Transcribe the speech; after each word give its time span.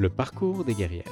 le 0.00 0.08
parcours 0.08 0.64
des 0.64 0.72
guerrières. 0.72 1.04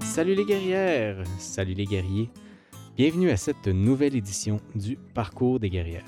Salut 0.00 0.34
les 0.34 0.46
guerrières, 0.46 1.22
salut 1.38 1.74
les 1.74 1.84
guerriers. 1.84 2.30
Bienvenue 2.96 3.28
à 3.28 3.36
cette 3.36 3.68
nouvelle 3.68 4.16
édition 4.16 4.58
du 4.74 4.96
Parcours 4.96 5.60
des 5.60 5.68
guerrières. 5.68 6.06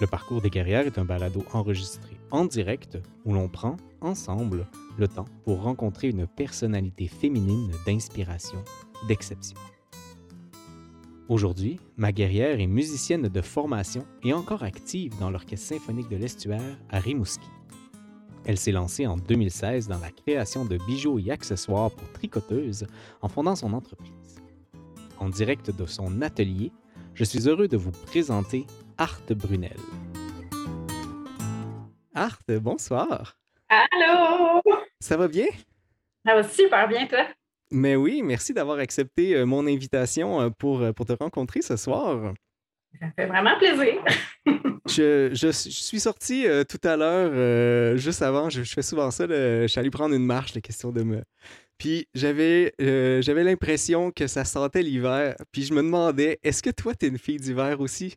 Le 0.00 0.06
Parcours 0.06 0.40
des 0.40 0.48
guerrières 0.48 0.86
est 0.86 0.96
un 0.96 1.04
balado 1.04 1.44
enregistré 1.52 2.16
en 2.30 2.46
direct 2.46 2.96
où 3.26 3.34
l'on 3.34 3.48
prend 3.48 3.76
ensemble 4.00 4.66
le 4.98 5.06
temps 5.06 5.28
pour 5.44 5.60
rencontrer 5.60 6.08
une 6.08 6.26
personnalité 6.26 7.08
féminine 7.08 7.72
d'inspiration, 7.84 8.64
d'exception. 9.06 9.58
Aujourd'hui, 11.30 11.78
ma 11.96 12.10
guerrière 12.10 12.58
est 12.58 12.66
musicienne 12.66 13.28
de 13.28 13.40
formation 13.40 14.04
et 14.24 14.32
encore 14.32 14.64
active 14.64 15.16
dans 15.20 15.30
l'Orchestre 15.30 15.68
symphonique 15.68 16.08
de 16.08 16.16
l'Estuaire 16.16 16.76
à 16.90 16.98
Rimouski. 16.98 17.46
Elle 18.44 18.58
s'est 18.58 18.72
lancée 18.72 19.06
en 19.06 19.16
2016 19.16 19.86
dans 19.86 20.00
la 20.00 20.10
création 20.10 20.64
de 20.64 20.76
bijoux 20.88 21.20
et 21.20 21.30
accessoires 21.30 21.92
pour 21.92 22.12
tricoteuses 22.14 22.84
en 23.20 23.28
fondant 23.28 23.54
son 23.54 23.74
entreprise. 23.74 24.42
En 25.20 25.28
direct 25.28 25.70
de 25.70 25.86
son 25.86 26.20
atelier, 26.20 26.72
je 27.14 27.22
suis 27.22 27.48
heureux 27.48 27.68
de 27.68 27.76
vous 27.76 27.92
présenter 27.92 28.66
Art 28.98 29.22
Brunel. 29.28 29.78
Art, 32.12 32.40
bonsoir. 32.60 33.38
Allô? 33.68 34.60
Ça 34.98 35.16
va 35.16 35.28
bien? 35.28 35.46
Ça 36.26 36.34
va 36.34 36.42
super 36.42 36.88
bien, 36.88 37.06
toi? 37.06 37.24
Mais 37.70 37.94
oui, 37.96 38.22
merci 38.22 38.52
d'avoir 38.52 38.78
accepté 38.78 39.36
euh, 39.36 39.46
mon 39.46 39.66
invitation 39.66 40.40
euh, 40.40 40.50
pour, 40.50 40.80
euh, 40.80 40.92
pour 40.92 41.06
te 41.06 41.12
rencontrer 41.12 41.62
ce 41.62 41.76
soir. 41.76 42.34
Ça 43.00 43.06
fait 43.14 43.26
vraiment 43.26 43.56
plaisir. 43.58 44.02
je, 44.88 45.30
je, 45.32 45.50
suis 45.52 46.00
sorti 46.00 46.44
tout 46.68 46.80
à 46.82 46.96
l'heure, 46.96 47.96
juste 47.96 48.20
avant, 48.22 48.50
je, 48.50 48.62
fais 48.64 48.82
souvent 48.82 49.12
ça, 49.12 49.26
je 49.28 49.66
suis 49.68 49.78
allé 49.78 49.90
prendre 49.90 50.12
une 50.12 50.26
marche, 50.26 50.54
la 50.54 50.60
question 50.60 50.90
de 50.90 51.02
me... 51.02 51.22
Puis 51.78 52.08
j'avais 52.14 52.74
j'avais 52.80 53.44
l'impression 53.44 54.10
que 54.10 54.26
ça 54.26 54.44
sentait 54.44 54.82
l'hiver, 54.82 55.36
puis 55.52 55.62
je 55.62 55.72
me 55.72 55.82
demandais, 55.82 56.40
est-ce 56.42 56.64
que 56.64 56.70
toi, 56.70 56.96
tu 56.96 57.06
es 57.06 57.08
une 57.08 57.18
fille 57.18 57.38
d'hiver 57.38 57.80
aussi? 57.80 58.16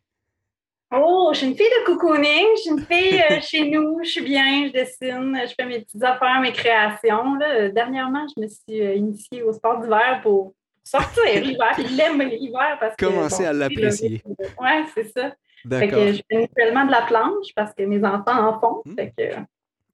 Oh, 0.96 1.30
je 1.32 1.38
suis 1.38 1.46
une 1.48 1.56
fille 1.56 1.66
de 1.66 1.86
cocooning, 1.86 2.46
je 2.56 2.60
suis 2.60 2.70
une 2.70 2.80
fille 2.80 3.22
euh, 3.30 3.40
chez 3.42 3.70
nous, 3.70 3.98
je 4.02 4.10
suis 4.10 4.22
bien, 4.22 4.66
je 4.68 4.72
dessine, 4.72 5.38
je 5.46 5.54
fais 5.54 5.66
mes 5.66 5.80
petites 5.80 6.02
affaires, 6.02 6.40
mes 6.40 6.52
créations. 6.52 7.34
Là. 7.34 7.68
Dernièrement, 7.70 8.26
je 8.36 8.42
me 8.42 8.48
suis 8.48 8.82
euh, 8.82 8.94
initiée 8.94 9.42
au 9.42 9.52
sport 9.52 9.80
d'hiver 9.80 10.20
pour 10.22 10.52
sortir 10.82 11.24
l'hiver, 11.42 11.72
puis 11.74 11.84
l'aimer 11.84 12.26
l'hiver 12.26 12.76
parce 12.78 12.96
que. 12.96 13.06
Commencer 13.06 13.44
à 13.44 13.52
l'apprécier. 13.52 14.22
Oui, 14.26 14.70
c'est 14.94 15.08
ça. 15.08 15.32
Fait 15.68 15.88
que 15.88 16.12
je 16.12 16.22
fais 16.30 16.40
naturellement 16.42 16.84
de 16.84 16.90
la 16.90 17.02
planche 17.02 17.48
parce 17.56 17.72
que 17.72 17.82
mes 17.84 18.04
enfants 18.04 18.48
en 18.48 18.60
font. 18.60 18.82
Hmm. 18.84 18.94
Fait 18.94 19.12
que, 19.16 19.34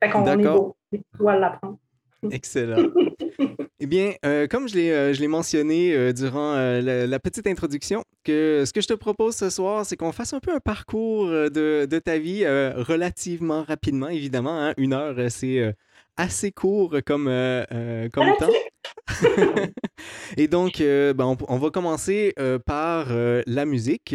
fait 0.03 0.11
qu'on 0.11 0.27
est 0.27 0.37
beau, 0.37 0.77
à 1.29 1.37
l'apprendre. 1.37 1.79
Excellent. 2.31 2.91
eh 3.81 3.87
bien, 3.87 4.13
euh, 4.25 4.47
comme 4.47 4.69
je 4.69 4.75
l'ai, 4.75 4.91
euh, 4.91 5.29
mentionné 5.29 5.95
euh, 5.95 6.13
durant 6.13 6.55
la, 6.55 7.19
petite 7.19 7.47
introduction, 7.47 8.05
que 8.25 8.65
ce 8.67 8.73
que 8.73 8.81
je 8.81 8.89
te 8.89 8.95
propose 8.95 9.37
ce 9.37 9.51
soir, 9.51 9.87
c'est 9.87 9.97
qu'on 9.97 10.13
fasse 10.13 10.33
un 10.33 10.41
peu 10.41 10.55
un 10.55 10.61
parcours 10.61 11.29
de, 11.29 11.99
ta 12.05 12.19
vie 12.19 12.47
relativement 12.47 13.63
rapidement, 13.65 14.09
évidemment. 14.09 14.59
Hein. 14.59 14.75
Une 14.77 14.93
heure, 14.93 15.31
c'est 15.31 15.75
assez 16.21 16.53
court 16.53 16.97
comme, 17.05 17.29
euh, 17.29 17.65
euh, 17.73 18.09
comme 18.11 18.27
temps. 18.39 18.49
Et 20.37 20.49
donc, 20.49 20.81
euh, 20.81 21.13
ben, 21.13 21.37
on, 21.49 21.59
va 21.59 21.71
commencer 21.71 22.35
par 22.67 23.09
la 23.47 23.65
musique, 23.65 24.15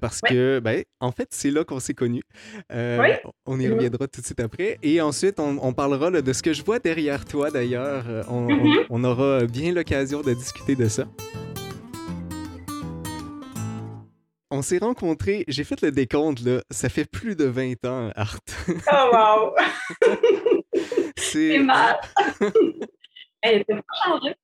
parce 0.00 0.20
que, 0.20 0.60
ben, 0.60 0.84
en 1.00 1.12
fait, 1.12 1.28
c'est 1.30 1.50
là 1.50 1.64
qu'on 1.64 1.80
s'est 1.80 1.94
connus. 1.94 2.24
On 2.70 3.60
y 3.60 3.68
reviendra 3.68 4.06
tout 4.08 4.20
de 4.20 4.26
suite 4.26 4.40
après. 4.40 4.78
Et 4.82 5.00
ensuite, 5.00 5.40
on, 5.40 5.72
parlera 5.72 6.10
de 6.10 6.32
ce 6.32 6.42
que 6.42 6.52
je 6.52 6.62
vois 6.62 6.78
derrière 6.78 7.24
toi, 7.24 7.50
d'ailleurs. 7.50 8.04
On, 8.28 8.48
mm-hmm. 8.48 8.86
on, 8.90 9.04
aura 9.04 9.44
bien 9.46 9.72
l'occasion 9.72 10.20
de 10.22 10.34
discuter 10.34 10.74
de 10.74 10.88
ça. 10.88 11.06
On 14.50 14.62
s'est 14.62 14.78
rencontrés, 14.78 15.44
j'ai 15.46 15.62
fait 15.62 15.82
le 15.82 15.90
décompte, 15.92 16.40
là, 16.40 16.62
ça 16.70 16.88
fait 16.88 17.04
plus 17.04 17.36
de 17.36 17.44
20 17.44 17.84
ans, 17.84 18.10
Art. 18.16 18.38
oh, 18.68 19.10
wow! 19.12 19.54
C'est 21.16 21.58
mal. 21.58 22.00
Elle 23.42 23.64
n'a 23.68 23.76
pas 23.76 23.82
changé. 24.06 24.34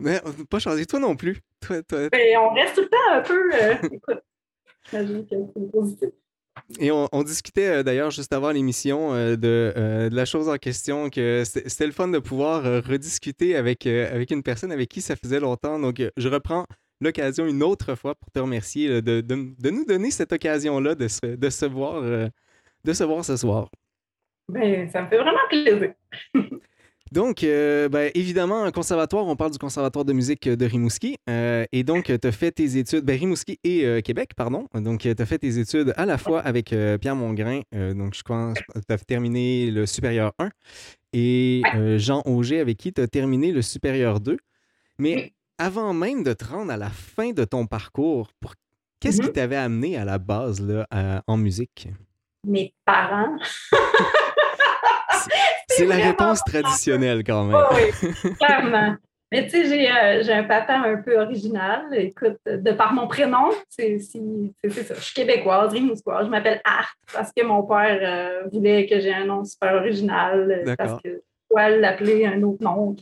Mais 0.00 0.20
pas 0.48 0.58
changé, 0.58 0.86
toi 0.86 1.00
non 1.00 1.16
plus. 1.16 1.40
Toi, 1.60 1.82
toi... 1.82 2.08
Ben, 2.10 2.38
on 2.38 2.54
reste 2.54 2.74
tout 2.74 2.82
le 2.82 2.88
temps 2.88 3.12
un 3.12 3.20
peu. 3.20 3.54
Euh, 3.54 3.74
écoute, 3.92 4.22
j'imagine 4.90 5.26
que 5.26 5.36
c'est 5.54 5.70
positif. 5.70 6.08
Et 6.80 6.90
on, 6.90 7.22
discutait 7.22 7.68
euh, 7.68 7.82
d'ailleurs 7.82 8.10
juste 8.10 8.32
avant 8.32 8.50
l'émission 8.50 9.12
euh, 9.12 9.36
de, 9.36 10.08
de, 10.08 10.16
la 10.16 10.24
chose 10.24 10.48
en 10.48 10.56
question, 10.56 11.10
que 11.10 11.42
c'était 11.44 11.86
le 11.86 11.92
fun 11.92 12.08
de 12.08 12.18
pouvoir 12.18 12.62
rediscuter 12.62 13.56
avec, 13.56 13.86
avec 13.86 14.30
une 14.30 14.42
personne 14.42 14.72
avec 14.72 14.88
qui 14.88 15.02
ça 15.02 15.16
faisait 15.16 15.38
longtemps. 15.38 15.78
Donc, 15.78 16.02
je 16.16 16.28
reprends 16.28 16.64
l'occasion 17.02 17.46
une 17.46 17.62
autre 17.62 17.94
fois 17.94 18.14
pour 18.14 18.30
te 18.30 18.38
remercier 18.38 19.02
de, 19.02 19.20
de, 19.20 19.54
de 19.58 19.70
nous 19.70 19.84
donner 19.84 20.10
cette 20.10 20.32
occasion-là 20.32 20.94
de 20.94 21.08
se, 21.08 21.26
de, 21.26 21.50
se 21.50 21.66
voir, 21.66 22.00
de 22.02 22.92
se 22.92 23.04
voir 23.04 23.22
ce 23.22 23.36
soir. 23.36 23.68
Ben, 24.48 24.88
ça 24.90 25.02
me 25.02 25.08
fait 25.08 25.18
vraiment 25.18 25.46
plaisir. 25.50 25.92
Donc, 27.12 27.44
euh, 27.44 27.88
ben, 27.88 28.10
évidemment, 28.14 28.64
un 28.64 28.72
conservatoire, 28.72 29.26
on 29.26 29.36
parle 29.36 29.52
du 29.52 29.58
conservatoire 29.58 30.04
de 30.04 30.12
musique 30.12 30.48
de 30.48 30.66
Rimouski. 30.66 31.16
Euh, 31.30 31.64
et 31.70 31.84
donc, 31.84 32.04
tu 32.06 32.26
as 32.26 32.32
fait 32.32 32.50
tes 32.50 32.76
études, 32.78 33.04
ben, 33.04 33.18
Rimouski 33.18 33.60
et 33.62 33.84
euh, 33.84 34.00
Québec, 34.00 34.30
pardon. 34.36 34.66
Donc, 34.74 35.00
tu 35.00 35.14
as 35.16 35.26
fait 35.26 35.38
tes 35.38 35.58
études 35.58 35.94
à 35.96 36.04
la 36.04 36.18
fois 36.18 36.40
avec 36.40 36.74
Pierre 37.00 37.16
Mongrain. 37.16 37.60
donc, 37.72 38.14
je 38.14 38.22
pense 38.22 38.58
que 38.58 38.80
tu 38.80 38.92
as 38.92 38.98
terminé 38.98 39.70
le 39.70 39.86
supérieur 39.86 40.32
1. 40.38 40.50
Et 41.12 41.62
Jean 41.96 42.22
Auger, 42.26 42.60
avec 42.60 42.76
qui 42.76 42.92
tu 42.92 43.00
as 43.00 43.06
terminé 43.06 43.52
le 43.52 43.62
supérieur 43.62 44.20
2. 44.20 44.36
Mais 44.98 45.32
avant 45.58 45.94
même 45.94 46.22
de 46.22 46.32
te 46.32 46.44
rendre 46.44 46.72
à 46.72 46.76
la 46.76 46.90
fin 46.90 47.30
de 47.30 47.44
ton 47.44 47.66
parcours, 47.66 48.30
pour... 48.40 48.54
qu'est-ce 49.00 49.20
qui 49.20 49.28
mm-hmm. 49.28 49.32
t'avait 49.32 49.56
amené 49.56 49.96
à 49.96 50.04
la 50.04 50.18
base 50.18 50.60
là, 50.60 51.22
en 51.26 51.36
musique? 51.36 51.88
Mes 52.44 52.74
parents. 52.84 53.36
C'est 55.76 55.86
la 55.86 55.96
réponse 55.96 56.40
traditionnelle 56.44 57.22
quand 57.24 57.44
même. 57.44 57.60
oui, 57.74 58.32
clairement. 58.38 58.96
Mais 59.32 59.48
tu 59.48 59.66
sais, 59.66 59.90
euh, 59.90 60.22
j'ai 60.22 60.32
un 60.32 60.44
papa 60.44 60.74
un 60.74 61.02
peu 61.02 61.18
original. 61.18 61.86
Écoute, 61.92 62.38
de 62.46 62.72
par 62.72 62.92
mon 62.92 63.08
prénom, 63.08 63.50
c'est 63.68 63.98
ça. 63.98 64.18
Je 64.62 65.00
suis 65.00 65.14
québécoise, 65.14 65.72
rimousquoise. 65.72 66.26
Je 66.26 66.30
m'appelle 66.30 66.60
Art 66.64 66.94
parce 67.12 67.32
que 67.36 67.44
mon 67.44 67.64
père 67.64 67.98
euh, 68.02 68.48
voulait 68.52 68.86
que 68.86 69.00
j'ai 69.00 69.12
un 69.12 69.24
nom 69.24 69.44
super 69.44 69.74
original. 69.74 70.64
Euh, 70.66 70.76
parce 70.76 71.02
que 71.02 71.22
quoi 71.48 71.70
l'appeler 71.70 72.24
un 72.24 72.42
autre 72.42 72.62
nom. 72.62 72.94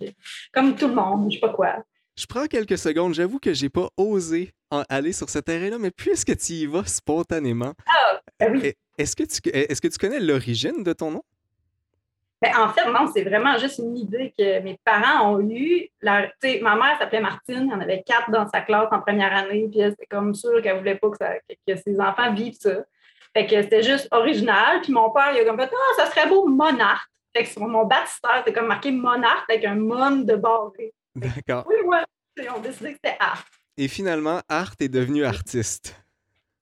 Comme 0.52 0.74
tout 0.76 0.88
le 0.88 0.94
monde, 0.94 1.30
je 1.30 1.34
sais 1.34 1.40
pas 1.40 1.52
quoi. 1.52 1.84
Je 2.16 2.26
prends 2.26 2.46
quelques 2.46 2.78
secondes. 2.78 3.12
J'avoue 3.12 3.38
que 3.38 3.52
j'ai 3.52 3.68
pas 3.68 3.88
osé 3.96 4.52
aller 4.88 5.12
sur 5.12 5.28
ce 5.28 5.38
terrain-là, 5.38 5.78
mais 5.78 5.90
puisque 5.90 6.36
tu 6.36 6.52
y 6.52 6.66
vas 6.66 6.84
spontanément, 6.84 7.74
ah, 7.86 8.20
ben 8.40 8.56
oui. 8.56 8.72
est-ce 8.98 9.14
que, 9.14 9.22
tu, 9.22 9.48
est 9.50 9.72
-ce 9.72 9.80
que 9.80 9.88
tu 9.88 9.98
connais 9.98 10.20
l'origine 10.20 10.82
de 10.82 10.92
ton 10.92 11.10
nom? 11.10 11.22
Ben, 12.42 12.50
en 12.58 12.68
fait, 12.68 12.90
non, 12.90 13.10
c'est 13.12 13.22
vraiment 13.22 13.56
juste 13.58 13.78
une 13.78 13.96
idée 13.96 14.34
que 14.36 14.60
mes 14.60 14.78
parents 14.84 15.34
ont 15.34 15.40
eue. 15.40 15.88
ma 16.02 16.76
mère 16.76 16.98
s'appelait 16.98 17.20
Martine, 17.20 17.66
il 17.66 17.70
y 17.70 17.74
en 17.74 17.80
avait 17.80 18.02
quatre 18.02 18.30
dans 18.30 18.46
sa 18.48 18.60
classe 18.60 18.88
en 18.90 19.00
première 19.00 19.34
année, 19.34 19.68
puis 19.70 19.80
c'était 19.80 20.06
comme 20.06 20.34
sûr 20.34 20.60
qu'elle 20.60 20.74
ne 20.74 20.78
voulait 20.80 20.96
pas 20.96 21.08
que, 21.10 21.76
ses 21.76 22.00
enfants 22.00 22.34
vivent 22.34 22.58
ça. 22.60 22.84
Fait 23.34 23.46
que 23.46 23.62
c'était 23.62 23.82
juste 23.82 24.08
original. 24.12 24.80
Puis 24.82 24.92
mon 24.92 25.10
père, 25.10 25.32
il 25.34 25.40
a 25.40 25.44
comme 25.44 25.58
fait 25.58 25.70
Ah, 25.72 26.04
ça 26.04 26.10
serait 26.10 26.28
beau 26.28 26.46
monarque. 26.46 27.08
Fait 27.34 27.44
que 27.44 27.50
sur 27.50 27.66
mon 27.66 27.84
baptistère, 27.84 28.38
c'était 28.38 28.52
comme 28.52 28.68
marqué 28.68 28.92
monarque 28.92 29.50
avec 29.50 29.64
un 29.64 29.74
mon 29.74 30.18
de 30.18 30.36
barré. 30.36 30.92
D'accord. 31.16 31.64
Oui, 31.68 31.76
ouais. 31.84 32.48
On 32.54 32.60
décidé 32.60 32.90
que 32.90 32.98
c'était 33.02 33.16
art. 33.18 33.44
Et 33.76 33.88
finalement, 33.88 34.40
art 34.48 34.74
est 34.80 34.88
devenu 34.88 35.24
artiste. 35.24 35.96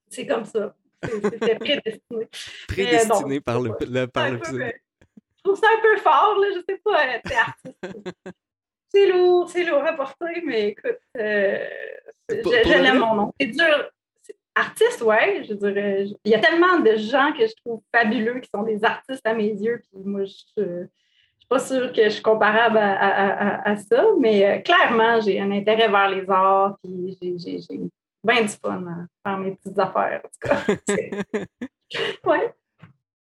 C'est 0.08 0.26
comme 0.26 0.44
ça. 0.44 0.74
C'était 1.02 1.56
prédestiné. 1.56 2.28
prédestiné 2.68 3.40
par 3.40 3.60
le, 3.60 3.72
le 3.80 4.06
par 4.06 4.30
le, 4.30 4.40
trouve 5.42 5.58
ça 5.58 5.66
un 5.76 5.80
peu 5.80 5.96
fort, 5.98 6.38
là, 6.40 6.48
je 6.54 6.60
sais 6.68 6.80
pas, 6.84 7.06
euh, 7.06 7.18
t'es 7.24 7.34
artiste. 7.34 7.78
c'est 8.88 9.08
lourd, 9.08 9.48
c'est 9.48 9.64
lourd 9.64 9.84
à 9.84 9.92
porter, 9.94 10.42
mais 10.44 10.68
écoute, 10.68 10.98
euh, 11.18 11.66
je, 12.30 12.82
l'aime 12.82 12.98
mon 12.98 13.14
nom. 13.14 13.34
C'est 13.40 13.46
dur. 13.48 13.90
Artiste, 14.54 15.00
ouais, 15.00 15.44
je 15.48 15.54
dirais. 15.54 16.06
Il 16.24 16.30
y 16.30 16.34
a 16.34 16.38
tellement 16.38 16.78
de 16.78 16.96
gens 16.96 17.32
que 17.32 17.46
je 17.46 17.54
trouve 17.64 17.82
fabuleux 17.94 18.40
qui 18.40 18.50
sont 18.54 18.62
des 18.62 18.84
artistes 18.84 19.26
à 19.26 19.32
mes 19.32 19.48
yeux, 19.48 19.82
puis 19.90 20.02
moi, 20.04 20.24
je 20.24 20.62
ne 20.62 20.84
suis 21.38 21.48
pas 21.48 21.58
sûre 21.58 21.92
que 21.92 22.04
je 22.04 22.10
suis 22.10 22.22
comparable 22.22 22.78
à, 22.78 23.76
ça, 23.76 24.04
mais 24.20 24.44
euh, 24.44 24.58
clairement, 24.60 25.20
j'ai 25.20 25.40
un 25.40 25.50
intérêt 25.50 25.88
vers 25.88 26.10
les 26.10 26.28
arts, 26.28 26.76
puis 26.82 27.16
j'ai 27.20 27.80
bien 28.22 28.42
du 28.42 28.48
fun 28.48 28.84
à 28.86 29.28
faire 29.30 29.38
mes 29.38 29.52
petites 29.52 29.78
affaires, 29.78 30.20
en 30.22 30.28
tout 30.28 30.48
cas. 30.48 31.46
ouais 32.30 32.54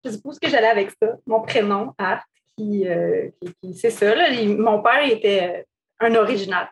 je 0.07 0.13
suppose 0.13 0.39
que 0.39 0.49
j'allais 0.49 0.67
avec 0.67 0.91
ça, 1.01 1.15
mon 1.25 1.41
prénom, 1.41 1.93
Art, 1.97 2.23
qui, 2.57 2.87
euh, 2.87 3.29
c'est 3.73 3.89
ça. 3.89 4.13
mon 4.57 4.81
père 4.81 5.05
était 5.05 5.65
un 5.99 6.15
original. 6.15 6.69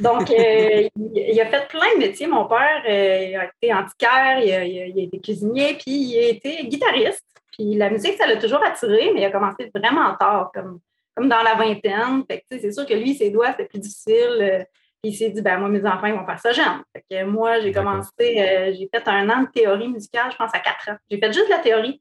Donc, 0.00 0.30
euh, 0.30 0.88
il, 1.14 1.40
a 1.40 1.46
fait 1.46 1.68
plein 1.68 1.94
de 1.96 2.00
métiers. 2.00 2.26
Mon 2.26 2.46
père 2.46 2.82
il 2.86 3.36
a 3.36 3.44
été 3.44 3.72
antiquaire, 3.72 4.40
il 4.40 4.52
a, 4.52 4.64
il 4.64 5.00
a, 5.00 5.02
été 5.02 5.20
cuisinier, 5.20 5.74
puis 5.74 5.92
il 5.92 6.18
a 6.18 6.28
été 6.28 6.66
guitariste. 6.66 7.24
Puis 7.52 7.74
la 7.74 7.90
musique, 7.90 8.16
ça 8.16 8.26
l'a 8.26 8.36
toujours 8.36 8.62
attiré, 8.62 9.10
mais 9.14 9.22
il 9.22 9.24
a 9.24 9.30
commencé 9.30 9.70
vraiment 9.74 10.14
tard, 10.16 10.50
comme, 10.54 10.80
comme 11.14 11.28
dans 11.28 11.42
la 11.42 11.54
vingtaine. 11.54 12.24
Fait 12.30 12.44
c'est 12.50 12.72
sûr 12.72 12.86
que 12.86 12.94
lui, 12.94 13.14
ses 13.14 13.30
doigts, 13.30 13.50
c'était 13.52 13.66
plus 13.66 13.80
difficile. 13.80 14.66
Puis 15.02 15.12
il 15.12 15.14
s'est 15.14 15.30
dit, 15.30 15.42
ben 15.42 15.58
moi, 15.58 15.68
mes 15.68 15.84
enfants, 15.86 16.06
ils 16.06 16.14
vont 16.14 16.26
faire 16.26 16.40
ça 16.40 16.52
jeune. 16.52 16.82
Fait 16.92 17.04
que 17.08 17.24
moi, 17.24 17.60
j'ai 17.60 17.72
commencé, 17.72 18.12
j'ai 18.18 18.88
fait 18.92 19.08
un 19.08 19.28
an 19.30 19.42
de 19.42 19.48
théorie 19.48 19.88
musicale, 19.88 20.30
je 20.32 20.36
pense, 20.36 20.54
à 20.54 20.58
quatre 20.58 20.90
ans. 20.90 20.96
J'ai 21.10 21.18
fait 21.18 21.32
juste 21.32 21.46
de 21.46 21.52
la 21.52 21.60
théorie. 21.60 22.00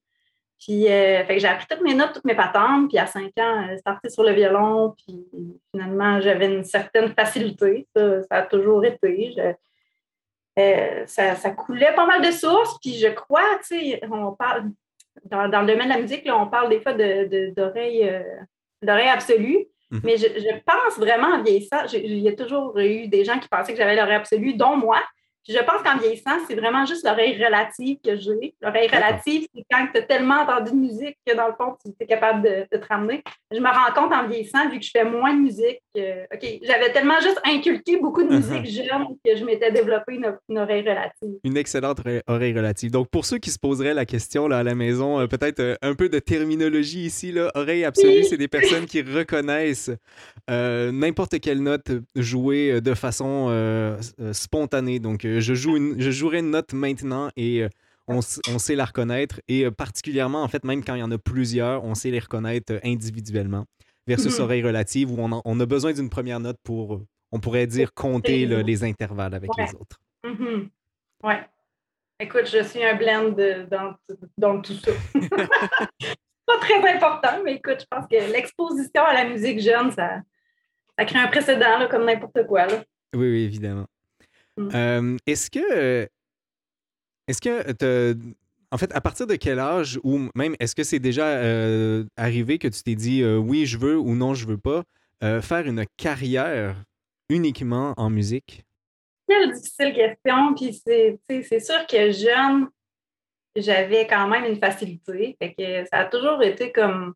Puis, 0.59 0.87
euh, 0.87 1.23
fait 1.25 1.35
que 1.35 1.39
j'ai 1.39 1.47
appris 1.47 1.67
toutes 1.69 1.81
mes 1.81 1.93
notes, 1.93 2.13
toutes 2.13 2.25
mes 2.25 2.35
patentes. 2.35 2.89
Puis, 2.89 2.97
à 2.97 3.05
cinq 3.05 3.31
ans, 3.39 3.65
j'ai 3.69 3.77
starté 3.77 4.09
sur 4.09 4.23
le 4.23 4.31
violon. 4.31 4.95
Puis, 4.97 5.25
finalement, 5.71 6.19
j'avais 6.19 6.47
une 6.47 6.63
certaine 6.63 7.13
facilité. 7.13 7.87
Ça, 7.95 8.21
a 8.31 8.41
toujours 8.43 8.83
été. 8.83 9.35
Euh, 10.57 11.03
ça, 11.05 11.51
coulait 11.51 11.93
pas 11.93 12.07
mal 12.07 12.25
de 12.25 12.31
sources. 12.31 12.77
Puis, 12.79 12.95
je 12.95 13.09
crois, 13.09 13.59
tu 13.59 13.79
sais, 13.79 14.01
on 14.11 14.31
parle, 14.31 14.71
dans, 15.25 15.43
le 15.43 15.67
domaine 15.67 15.89
de 15.89 15.93
la 15.93 16.01
musique, 16.01 16.27
on 16.31 16.47
parle 16.47 16.69
des 16.69 16.81
fois 16.81 16.93
d'oreilles 16.93 18.03
de, 18.81 18.89
euh, 18.89 19.13
absolues. 19.13 19.67
Mhm. 19.91 20.01
Mais 20.03 20.17
je, 20.17 20.25
je, 20.25 20.59
pense 20.65 20.97
vraiment 20.97 21.27
en 21.27 21.43
vieillissant, 21.43 21.85
il 21.93 22.19
y 22.19 22.27
a 22.27 22.35
toujours 22.35 22.77
eu 22.77 23.07
des 23.07 23.23
gens 23.23 23.39
qui 23.39 23.47
pensaient 23.47 23.71
que 23.71 23.77
j'avais 23.77 23.95
l'oreille 23.95 24.15
absolue, 24.15 24.53
dont 24.55 24.75
moi 24.75 25.01
je 25.47 25.59
pense 25.59 25.81
qu'en 25.83 25.97
vieillissant, 25.97 26.37
c'est 26.47 26.55
vraiment 26.55 26.85
juste 26.85 27.05
l'oreille 27.05 27.41
relative 27.43 27.97
que 28.03 28.17
j'ai. 28.17 28.53
L'oreille 28.61 28.87
relative, 28.87 29.47
c'est 29.55 29.63
quand 29.71 29.87
tu 29.93 29.99
as 29.99 30.03
tellement 30.03 30.41
entendu 30.41 30.71
de 30.71 30.75
musique 30.75 31.17
que 31.25 31.35
dans 31.35 31.47
le 31.47 31.53
fond, 31.53 31.77
tu 31.83 31.91
es 31.99 32.05
capable 32.05 32.43
de, 32.43 32.77
te 32.77 32.85
ramener. 32.87 33.23
Je 33.51 33.59
me 33.59 33.67
rends 33.67 33.93
compte 33.95 34.13
en 34.13 34.27
vieillissant, 34.27 34.69
vu 34.69 34.79
que 34.79 34.85
je 34.85 34.91
fais 34.91 35.05
moins 35.05 35.33
de 35.33 35.39
musique, 35.39 35.79
OK, 35.95 36.59
j'avais 36.63 36.91
tellement 36.91 37.19
juste 37.21 37.39
inculqué 37.45 37.97
beaucoup 37.97 38.23
de 38.23 38.35
musique 38.35 38.65
uh-huh. 38.65 38.87
jeune 38.87 39.05
que 39.25 39.35
je 39.35 39.43
m'étais 39.43 39.71
développé 39.71 40.15
une, 40.15 40.57
oreille 40.57 40.81
relative. 40.81 41.39
Une 41.43 41.57
excellente 41.57 41.99
oreille 42.27 42.53
relative. 42.53 42.91
Donc, 42.91 43.09
pour 43.09 43.25
ceux 43.25 43.37
qui 43.37 43.49
se 43.49 43.59
poseraient 43.59 43.93
la 43.93 44.05
question 44.05 44.47
là, 44.47 44.59
à 44.59 44.63
la 44.63 44.75
maison, 44.75 45.19
euh, 45.19 45.27
peut-être 45.27 45.59
euh, 45.59 45.75
un 45.81 45.95
peu 45.95 46.09
de 46.09 46.19
terminologie 46.19 47.05
ici, 47.05 47.31
là, 47.31 47.51
oreille 47.55 47.85
absolue, 47.85 48.23
c'est 48.23 48.37
des 48.37 48.47
personnes 48.47 48.85
qui 48.85 49.01
reconnaissent 49.01 49.91
euh, 50.49 50.91
n'importe 50.91 51.39
quelle 51.39 51.61
note 51.61 51.91
jouée 52.15 52.81
de 52.81 52.93
façon 52.93 53.97
spontanée. 54.31 54.99
Donc, 54.99 55.25
je, 55.39 55.53
joue 55.53 55.77
une, 55.77 55.99
je 55.99 56.11
jouerai 56.11 56.39
une 56.39 56.51
note 56.51 56.73
maintenant 56.73 57.29
et 57.35 57.63
euh, 57.63 57.69
on, 58.07 58.21
sait 58.21 58.75
la 58.75 58.85
reconnaître. 58.85 59.41
Et 59.47 59.65
euh, 59.65 59.71
particulièrement, 59.71 60.43
en 60.43 60.47
fait, 60.47 60.63
même 60.63 60.83
quand 60.83 60.95
il 60.95 60.99
y 60.99 61.03
en 61.03 61.11
a 61.11 61.17
plusieurs, 61.17 61.83
on 61.83 61.95
sait 61.95 62.11
les 62.11 62.19
reconnaître 62.19 62.73
euh, 62.73 62.79
individuellement. 62.83 63.65
Versus 64.07 64.37
mhm. 64.37 64.45
oreille 64.45 64.63
relative, 64.63 65.11
où 65.11 65.17
on, 65.19 65.59
a 65.59 65.65
besoin 65.65 65.91
d'une 65.91 66.09
première 66.09 66.39
note 66.39 66.57
pour, 66.63 67.01
on 67.33 67.39
pourrait 67.41 67.67
dire, 67.67 67.93
compter 67.93 68.45
les 68.45 68.83
intervalles 68.85 69.33
avec 69.33 69.49
les 69.57 69.75
autres. 69.75 69.99
Mhm. 70.23 70.69
Ouais. 71.23 71.41
Écoute, 72.17 72.49
je 72.49 72.63
suis 72.63 72.83
un 72.83 72.95
blend 72.95 73.35
dans, 73.69 73.95
dans, 74.37 74.61
tout 74.61 74.75
ça. 74.75 74.91
pas 76.45 76.57
très 76.61 76.95
important, 76.95 77.43
mais 77.43 77.55
écoute, 77.55 77.81
je 77.81 77.85
pense 77.91 78.07
que 78.09 78.31
l'exposition 78.31 79.03
à 79.03 79.13
la 79.13 79.25
musique 79.25 79.59
jeune, 79.59 79.91
ça, 79.91 80.21
ça 80.97 81.05
crée 81.05 81.19
un 81.19 81.27
précédent, 81.27 81.87
comme 81.91 82.05
n'importe 82.05 82.47
quoi. 82.47 82.65
Là. 82.65 82.83
Oui, 83.13 83.29
oui, 83.29 83.43
évidemment. 83.43 83.87
Mmh. 84.57 85.17
est-ce 85.25 85.49
que. 85.49 86.07
Est-ce 87.27 87.41
que. 87.41 88.17
En 88.69 88.77
fait, 88.77 88.93
à 88.93 88.99
partir 88.99 89.27
de 89.27 89.35
quel 89.35 89.59
âge, 89.59 89.99
ou 90.03 90.29
même 90.35 90.55
est-ce 90.59 90.75
que 90.75 90.83
c'est 90.83 90.99
déjà 90.99 91.39
arrivé 92.17 92.57
que 92.57 92.67
tu 92.67 92.83
t'es 92.83 92.95
dit 92.95 93.23
oui, 93.23 93.65
je 93.65 93.77
veux 93.77 93.97
ou 93.97 94.15
non, 94.15 94.33
je 94.33 94.45
veux 94.45 94.57
pas, 94.57 94.83
faire 95.21 95.65
une 95.67 95.85
carrière 95.95 96.83
uniquement 97.29 97.93
en 97.97 98.09
musique? 98.09 98.65
Quelle 99.27 99.51
difficile 99.51 99.93
question. 99.93 100.53
Puis 100.55 100.81
c'est 100.83 101.59
sûr 101.59 101.85
que 101.87 102.11
jeune, 102.11 102.67
j'avais 103.55 104.05
quand 104.07 104.27
même 104.27 104.45
une 104.45 104.59
facilité. 104.59 105.37
Fait 105.41 105.53
que 105.53 105.85
ça 105.89 105.99
a 105.99 106.05
toujours 106.05 106.41
été 106.43 106.71
comme 106.71 107.13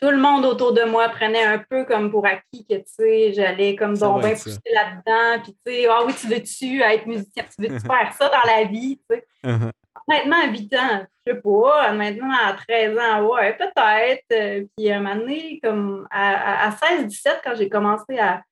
tout 0.00 0.10
le 0.10 0.16
monde 0.16 0.44
autour 0.44 0.72
de 0.72 0.82
moi 0.82 1.08
prenait 1.08 1.44
un 1.44 1.58
peu 1.58 1.84
comme 1.84 2.10
pour 2.10 2.26
acquis 2.26 2.66
que, 2.68 2.74
tu 2.74 2.84
sais, 2.86 3.32
j'allais 3.32 3.76
comme 3.76 3.96
donc 3.96 4.20
bien 4.20 4.32
pousser 4.32 4.58
là-dedans, 4.72 5.42
puis 5.42 5.56
tu 5.64 5.72
sais, 5.72 5.86
ah 5.88 6.02
oui, 6.04 6.12
tu 6.14 6.26
veux-tu 6.26 6.82
être 6.82 7.06
musicien, 7.06 7.44
tu 7.44 7.62
veux-tu 7.66 7.80
faire 7.86 8.12
ça 8.12 8.28
dans 8.28 8.50
la 8.50 8.64
vie, 8.64 8.98
tu 8.98 9.16
sais? 9.16 9.26
Uh-huh. 9.44 9.70
Honnêtement, 10.06 10.36
à 10.36 10.48
8 10.48 10.74
ans, 10.74 11.06
je 11.26 11.32
sais 11.32 11.40
pas, 11.40 11.92
maintenant 11.92 12.30
à 12.30 12.52
13 12.52 12.98
ans, 12.98 13.26
ouais, 13.26 13.56
peut-être. 13.56 14.24
Euh, 14.32 14.64
puis 14.76 14.90
à 14.90 14.98
un 14.98 15.00
moment 15.00 15.16
donné, 15.16 15.60
comme 15.62 16.06
à, 16.10 16.70
16-17, 16.70 17.40
quand 17.42 17.54
j'ai 17.54 17.68
commencé 17.68 18.18
à, 18.18 18.42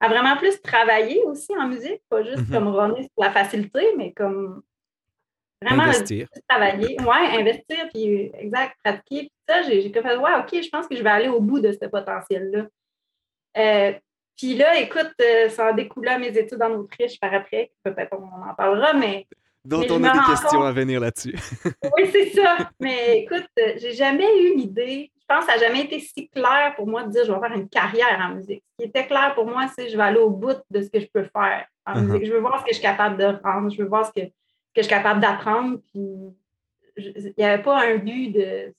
vraiment 0.00 0.36
plus 0.36 0.60
travailler 0.62 1.22
aussi 1.24 1.52
en 1.58 1.68
musique, 1.68 2.00
pas 2.08 2.22
juste 2.22 2.38
mm-hmm. 2.38 2.52
comme 2.52 2.68
runner 2.68 3.02
sur 3.02 3.24
la 3.24 3.30
facilité, 3.30 3.94
mais 3.96 4.12
comme 4.12 4.62
Vraiment, 5.62 5.84
investir. 5.84 6.28
travailler. 6.48 6.96
Oui, 7.00 7.40
investir, 7.40 7.88
puis 7.92 8.30
exact, 8.38 8.74
pratiquer. 8.82 9.30
Puis 9.30 9.32
ça, 9.48 9.62
j'ai 9.62 9.90
fait, 9.90 10.16
ouais, 10.16 10.30
OK, 10.38 10.62
je 10.62 10.68
pense 10.68 10.86
que 10.86 10.96
je 10.96 11.02
vais 11.02 11.10
aller 11.10 11.28
au 11.28 11.40
bout 11.40 11.60
de 11.60 11.72
ce 11.72 11.86
potentiel-là. 11.86 12.66
Euh, 13.56 13.92
puis 14.36 14.56
là, 14.56 14.78
écoute, 14.80 15.12
euh, 15.20 15.48
ça 15.48 15.68
a 15.68 15.72
découlé 15.72 16.10
à 16.10 16.18
mes 16.18 16.36
études 16.36 16.62
en 16.62 16.72
Autriche 16.72 17.18
par 17.20 17.32
après. 17.32 17.70
Peut-être 17.82 18.12
on 18.12 18.50
en 18.50 18.54
parlera, 18.54 18.92
mais. 18.92 19.26
Donc, 19.64 19.86
on 19.90 20.04
a 20.04 20.12
des 20.12 20.18
questions 20.26 20.62
à 20.62 20.72
venir 20.72 21.00
là-dessus. 21.00 21.34
oui, 21.96 22.10
c'est 22.12 22.30
ça. 22.30 22.70
Mais 22.80 23.20
écoute, 23.20 23.46
euh, 23.58 23.72
j'ai 23.76 23.92
jamais 23.92 24.28
eu 24.42 24.56
l'idée. 24.56 25.10
Je 25.18 25.24
pense 25.26 25.46
que 25.46 25.52
ça 25.52 25.58
n'a 25.58 25.66
jamais 25.66 25.84
été 25.84 26.00
si 26.00 26.28
clair 26.28 26.74
pour 26.76 26.86
moi 26.86 27.04
de 27.04 27.10
dire 27.10 27.24
je 27.24 27.32
vais 27.32 27.40
faire 27.40 27.56
une 27.56 27.68
carrière 27.68 28.20
en 28.20 28.34
musique. 28.34 28.62
Ce 28.78 28.84
qui 28.84 28.90
était 28.90 29.06
clair 29.06 29.32
pour 29.34 29.46
moi, 29.46 29.66
c'est 29.74 29.88
je 29.88 29.96
vais 29.96 30.02
aller 30.02 30.18
au 30.18 30.28
bout 30.28 30.56
de 30.68 30.82
ce 30.82 30.90
que 30.90 31.00
je 31.00 31.06
peux 31.06 31.24
faire 31.24 31.66
en 31.86 31.94
uh-huh. 31.94 32.02
musique. 32.02 32.26
Je 32.26 32.32
veux 32.32 32.40
voir 32.40 32.58
ce 32.58 32.64
que 32.64 32.70
je 32.72 32.74
suis 32.74 32.82
capable 32.82 33.16
de 33.16 33.38
rendre. 33.42 33.70
Je 33.70 33.78
veux 33.78 33.88
voir 33.88 34.04
ce 34.04 34.12
que 34.12 34.26
que 34.74 34.82
je 34.82 34.82
suis 34.82 34.94
capable 34.94 35.20
d'apprendre. 35.20 35.80
Puis 35.92 36.02
il 36.96 37.34
n'y 37.38 37.44
avait 37.44 37.62
pas 37.62 37.86
un 37.86 37.96
but 37.96 38.30
de. 38.30 38.74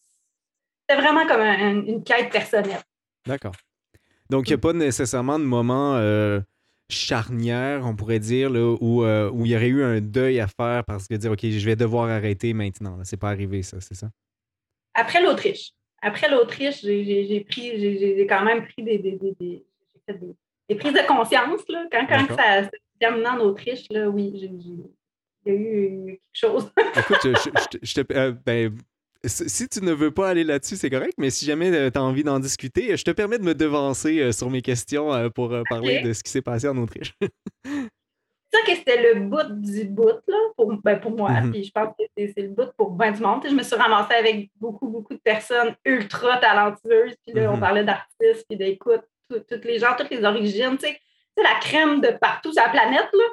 C'était 0.87 1.01
vraiment 1.01 1.25
comme 1.25 1.41
une 1.41 2.03
quête 2.03 2.31
personnelle. 2.31 2.81
D'accord. 3.25 3.55
Donc, 4.29 4.47
il 4.47 4.51
n'y 4.51 4.55
a 4.55 4.59
pas 4.59 4.73
nécessairement 4.73 5.39
de 5.39 5.43
moment 5.43 5.95
euh, 5.95 6.39
charnière, 6.89 7.85
on 7.85 7.95
pourrait 7.95 8.19
dire, 8.19 8.49
là, 8.49 8.75
où, 8.79 9.03
euh, 9.03 9.29
où 9.31 9.45
il 9.45 9.51
y 9.51 9.55
aurait 9.55 9.67
eu 9.67 9.83
un 9.83 10.01
deuil 10.01 10.39
à 10.39 10.47
faire 10.47 10.83
parce 10.85 11.07
que 11.07 11.15
dire, 11.15 11.31
OK, 11.31 11.41
je 11.41 11.65
vais 11.65 11.75
devoir 11.75 12.09
arrêter 12.09 12.53
maintenant. 12.53 12.99
C'est 13.03 13.17
pas 13.17 13.29
arrivé, 13.29 13.63
ça, 13.63 13.81
c'est 13.81 13.95
ça? 13.95 14.09
Après 14.93 15.21
l'Autriche. 15.21 15.71
Après 16.01 16.29
l'Autriche, 16.29 16.81
j'ai 16.81 17.45
pris, 17.49 17.79
j'ai 17.79 18.27
quand 18.27 18.43
même 18.43 18.63
pris 18.63 18.83
des, 18.83 18.99
des, 18.99 19.17
des, 19.39 19.65
des, 20.69 20.75
prises 20.75 20.93
de 20.93 21.07
conscience. 21.07 21.61
Là. 21.67 21.85
Quand, 21.91 22.05
quand 22.07 22.35
ça 22.35 22.69
terminé 22.99 23.27
en 23.27 23.39
Autriche, 23.39 23.87
là, 23.89 24.07
oui, 24.07 24.33
j'ai 24.35 24.49
y 25.45 25.55
a 25.55 25.59
eu 25.59 26.05
quelque 26.05 26.21
chose. 26.33 26.71
Écoute, 26.97 27.19
je, 27.81 28.01
te, 28.01 28.13
euh, 28.13 28.33
ben, 28.45 28.75
si 29.23 29.67
tu 29.67 29.81
ne 29.81 29.91
veux 29.91 30.11
pas 30.11 30.29
aller 30.29 30.43
là-dessus, 30.43 30.75
c'est 30.75 30.89
correct, 30.89 31.13
mais 31.17 31.29
si 31.29 31.45
jamais 31.45 31.71
euh, 31.71 31.89
tu 31.89 31.97
as 31.97 32.03
envie 32.03 32.23
d'en 32.23 32.39
discuter, 32.39 32.95
je 32.95 33.03
te 33.03 33.11
permets 33.11 33.39
de 33.39 33.43
me 33.43 33.55
devancer 33.55 34.19
euh, 34.19 34.31
sur 34.31 34.49
mes 34.49 34.61
questions 34.61 35.29
pour 35.31 35.53
parler 35.69 36.01
de 36.01 36.13
ce 36.13 36.23
qui 36.23 36.31
s'est 36.31 36.41
passé 36.41 36.67
en 36.67 36.77
Autriche. 36.77 37.13
ça 38.55 38.61
que 38.65 38.75
c'était 38.75 39.13
le 39.13 39.21
bout 39.21 39.49
du 39.49 39.85
bout 39.85 40.21
là, 40.27 40.37
pour, 40.55 40.73
ben, 40.83 40.99
pour 40.99 41.11
moi. 41.11 41.31
Mm-hmm. 41.31 41.51
Puis 41.51 41.63
je 41.65 41.71
pense 41.71 41.93
que 41.97 42.03
c'est 42.15 42.41
le 42.41 42.49
bout 42.49 42.71
pour 42.77 42.91
bien 42.91 43.11
du 43.11 43.21
monde. 43.21 43.41
je 43.47 43.53
me 43.53 43.63
suis 43.63 43.75
ramassée 43.75 44.13
avec 44.13 44.49
beaucoup, 44.55 44.87
beaucoup 44.87 45.13
de 45.13 45.19
personnes 45.19 45.75
ultra 45.85 46.37
talentueuses. 46.37 47.15
Puis 47.25 47.35
là, 47.35 47.51
on 47.51 47.57
mm-hmm. 47.57 47.59
parlait 47.59 47.83
d'artistes, 47.83 48.45
puis 48.47 48.57
d'écoute, 48.57 49.01
toutes 49.29 49.65
les 49.65 49.79
gens, 49.79 49.95
toutes 49.97 50.11
les 50.11 50.23
origines. 50.23 50.77
Tu 50.77 50.87
sais, 50.87 50.99
la 51.37 51.59
crème 51.59 51.99
de 51.99 52.09
partout 52.11 52.53
sur 52.53 52.63
la 52.63 52.69
planète. 52.69 53.09
Là 53.11 53.25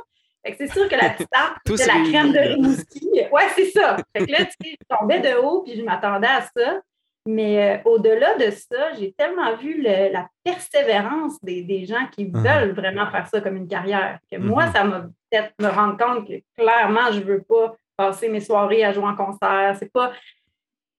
c'est 0.44 0.72
sûr 0.72 0.88
que 0.88 0.94
la 0.94 1.10
petite 1.10 1.30
tarte, 1.32 1.58
c'était 1.66 1.86
la 1.86 2.10
crème 2.10 2.32
de 2.32 2.38
Rimouski. 2.38 3.10
Ouais, 3.30 3.48
c'est 3.54 3.70
ça. 3.70 3.96
Fait 4.16 4.26
que 4.26 4.32
là, 4.32 4.44
tu 4.44 4.52
sais, 4.62 4.76
je 4.80 4.96
tombais 4.96 5.20
de 5.20 5.36
haut 5.38 5.62
puis 5.62 5.76
je 5.76 5.82
m'attendais 5.82 6.28
à 6.28 6.42
ça. 6.42 6.80
Mais 7.24 7.78
euh, 7.78 7.90
au-delà 7.90 8.34
de 8.34 8.50
ça, 8.50 8.92
j'ai 8.98 9.12
tellement 9.12 9.54
vu 9.54 9.80
la 9.80 10.28
persévérance 10.42 11.38
des, 11.42 11.86
gens 11.86 12.06
qui 12.10 12.24
uh-huh. 12.24 12.64
veulent 12.64 12.74
vraiment 12.74 13.08
faire 13.12 13.28
ça 13.28 13.40
comme 13.40 13.56
une 13.56 13.68
carrière 13.68 14.18
que 14.30 14.38
moi, 14.38 14.64
uh-huh. 14.64 14.72
ça 14.72 14.84
m'a 14.84 15.00
peut-être 15.30 15.52
me 15.60 15.68
rendre 15.68 15.96
compte 15.96 16.26
que 16.26 16.42
clairement, 16.56 17.12
je 17.12 17.20
ne 17.20 17.24
veux 17.24 17.42
pas 17.42 17.76
passer 17.96 18.28
mes 18.28 18.40
soirées 18.40 18.84
à 18.84 18.92
jouer 18.92 19.04
en 19.04 19.14
concert. 19.14 19.76
C'est 19.78 19.92
pas 19.92 20.12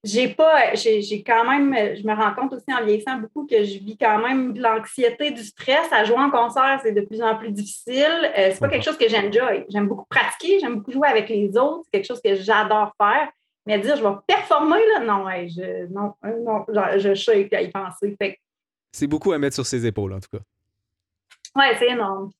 j'ai 0.04 0.28
pas, 0.28 0.74
j'ai 0.74 1.24
quand 1.26 1.48
même, 1.48 1.74
je 1.96 2.06
me 2.06 2.14
rends 2.14 2.34
compte 2.34 2.52
aussi 2.52 2.72
en 2.72 2.84
vieillissant 2.84 3.16
beaucoup 3.16 3.46
que 3.46 3.64
je 3.64 3.78
vis 3.78 3.96
quand 3.96 4.18
même 4.18 4.52
de 4.52 4.60
l'anxiété, 4.60 5.30
du 5.30 5.42
stress. 5.42 5.90
À 5.92 6.04
jouer 6.04 6.18
en 6.18 6.30
concert, 6.30 6.78
c'est 6.82 6.92
de 6.92 7.00
plus 7.00 7.22
en 7.22 7.34
plus 7.36 7.50
difficile. 7.50 8.30
Euh, 8.36 8.50
c'est 8.52 8.60
pas 8.60 8.68
quelque 8.68 8.84
chose 8.84 8.98
que 8.98 9.08
j'enjoy. 9.08 9.64
J'aime 9.70 9.88
beaucoup 9.88 10.04
pratiquer, 10.10 10.60
j'aime 10.60 10.76
beaucoup 10.76 10.92
jouer 10.92 11.08
avec 11.08 11.30
les 11.30 11.56
autres. 11.56 11.84
C'est 11.84 11.90
quelque 11.92 12.06
chose 12.06 12.20
que 12.22 12.34
j'adore 12.34 12.92
faire. 13.00 13.30
Mais 13.66 13.78
dire, 13.78 13.96
je 13.96 14.02
vais 14.02 14.14
performer, 14.26 14.78
là, 14.92 15.00
non, 15.00 15.24
je, 15.48 15.86
non, 15.90 16.12
euh, 16.26 16.38
non, 16.42 16.66
je 16.98 17.14
sais 17.14 17.48
à 17.54 17.62
y 17.62 17.70
penser. 17.70 18.14
C'est 18.92 19.06
beaucoup 19.06 19.32
à 19.32 19.38
mettre 19.38 19.54
sur 19.54 19.64
ses 19.64 19.86
épaules, 19.86 20.12
en 20.12 20.20
tout 20.20 20.28
cas. 20.30 20.42
Oui, 21.56 21.64
c'est 21.78 21.88
énorme. 21.88 22.30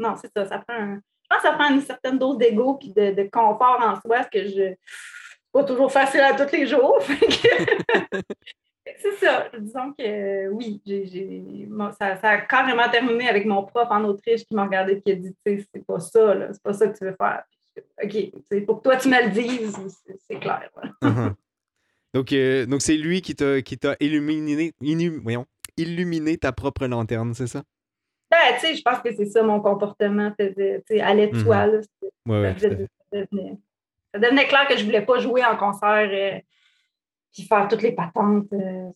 non, 0.00 0.16
c'est 0.16 0.32
ça. 0.34 0.46
Ça 0.46 0.58
prend 0.66 0.98
je 1.24 1.28
pense 1.28 1.42
que 1.42 1.48
ça 1.48 1.54
prend 1.54 1.74
une 1.74 1.80
certaine 1.80 2.18
dose 2.18 2.36
d'ego 2.36 2.78
et 2.82 2.88
de, 2.88 3.22
de 3.22 3.28
confort 3.30 3.80
en 3.80 3.98
soi, 4.00 4.24
ce 4.24 4.28
que 4.28 4.46
je 4.46 4.74
pas 5.54 5.64
toujours 5.64 5.90
facile 5.90 6.20
à 6.20 6.34
tous 6.34 6.52
les 6.52 6.66
jours. 6.66 6.98
C'est 8.98 9.14
ça. 9.24 9.48
Disons 9.58 9.92
que 9.92 10.48
oui, 10.48 10.82
ça, 11.98 12.18
a 12.22 12.38
carrément 12.38 12.88
terminé 12.90 13.28
avec 13.28 13.46
mon 13.46 13.62
prof 13.64 13.86
en 13.90 14.04
Autriche 14.04 14.44
qui 14.44 14.54
m'a 14.54 14.64
regardé 14.64 14.94
et 14.94 15.00
qui 15.00 15.12
a 15.12 15.14
dit 15.14 15.34
c'est 15.46 15.86
pas 15.86 16.00
ça, 16.00 16.34
c'est 16.52 16.62
pas 16.62 16.72
ça 16.72 16.88
que 16.88 16.98
tu 16.98 17.04
veux 17.04 17.16
faire. 17.16 17.44
OK, 18.02 18.66
pour 18.66 18.78
que 18.78 18.82
toi 18.82 18.96
tu 18.96 19.08
me 19.08 19.24
le 19.24 19.30
dises, 19.30 19.76
c'est 20.28 20.40
clair. 20.40 20.68
Uh-huh. 21.02 21.34
Donc, 22.14 22.32
euh, 22.32 22.64
donc 22.66 22.80
c'est 22.80 22.96
lui 22.96 23.20
qui 23.20 23.34
t'a 23.34 23.96
illuminé, 24.00 24.72
illuminé 25.76 26.36
ta 26.38 26.52
propre 26.52 26.86
lanterne, 26.86 27.34
c'est 27.34 27.48
ça? 27.48 27.62
Ben, 28.30 28.54
tu 28.54 28.66
sais, 28.66 28.74
je 28.76 28.82
pense 28.82 29.00
que 29.00 29.14
c'est 29.14 29.26
ça 29.26 29.42
mon 29.42 29.60
comportement 29.60 30.32
faisait, 30.38 30.82
de 30.88 31.38
soi. 31.38 31.66
Mhm. 32.26 33.58
Ça, 34.14 34.20
devenait, 34.20 34.46
clair 34.46 34.66
que 34.68 34.76
je 34.76 34.84
voulais 34.84 35.04
pas 35.04 35.18
jouer 35.18 35.44
en 35.44 35.56
concert 35.56 36.12
et 36.12 36.34
euh, 36.36 37.42
faire 37.48 37.68
toutes 37.68 37.82
les 37.82 37.92
patentes. 37.92 38.46
Euh, 38.52 38.90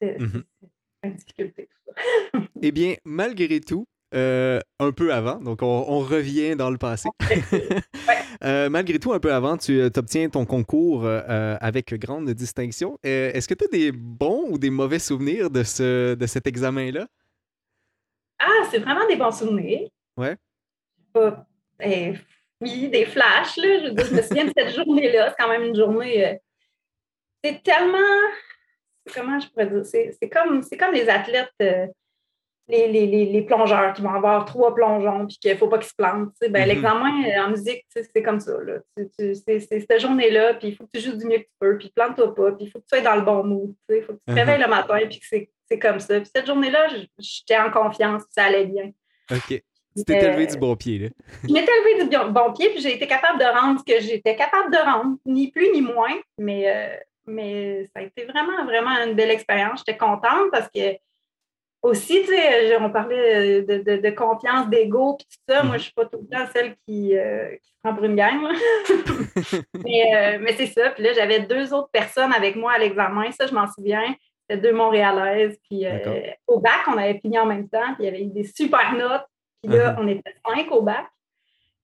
c'est 0.00 0.18
mhm. 0.20 0.44
une 1.02 1.14
difficulté. 1.14 1.68
eh 2.62 2.70
bien, 2.70 2.94
malgré 3.04 3.60
tout, 3.60 3.86
euh, 4.14 4.60
un 4.78 4.92
peu 4.92 5.14
avant, 5.14 5.36
donc 5.36 5.62
on, 5.62 6.00
revient 6.00 6.56
dans 6.56 6.70
le 6.70 6.78
passé. 6.78 7.08
malgré 8.70 8.98
tout, 8.98 9.12
un 9.12 9.20
peu 9.20 9.32
avant, 9.32 9.56
tu 9.56 9.82
obtiens 9.82 10.28
ton 10.28 10.44
concours 10.44 11.06
avec 11.06 11.94
grande 11.94 12.30
distinction. 12.30 12.98
Est-ce 13.02 13.48
que 13.48 13.54
tu 13.54 13.64
as 13.64 13.68
des 13.68 13.92
bons 13.92 14.46
ou 14.50 14.58
des 14.58 14.70
mauvais 14.70 14.98
souvenirs 14.98 15.50
de, 15.50 15.62
ce, 15.62 16.14
de 16.14 16.26
cet 16.26 16.46
examen-là? 16.46 17.06
Ah, 18.38 18.66
c'est 18.70 18.78
vraiment 18.78 19.06
des 19.06 19.16
bons 19.16 19.32
souvenirs. 19.32 19.88
Ouais. 20.16 20.36
Ben, 21.14 22.18
oui, 22.60 22.88
des 22.88 23.06
flashs, 23.06 23.56
là. 23.56 23.78
Je, 23.84 24.14
me 24.14 24.22
souviens 24.22 24.44
de 24.44 24.52
cette 24.56 24.74
journée-là. 24.74 25.30
C'est 25.30 25.36
quand 25.38 25.48
même 25.48 25.64
une 25.64 25.76
journée. 25.76 26.26
Euh, 26.26 26.34
c'est 27.42 27.62
tellement. 27.62 27.98
Comment 29.14 29.40
je 29.40 29.48
pourrais 29.48 29.66
dire? 29.66 29.82
C'est 29.84 30.28
comme, 30.28 30.62
comme 30.78 30.94
les 30.94 31.08
athlètes. 31.08 31.52
Euh, 31.62 31.86
les, 32.68 32.86
les, 32.86 33.26
les, 33.26 33.42
plongeurs 33.42 33.92
qui 33.94 34.00
vont 34.00 34.14
avoir 34.14 34.44
trois 34.44 34.72
plongeons 34.72 35.26
puis 35.26 35.36
qu'il 35.38 35.50
ne 35.50 35.56
faut 35.56 35.66
pas 35.66 35.78
qu'ils 35.78 35.88
se 35.88 35.94
plantent. 35.96 36.32
Ben, 36.40 36.52
mm-hmm. 36.52 36.66
L'examen 36.68 37.24
euh, 37.24 37.44
en 37.44 37.50
musique, 37.50 37.84
c'est 37.88 38.22
comme 38.22 38.38
ça. 38.38 38.52
C'est 39.18 39.60
cette 39.60 40.00
journée-là, 40.00 40.54
puis 40.54 40.68
il 40.68 40.76
faut 40.76 40.84
que 40.84 40.90
tu 40.96 41.00
joues 41.00 41.16
du 41.16 41.26
mieux 41.26 41.38
que 41.38 41.42
tu 41.42 41.56
peux, 41.58 41.78
puis 41.78 41.90
plante-toi 41.92 42.32
pas, 42.32 42.52
puis 42.52 42.66
il 42.66 42.70
faut 42.70 42.78
que 42.78 42.84
tu 42.84 42.96
sois 42.96 43.00
dans 43.00 43.16
le 43.16 43.22
bon 43.22 43.42
mood. 43.42 43.74
Il 43.88 44.02
faut 44.02 44.12
que 44.12 44.18
tu 44.18 44.24
te 44.24 44.30
mm-hmm. 44.30 44.34
réveilles 44.36 44.60
le 44.60 44.68
matin, 44.68 44.98
puis 45.08 45.18
que 45.18 45.26
c'est 45.26 45.50
c'est 45.70 45.78
comme 45.78 46.00
ça. 46.00 46.20
Puis 46.20 46.30
cette 46.34 46.46
journée-là, 46.46 46.88
j'étais 47.18 47.58
en 47.58 47.70
confiance, 47.70 48.22
ça 48.30 48.44
allait 48.44 48.66
bien. 48.66 48.90
OK. 49.30 49.62
Tu 50.06 50.12
t'es 50.12 50.24
élevé 50.24 50.46
du 50.46 50.56
bon 50.56 50.76
pied, 50.76 50.98
là. 50.98 51.08
Je 51.46 51.52
m'étais 51.52 51.72
élevé 51.86 52.04
du 52.04 52.32
bon 52.32 52.52
pied, 52.52 52.70
puis 52.70 52.80
j'ai 52.80 52.94
été 52.94 53.06
capable 53.06 53.38
de 53.38 53.44
rendre 53.44 53.80
ce 53.80 53.92
que 53.92 54.00
j'étais 54.00 54.36
capable 54.36 54.70
de 54.72 54.78
rendre, 54.78 55.16
ni 55.26 55.50
plus 55.50 55.70
ni 55.72 55.80
moins. 55.80 56.16
Mais, 56.38 56.70
euh, 56.70 56.96
mais 57.26 57.84
ça 57.86 58.00
a 58.00 58.02
été 58.02 58.24
vraiment, 58.24 58.64
vraiment 58.64 58.90
une 59.06 59.14
belle 59.14 59.30
expérience. 59.30 59.82
J'étais 59.86 59.98
contente 59.98 60.50
parce 60.52 60.68
que 60.74 60.96
aussi, 61.82 62.20
tu 62.20 62.26
sais, 62.26 62.76
on 62.78 62.90
parlait 62.90 63.62
de, 63.62 64.10
confiance, 64.10 64.68
d'ego, 64.68 65.16
puis 65.16 65.26
tout 65.26 65.54
ça. 65.54 65.62
Moi, 65.62 65.78
je 65.78 65.84
suis 65.84 65.92
pas 65.92 66.04
tout 66.04 66.20
le 66.20 66.28
temps 66.28 66.46
celle 66.52 66.76
qui, 66.86 67.16
euh, 67.16 67.56
qui 67.62 67.72
prend 67.82 67.94
pour 67.94 68.04
une 68.04 68.16
gang. 68.16 68.38
mais, 69.84 70.14
euh, 70.14 70.38
mais 70.42 70.52
c'est 70.58 70.66
ça. 70.66 70.90
Puis 70.90 71.02
là, 71.04 71.14
j'avais 71.14 71.40
deux 71.40 71.72
autres 71.72 71.90
personnes 71.90 72.32
avec 72.34 72.56
moi 72.56 72.72
à 72.72 72.78
l'examen. 72.78 73.30
Ça, 73.32 73.46
je 73.46 73.54
m'en 73.54 73.66
souviens 73.66 74.14
deux 74.56 74.72
Montréalaises. 74.72 75.58
Puis 75.68 75.86
euh, 75.86 76.30
au 76.46 76.60
bac, 76.60 76.80
on 76.88 76.96
avait 76.96 77.18
fini 77.18 77.38
en 77.38 77.46
même 77.46 77.68
temps. 77.68 77.94
Puis 77.94 78.00
il 78.00 78.04
y 78.06 78.08
avait 78.08 78.22
eu 78.22 78.28
des 78.28 78.44
super 78.44 78.94
notes. 78.94 79.26
Puis 79.62 79.72
là, 79.72 79.92
uh-huh. 79.92 79.96
on 79.98 80.08
était 80.08 80.34
cinq 80.46 80.70
au 80.70 80.82
bac. 80.82 81.06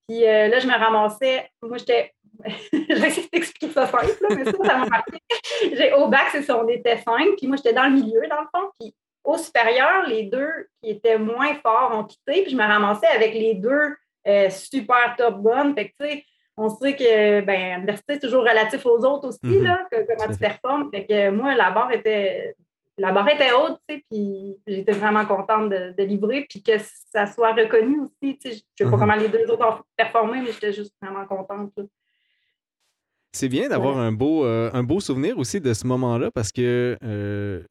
Puis 0.08 0.24
euh, 0.24 0.48
là, 0.48 0.58
je 0.58 0.66
me 0.66 0.72
ramassais. 0.72 1.50
Moi, 1.62 1.78
j'étais. 1.78 2.12
je 2.72 2.94
vais 2.94 3.08
essayer 3.08 3.28
d'expliquer 3.32 3.72
ça 3.72 3.86
simple, 3.86 4.12
mais 4.30 4.44
ça, 4.44 4.52
ça 4.52 4.76
m'a 4.76 4.86
marqué. 4.86 5.92
Au 5.96 6.08
bac, 6.08 6.26
c'est 6.32 6.42
ça, 6.42 6.62
on 6.62 6.68
était 6.68 6.98
cinq. 6.98 7.36
Puis 7.38 7.46
moi, 7.46 7.56
j'étais 7.56 7.72
dans 7.72 7.84
le 7.84 7.94
milieu, 7.94 8.26
dans 8.28 8.40
le 8.40 8.46
fond. 8.54 8.70
Puis 8.78 8.94
au 9.24 9.36
supérieur, 9.38 10.06
les 10.06 10.24
deux 10.24 10.68
qui 10.82 10.90
étaient 10.90 11.18
moins 11.18 11.54
forts 11.56 11.92
ont 11.94 12.04
quitté. 12.04 12.42
Puis 12.42 12.50
je 12.52 12.56
me 12.56 12.62
ramassais 12.62 13.08
avec 13.08 13.32
les 13.34 13.54
deux 13.54 13.96
euh, 14.28 14.50
super 14.50 15.14
top 15.16 15.36
bonnes. 15.36 15.74
Fait 15.74 15.88
que, 15.88 15.94
tu 15.98 16.10
sais, 16.10 16.24
on 16.56 16.68
sait 16.68 16.94
que 16.94 17.40
ben, 17.40 17.74
l'université, 17.74 18.14
c'est 18.14 18.20
toujours 18.20 18.42
relatif 18.42 18.84
aux 18.86 19.04
autres 19.04 19.28
aussi, 19.28 19.40
mhm. 19.42 19.64
là, 19.64 19.86
comment 19.90 20.32
tu 20.32 20.38
performes. 20.38 20.90
Fait 20.92 21.06
que 21.06 21.30
moi, 21.30 21.54
la 21.54 21.70
barre 21.70 21.92
était 21.92 22.54
la 22.98 23.12
barre 23.12 23.28
était 23.28 23.52
haute, 23.52 23.78
tu 23.88 23.96
sais, 23.96 24.04
puis 24.10 24.56
j'étais 24.66 24.92
vraiment 24.92 25.26
contente 25.26 25.70
de, 25.70 26.02
livrer, 26.02 26.46
puis 26.48 26.62
que 26.62 26.72
ça 27.12 27.26
soit 27.26 27.52
reconnu 27.52 28.00
aussi. 28.00 28.38
Tu 28.38 28.50
sais, 28.50 28.50
je 28.50 28.54
ne 28.54 28.60
sais 28.78 28.84
pas 28.84 28.96
mhm. 28.96 28.98
comment 28.98 29.16
les 29.16 29.28
deux 29.28 29.50
autres 29.50 29.66
ont 29.66 29.82
performé, 29.96 30.40
mais 30.40 30.52
j'étais 30.52 30.72
juste 30.72 30.94
vraiment 31.00 31.26
contente. 31.26 31.72
C'est 33.32 33.48
bien 33.48 33.68
d'avoir 33.68 33.98
un, 33.98 34.12
beau, 34.12 34.46
euh, 34.46 34.70
un 34.72 34.82
beau 34.82 34.98
souvenir 35.00 35.38
aussi 35.38 35.60
de 35.60 35.74
ce 35.74 35.86
moment-là 35.86 36.30
parce 36.30 36.52
que 36.52 36.96
euh, 37.04 37.62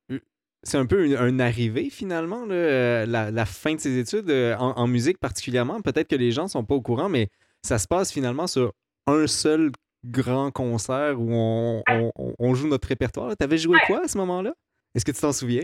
c'est 0.61 0.77
un 0.77 0.85
peu 0.85 1.07
une, 1.07 1.41
arrivée 1.41 1.89
finalement, 1.89 2.45
euh, 2.51 3.07
la, 3.07 3.45
fin 3.45 3.73
de 3.73 3.79
ses 3.79 3.97
études 3.97 4.29
en, 4.59 4.73
en, 4.77 4.87
musique 4.87 5.17
particulièrement. 5.17 5.81
Peut-être 5.81 6.07
que 6.07 6.15
les 6.15 6.31
gens 6.31 6.43
ne 6.43 6.49
sont 6.49 6.63
pas 6.63 6.75
au 6.75 6.81
courant, 6.81 7.09
mais 7.09 7.29
ça 7.63 7.79
se 7.79 7.87
passe 7.87 8.11
finalement 8.11 8.45
sur 8.45 8.73
un 9.07 9.25
seul 9.25 9.71
grand 10.05 10.51
concert 10.51 11.19
où 11.19 11.31
on, 11.33 12.53
joue 12.53 12.67
notre 12.67 12.87
répertoire. 12.87 13.35
Tu 13.35 13.43
avais 13.43 13.57
joué 13.57 13.77
quoi 13.87 14.03
à 14.03 14.07
ce 14.07 14.17
moment-là? 14.19 14.53
Est-ce 14.95 15.05
que 15.05 15.11
tu 15.11 15.21
t'en 15.21 15.33
souviens? 15.33 15.63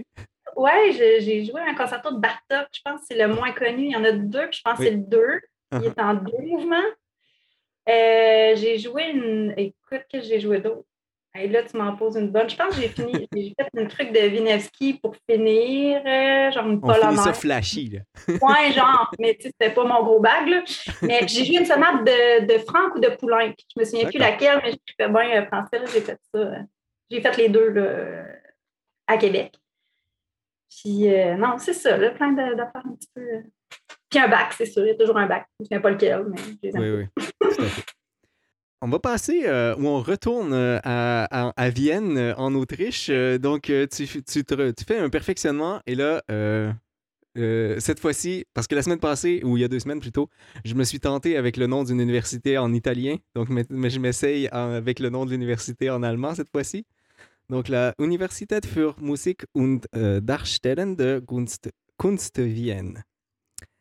Oui, 0.55 0.91
j'ai 0.91 1.45
joué 1.45 1.61
un 1.61 1.73
concerto 1.73 2.11
de 2.11 2.19
Bartok. 2.19 2.67
Je 2.73 2.81
pense 2.83 2.99
que 3.01 3.05
c'est 3.09 3.17
le 3.17 3.33
moins 3.33 3.51
connu. 3.53 3.85
Il 3.85 3.91
y 3.91 3.95
en 3.95 4.03
a 4.03 4.11
deux, 4.11 4.49
puis 4.49 4.57
je 4.57 4.61
pense 4.61 4.77
que 4.77 4.83
c'est 4.83 4.91
le 4.91 4.97
deux. 4.97 5.39
Il 5.71 5.77
uh-huh. 5.77 5.85
est 5.85 6.01
en 6.01 6.13
deux 6.15 6.41
mouvements. 6.41 6.75
Euh, 7.89 8.55
j'ai 8.55 8.77
joué 8.77 9.05
une. 9.05 9.53
Écoute, 9.57 10.03
que 10.11 10.21
j'ai 10.21 10.39
joué 10.39 10.59
d'autre? 10.59 10.85
Et 11.33 11.47
là, 11.47 11.63
tu 11.63 11.77
m'en 11.77 11.95
poses 11.95 12.17
une 12.17 12.29
bonne. 12.29 12.49
Je 12.49 12.57
pense 12.57 12.75
que 12.75 12.81
j'ai 12.81 12.89
fini, 12.89 13.13
j'ai 13.33 13.55
fait 13.57 13.81
un 13.81 13.85
truc 13.85 14.11
de 14.11 14.19
Vinevski 14.19 14.95
pour 14.95 15.15
finir, 15.29 16.01
euh, 16.05 16.51
genre 16.51 16.67
une 16.67 16.79
On 16.83 17.15
ça 17.15 17.33
flashy, 17.33 17.87
là. 17.87 17.99
ouais, 18.27 18.73
genre, 18.73 19.09
mais 19.17 19.35
tu 19.35 19.43
sais, 19.43 19.53
c'était 19.57 19.73
pas 19.73 19.85
mon 19.85 20.03
gros 20.03 20.19
bag, 20.19 20.49
là. 20.49 20.61
Mais 21.01 21.21
j'ai 21.27 21.45
joué 21.45 21.59
une 21.59 21.65
sonate 21.65 22.03
de, 22.03 22.45
de 22.53 22.59
Franck 22.59 22.95
ou 22.95 22.99
de 22.99 23.07
Poulain. 23.15 23.53
Je 23.73 23.79
me 23.79 23.85
souviens 23.85 24.09
plus 24.09 24.19
laquelle, 24.19 24.59
mais 24.61 24.71
je 24.71 24.93
fais 24.99 25.09
bien 25.09 25.41
euh, 25.41 25.45
français, 25.45 25.79
là, 25.79 25.85
j'ai 25.85 26.01
fait 26.01 26.19
ça. 26.35 26.51
J'ai 27.09 27.21
fait 27.21 27.37
les 27.37 27.47
deux, 27.47 27.69
là, 27.69 28.25
à 29.11 29.17
Québec. 29.17 29.53
Puis, 30.69 31.07
non, 31.37 31.57
c'est 31.57 31.73
ça, 31.73 31.97
là, 31.97 32.11
plein 32.11 32.31
d'affaires 32.31 32.83
un 32.85 32.95
petit 32.95 33.09
peu. 33.13 33.21
Puis 34.09 34.19
un 34.19 34.27
bac, 34.27 34.53
c'est 34.57 34.65
sûr, 34.65 34.83
il 34.83 34.89
y 34.89 34.91
a 34.91 34.95
toujours 34.95 35.17
un 35.17 35.27
bac. 35.27 35.47
Je 35.59 35.65
ne 35.65 35.77
sais 35.77 35.81
pas 35.81 35.91
lequel, 35.91 36.25
mais 36.29 36.37
j'ai 36.61 36.71
Oui, 36.73 37.07
oui, 37.17 37.23
tout 37.39 37.47
à 37.47 37.65
fait. 37.65 37.83
On 38.83 38.89
va 38.89 38.97
passer 38.97 39.43
euh, 39.45 39.75
ou 39.75 39.87
on 39.87 40.01
retourne 40.01 40.53
euh, 40.53 40.79
à, 40.83 41.69
Vienne, 41.69 42.17
euh, 42.17 42.33
en 42.37 42.55
Autriche. 42.55 43.11
donc, 43.39 43.71
tu, 43.91 44.07
fais 44.07 44.97
un 44.97 45.09
perfectionnement 45.09 45.81
et 45.85 45.93
là, 45.93 46.23
cette 47.35 47.99
fois-ci, 47.99 48.45
parce 48.55 48.65
que 48.65 48.73
la 48.73 48.81
semaine 48.81 48.99
passée, 48.99 49.41
ou 49.43 49.55
il 49.55 49.61
y 49.61 49.63
a 49.63 49.67
deux 49.67 49.79
semaines 49.79 49.99
plutôt, 49.99 50.29
je 50.65 50.73
me 50.73 50.83
suis 50.83 50.99
tenté 50.99 51.37
avec 51.37 51.57
le 51.57 51.67
nom 51.67 51.83
d'une 51.83 51.99
université 51.99 52.57
en 52.57 52.73
italien. 52.73 53.17
Donc, 53.35 53.49
mais, 53.49 53.89
je 53.89 53.99
m'essaye 53.99 54.47
avec 54.47 54.99
le 54.99 55.09
nom 55.09 55.25
de 55.25 55.29
l'université 55.29 55.91
en 55.91 56.01
allemand 56.01 56.33
cette 56.33 56.49
fois-ci. 56.49 56.83
Donc, 57.51 57.67
la 57.67 57.93
Universität 57.97 58.65
für 58.65 58.95
Musik 58.97 59.45
und 59.51 59.85
Darstellen 59.91 60.95
de 60.95 61.21
Kunst, 61.25 61.69
Kunst 61.97 62.37
Vienne. 62.37 63.03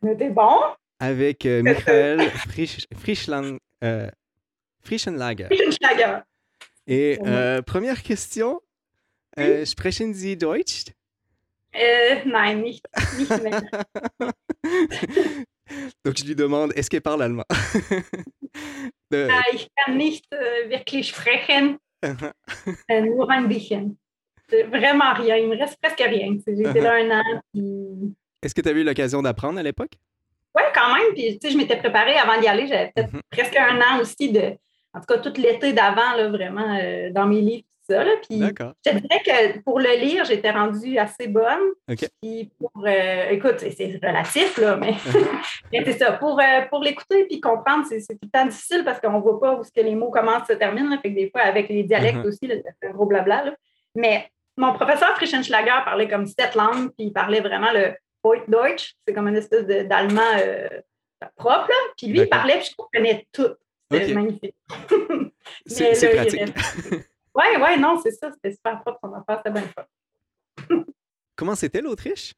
T'es 0.01 0.29
bon? 0.29 0.75
Avec 0.99 1.45
Michael 1.45 2.29
Frischland. 3.01 3.59
Frischenlager. 4.81 5.47
Frischenlager. 5.47 6.23
Et 6.87 7.19
euh, 7.25 7.61
première 7.61 8.01
question, 8.03 8.59
äh, 9.37 9.65
sprechen 9.65 10.13
Sie 10.13 10.37
Deutsch? 10.37 10.85
Äh, 11.71 12.25
nein, 12.25 12.61
nicht, 12.61 12.85
nicht 13.17 13.41
mehr. 13.41 13.61
Donc 16.03 16.17
je 16.17 16.25
lui 16.25 16.35
demande, 16.35 16.73
est-ce 16.75 16.89
qu'elle 16.89 17.01
parle 17.01 17.21
allemand? 17.21 17.45
De... 19.09 19.29
Ah, 19.31 19.43
ich 19.53 19.69
kann 19.75 19.95
nicht 19.95 20.25
äh, 20.33 20.69
wirklich 20.69 21.07
sprechen, 21.07 21.77
äh, 22.01 23.01
nur 23.01 23.29
ein 23.29 23.47
bisschen. 23.47 23.95
Vraiment 24.69 25.13
rien, 25.13 25.37
il 25.37 25.47
me 25.47 25.57
reste 25.57 25.77
presque 25.81 25.99
rien. 26.01 26.35
J'étais 26.45 26.81
là 26.81 26.95
un 26.95 27.19
an. 27.19 27.41
Puis... 27.53 28.13
Est-ce 28.41 28.53
que 28.53 28.61
tu 28.61 28.69
as 28.69 28.71
eu 28.73 28.83
l'occasion 28.83 29.21
d'apprendre 29.21 29.59
à 29.59 29.63
l'époque? 29.63 29.93
Oui, 30.55 30.63
quand 30.75 30.93
même. 30.93 31.13
Puis, 31.13 31.39
tu 31.39 31.47
sais, 31.47 31.53
je 31.53 31.57
m'étais 31.57 31.77
préparée 31.77 32.17
avant 32.17 32.39
d'y 32.39 32.47
aller. 32.47 32.67
J'avais 32.67 32.91
peut-être 32.93 33.13
mm-hmm. 33.13 33.21
presque 33.29 33.55
un 33.55 33.79
an 33.79 34.01
aussi 34.01 34.31
de, 34.31 34.57
en 34.93 34.99
tout 34.99 35.05
cas, 35.07 35.17
tout 35.19 35.33
l'été 35.39 35.71
d'avant, 35.71 36.17
là, 36.17 36.27
vraiment, 36.27 36.77
euh, 36.81 37.11
dans 37.11 37.27
mes 37.27 37.39
livres, 37.39 37.63
ça. 37.91 38.03
Là. 38.03 38.11
Puis, 38.21 38.39
je 38.39 38.91
dirais 38.91 39.21
que 39.25 39.59
pour 39.59 39.79
le 39.79 39.99
lire, 39.99 40.25
j'étais 40.25 40.51
rendue 40.51 40.97
assez 40.97 41.27
bonne. 41.27 41.59
Puis 42.21 42.51
pour, 42.59 42.71
euh, 42.85 43.29
écoute, 43.29 43.59
c'est 43.59 43.99
relatif, 44.01 44.57
là, 44.57 44.77
mais, 44.77 44.95
c'est 45.85 45.99
ça. 45.99 46.13
Pour, 46.13 46.39
euh, 46.39 46.61
pour 46.69 46.81
l'écouter 46.81 47.25
puis 47.25 47.39
comprendre, 47.39 47.85
c'est 47.87 47.99
tout 48.07 48.19
le 48.23 48.29
temps 48.29 48.45
difficile 48.45 48.83
parce 48.83 48.99
qu'on 48.99 49.13
ne 49.13 49.21
voit 49.21 49.39
pas 49.39 49.55
où 49.55 49.63
ce 49.63 49.71
que 49.71 49.81
les 49.81 49.95
mots 49.95 50.11
commencent 50.11 50.47
se 50.47 50.53
terminent. 50.53 50.97
Fait 51.01 51.09
que 51.09 51.15
des 51.15 51.29
fois, 51.29 51.41
avec 51.41 51.69
les 51.69 51.83
dialectes 51.83 52.19
uh-huh. 52.19 52.27
aussi, 52.27 52.39
c'est 52.41 52.87
un 52.87 52.91
gros 52.91 53.05
blabla. 53.05 53.45
Là. 53.45 53.55
Mais 53.95 54.29
mon 54.57 54.73
professeur 54.73 55.15
Frischenschlager 55.15 55.83
parlait 55.85 56.07
comme 56.07 56.25
sept 56.25 56.55
langues, 56.55 56.89
puis 56.97 57.07
il 57.07 57.13
parlait 57.13 57.41
vraiment 57.41 57.71
le 57.73 57.93
Deutsch. 58.47 58.93
C'est 59.05 59.13
comme 59.13 59.27
une 59.27 59.37
espèce 59.37 59.65
d'allemand 59.65 60.21
propre. 61.35 61.67
Là. 61.67 61.75
Puis 61.97 62.07
lui, 62.07 62.19
il 62.19 62.29
parlait, 62.29 62.57
puis 62.59 62.69
je 62.71 62.75
comprenais 62.75 63.27
tout. 63.31 63.55
C'était 63.91 64.13
magnifique. 64.13 64.55
c'est 65.65 66.15
pratique. 66.15 66.53
Oui, 67.35 67.45
oui, 67.61 67.79
non, 67.79 67.99
c'est 68.01 68.11
ça. 68.11 68.31
C'était 68.31 68.51
super 68.51 68.81
propre 68.81 68.99
son 69.03 69.13
affaire. 69.13 69.37
C'était 69.37 69.51
bien 69.51 69.69
fort. 69.69 70.85
comment 71.35 71.55
c'était 71.55 71.81
l'Autriche? 71.81 72.33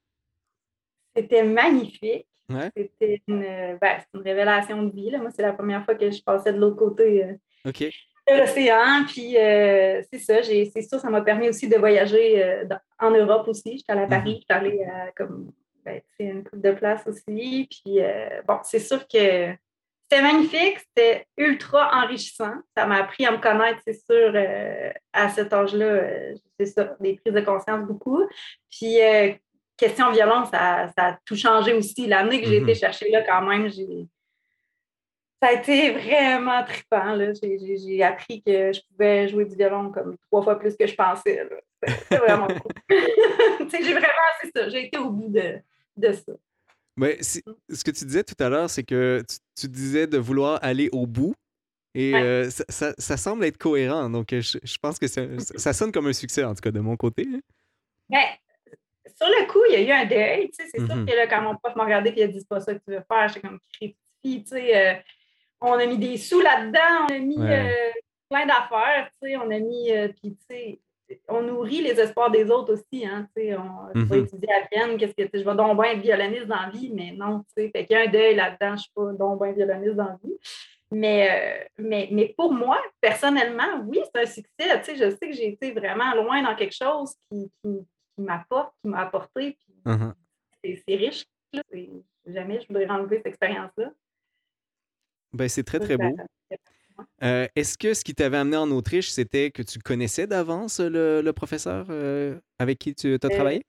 C'était 1.15 1.43
magnifique. 1.43 2.27
C'était 2.75 3.21
une, 3.27 3.77
ben, 3.81 3.99
une, 4.13 4.21
révélation 4.21 4.83
de 4.83 4.93
vie. 4.93 5.09
Là. 5.09 5.19
Moi, 5.19 5.31
c'est 5.35 5.41
la 5.41 5.53
première 5.53 5.83
fois 5.85 5.95
que 5.95 6.09
je 6.11 6.21
passais 6.21 6.53
de 6.53 6.59
l'autre 6.59 6.75
côté 6.75 7.23
euh, 7.23 7.33
de 7.65 8.37
l'océan. 8.37 9.05
Puis 9.07 9.37
euh, 9.37 10.01
c'est 10.11 10.19
ça, 10.19 10.43
c'est 10.43 10.81
sûr, 10.81 10.99
ça 10.99 11.09
m'a 11.09 11.21
permis 11.21 11.49
aussi 11.49 11.67
de 11.67 11.77
voyager 11.77 12.43
euh, 12.43 12.65
en 12.99 13.11
Europe 13.11 13.47
aussi. 13.47 13.77
J'étais 13.77 13.93
allée 13.93 14.03
à 14.03 14.07
Paris, 14.07 14.33
mm-hmm. 14.33 14.39
j'étais 14.39 14.53
allée 14.53 14.83
à 14.83 15.11
comme, 15.11 15.51
ben, 15.83 16.01
une 16.19 16.43
coupe 16.43 16.61
de 16.61 16.71
place 16.71 17.07
aussi. 17.07 17.67
Puis 17.69 17.99
bon, 18.47 18.59
c'est 18.63 18.79
sûr 18.79 19.07
que 19.07 19.53
c'était 20.13 20.21
magnifique, 20.21 20.79
c'était 20.79 21.25
ultra 21.37 21.89
enrichissant. 22.03 22.53
Ça 22.77 22.85
m'a 22.85 22.97
appris 22.97 23.25
à 23.25 23.31
me 23.31 23.37
connaître, 23.37 23.79
c'est 23.85 23.99
sûr, 24.05 24.33
à 25.11 25.29
cet 25.29 25.51
âge-là. 25.51 26.35
c'est 26.59 26.67
ça, 26.67 26.95
des 26.99 27.15
prises 27.15 27.33
de 27.33 27.41
conscience 27.41 27.83
beaucoup. 27.87 28.23
Puis 28.69 28.97
question 29.75 30.11
violence, 30.11 30.49
ça, 30.51 30.91
a 30.97 31.17
tout 31.25 31.35
changé 31.35 31.73
aussi. 31.73 32.05
L'année 32.05 32.41
que 32.41 32.47
j'ai 32.47 32.57
été 32.57 32.73
mhm. 32.73 32.75
chercher 32.75 33.09
là, 33.09 33.23
quand 33.23 33.41
même, 33.41 33.69
j'ai. 33.69 34.07
Ça 35.41 35.49
a 35.49 35.53
été 35.53 35.91
vraiment 35.91 36.63
trippant. 36.63 37.17
J'ai 37.41 38.03
appris 38.03 38.43
que 38.43 38.71
je 38.71 38.81
pouvais 38.89 39.27
jouer 39.27 39.45
du 39.45 39.55
violon 39.55 39.91
comme 39.91 40.15
trois 40.27 40.43
fois 40.43 40.59
plus 40.59 40.77
que 40.77 40.85
je 40.85 40.95
pensais. 40.95 41.49
C'était 41.81 42.17
vraiment 42.17 42.47
cool. 42.61 42.71
j'ai 43.71 43.93
vraiment, 43.93 44.31
c'est 44.41 44.51
ça, 44.55 44.69
j'ai 44.69 44.85
été 44.85 44.97
au 44.99 45.09
bout 45.09 45.29
de, 45.29 45.59
de 45.97 46.11
ça. 46.13 46.33
Mais 46.95 47.17
mm. 47.19 47.73
ce 47.73 47.83
que 47.83 47.91
tu 47.91 48.05
disais 48.05 48.23
tout 48.23 48.41
à 48.41 48.49
l'heure, 48.49 48.69
c'est 48.69 48.83
que 48.83 49.23
tu, 49.55 49.67
disais 49.67 50.07
de 50.07 50.17
vouloir 50.17 50.59
aller 50.61 50.89
au 50.91 51.07
bout. 51.07 51.33
Et 51.95 52.15
euh, 52.15 52.49
ça, 52.49 52.93
ça, 52.97 53.17
semble 53.17 53.45
être 53.45 53.57
cohérent. 53.57 54.09
Donc, 54.09 54.29
je, 54.31 54.57
je 54.63 54.77
pense 54.81 54.97
que 54.97 55.07
ça, 55.07 55.21
ça, 55.39 55.73
sonne 55.73 55.91
comme 55.91 56.07
un 56.07 56.13
succès, 56.13 56.43
en 56.43 56.55
tout 56.55 56.61
cas, 56.61 56.71
de 56.71 56.79
mon 56.79 56.97
côté. 56.97 57.27
Ben, 58.09 58.25
sur 59.15 59.27
le 59.27 59.47
coup, 59.47 59.61
il 59.69 59.73
y 59.73 59.75
a 59.75 59.81
eu 59.81 60.01
un 60.01 60.05
deuil. 60.05 60.49
C'est 60.53 60.69
sûr 60.69 60.87
mm-hmm. 60.87 61.05
que 61.05 61.15
là, 61.15 61.27
quand 61.27 61.41
mon 61.41 61.55
prof 61.55 61.75
m'a 61.75 61.85
regardé 61.85 62.09
et 62.09 62.19
il 62.19 62.23
a 62.23 62.27
dit 62.27 62.39
c'est 62.39 62.47
pas 62.47 62.59
ça 62.59 62.73
que 62.73 62.79
tu 62.79 62.91
veux 62.91 63.03
faire, 63.07 63.27
j'étais 63.27 63.47
comme 63.47 63.59
tu 63.79 64.45
sais. 64.45 64.75
Euh, 64.75 64.99
on 65.61 65.73
a 65.73 65.85
mis 65.85 65.97
des 65.97 66.17
sous 66.17 66.41
là-dedans, 66.41 67.07
on 67.09 67.13
a 67.13 67.19
mis 67.19 67.37
euh, 67.39 67.91
plein 68.29 68.45
d'affaires, 68.45 69.09
on 69.21 69.51
a 69.51 69.59
mis. 69.59 69.91
Euh, 69.91 70.09
puis, 70.09 70.35
tu 70.35 70.45
sais, 70.49 70.79
on 71.27 71.41
nourrit 71.41 71.81
les 71.81 71.99
espoirs 71.99 72.31
des 72.31 72.49
autres 72.49 72.73
aussi. 72.73 73.05
Hein, 73.05 73.27
on 73.35 74.03
va 74.03 74.17
étudier 74.17 74.49
à 74.51 74.67
Vienne, 74.71 74.97
qu'est-ce 74.97 75.13
que 75.13 75.39
je 75.39 75.43
vais 75.43 75.55
donc 75.55 75.79
bien 75.79 75.91
être 75.91 76.01
violoniste 76.01 76.47
dans 76.47 76.61
la 76.61 76.69
vie, 76.69 76.91
mais 76.93 77.11
non, 77.11 77.39
tu 77.39 77.63
sais. 77.63 77.69
Fait 77.69 77.85
qu'il 77.85 77.95
y 77.95 77.99
a 77.99 78.03
un 78.03 78.11
deuil 78.11 78.35
là-dedans, 78.35 78.69
je 78.69 78.71
ne 78.71 78.77
suis 78.77 78.91
pas 78.93 79.11
donc 79.13 79.41
bien 79.41 79.51
violoniste 79.51 79.95
dans 79.95 80.05
la 80.05 80.19
vie. 80.23 80.37
Mais, 80.91 81.69
mais, 81.77 82.07
mais, 82.11 82.33
pour 82.37 82.53
moi, 82.53 82.79
personnellement, 83.01 83.83
oui, 83.87 83.99
c'est 84.03 84.21
un 84.21 84.25
succès. 84.25 84.95
je 84.95 85.09
sais 85.09 85.29
que 85.29 85.33
j'ai 85.33 85.49
été 85.49 85.71
vraiment 85.71 86.13
loin 86.13 86.43
dans 86.43 86.55
quelque 86.55 86.75
chose 86.75 87.15
qui, 87.31 87.51
qui 87.63 87.85
m'apporte, 88.17 88.73
qui 88.81 88.89
m'a 88.89 89.01
apporté. 89.01 89.57
Uh-huh. 89.85 90.13
C'est 90.63 90.95
riche. 90.95 91.25
Jamais 92.25 92.61
je 92.61 92.67
voudrais 92.67 92.89
enlever 92.89 93.17
cette 93.17 93.27
expérience-là. 93.27 93.91
Ben, 95.33 95.49
c'est 95.49 95.63
très, 95.63 95.79
très 95.79 95.97
beau. 95.97 96.15
Euh, 97.23 97.47
est-ce 97.55 97.77
que 97.77 97.93
ce 97.93 98.03
qui 98.03 98.13
t'avait 98.13 98.37
amené 98.37 98.57
en 98.57 98.69
Autriche, 98.71 99.09
c'était 99.09 99.51
que 99.51 99.61
tu 99.61 99.79
connaissais 99.79 100.27
d'avance 100.27 100.79
le, 100.79 101.31
professeur 101.31 101.87
euh, 101.89 102.39
avec 102.59 102.79
qui 102.79 102.93
tu 102.95 103.13
as 103.13 103.25
euh, 103.25 103.29
travaillé? 103.29 103.65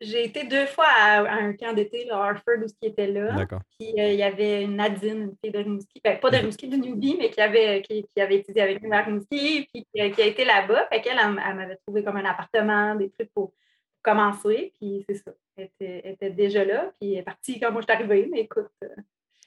J'ai 0.00 0.24
été 0.24 0.44
deux 0.44 0.66
fois 0.66 0.86
à, 0.86 1.22
un 1.22 1.52
camp 1.54 1.72
d'été, 1.72 2.04
le 2.04 2.12
Harford, 2.12 2.58
où 2.62 2.66
qui 2.66 2.88
était 2.88 3.08
là. 3.08 3.32
D'accord. 3.32 3.60
Puis 3.78 3.92
il 3.96 4.14
y 4.14 4.22
avait 4.22 4.66
Nadine, 4.66 5.22
une 5.22 5.36
fille 5.42 5.50
de 5.50 5.58
Rimouski, 5.58 6.00
ben, 6.04 6.20
pas 6.20 6.30
de 6.30 6.36
Rimouski, 6.36 6.68
du 6.68 6.78
Newbie, 6.78 7.16
mais 7.18 7.30
qui 7.30 7.40
avait, 7.40 7.82
qui, 7.82 8.04
avait 8.20 8.36
étudié 8.36 8.62
avec 8.62 8.80
nous 8.80 8.92
à 8.92 9.02
Rimouski, 9.02 9.68
puis 9.72 9.86
qui, 9.92 10.00
a 10.00 10.06
été 10.06 10.44
là-bas. 10.44 10.86
Fait 10.88 11.00
qu'elle, 11.00 11.18
elle, 11.18 11.56
m'avait 11.56 11.76
trouvé 11.84 12.04
comme 12.04 12.16
un 12.16 12.24
appartement, 12.24 12.94
des 12.94 13.10
trucs 13.10 13.32
pour 13.32 13.52
commencer, 14.02 14.72
puis 14.78 15.04
c'est 15.08 15.16
ça. 15.16 15.32
Elle 15.56 15.70
était, 16.04 16.30
déjà 16.30 16.64
là, 16.64 16.92
puis 17.00 17.14
elle 17.14 17.20
est 17.20 17.22
partie 17.22 17.58
quand 17.58 17.72
moi 17.72 17.80
je 17.80 17.86
suis 17.86 17.92
arrivée, 17.92 18.28
mais 18.30 18.42
écoute. 18.42 18.70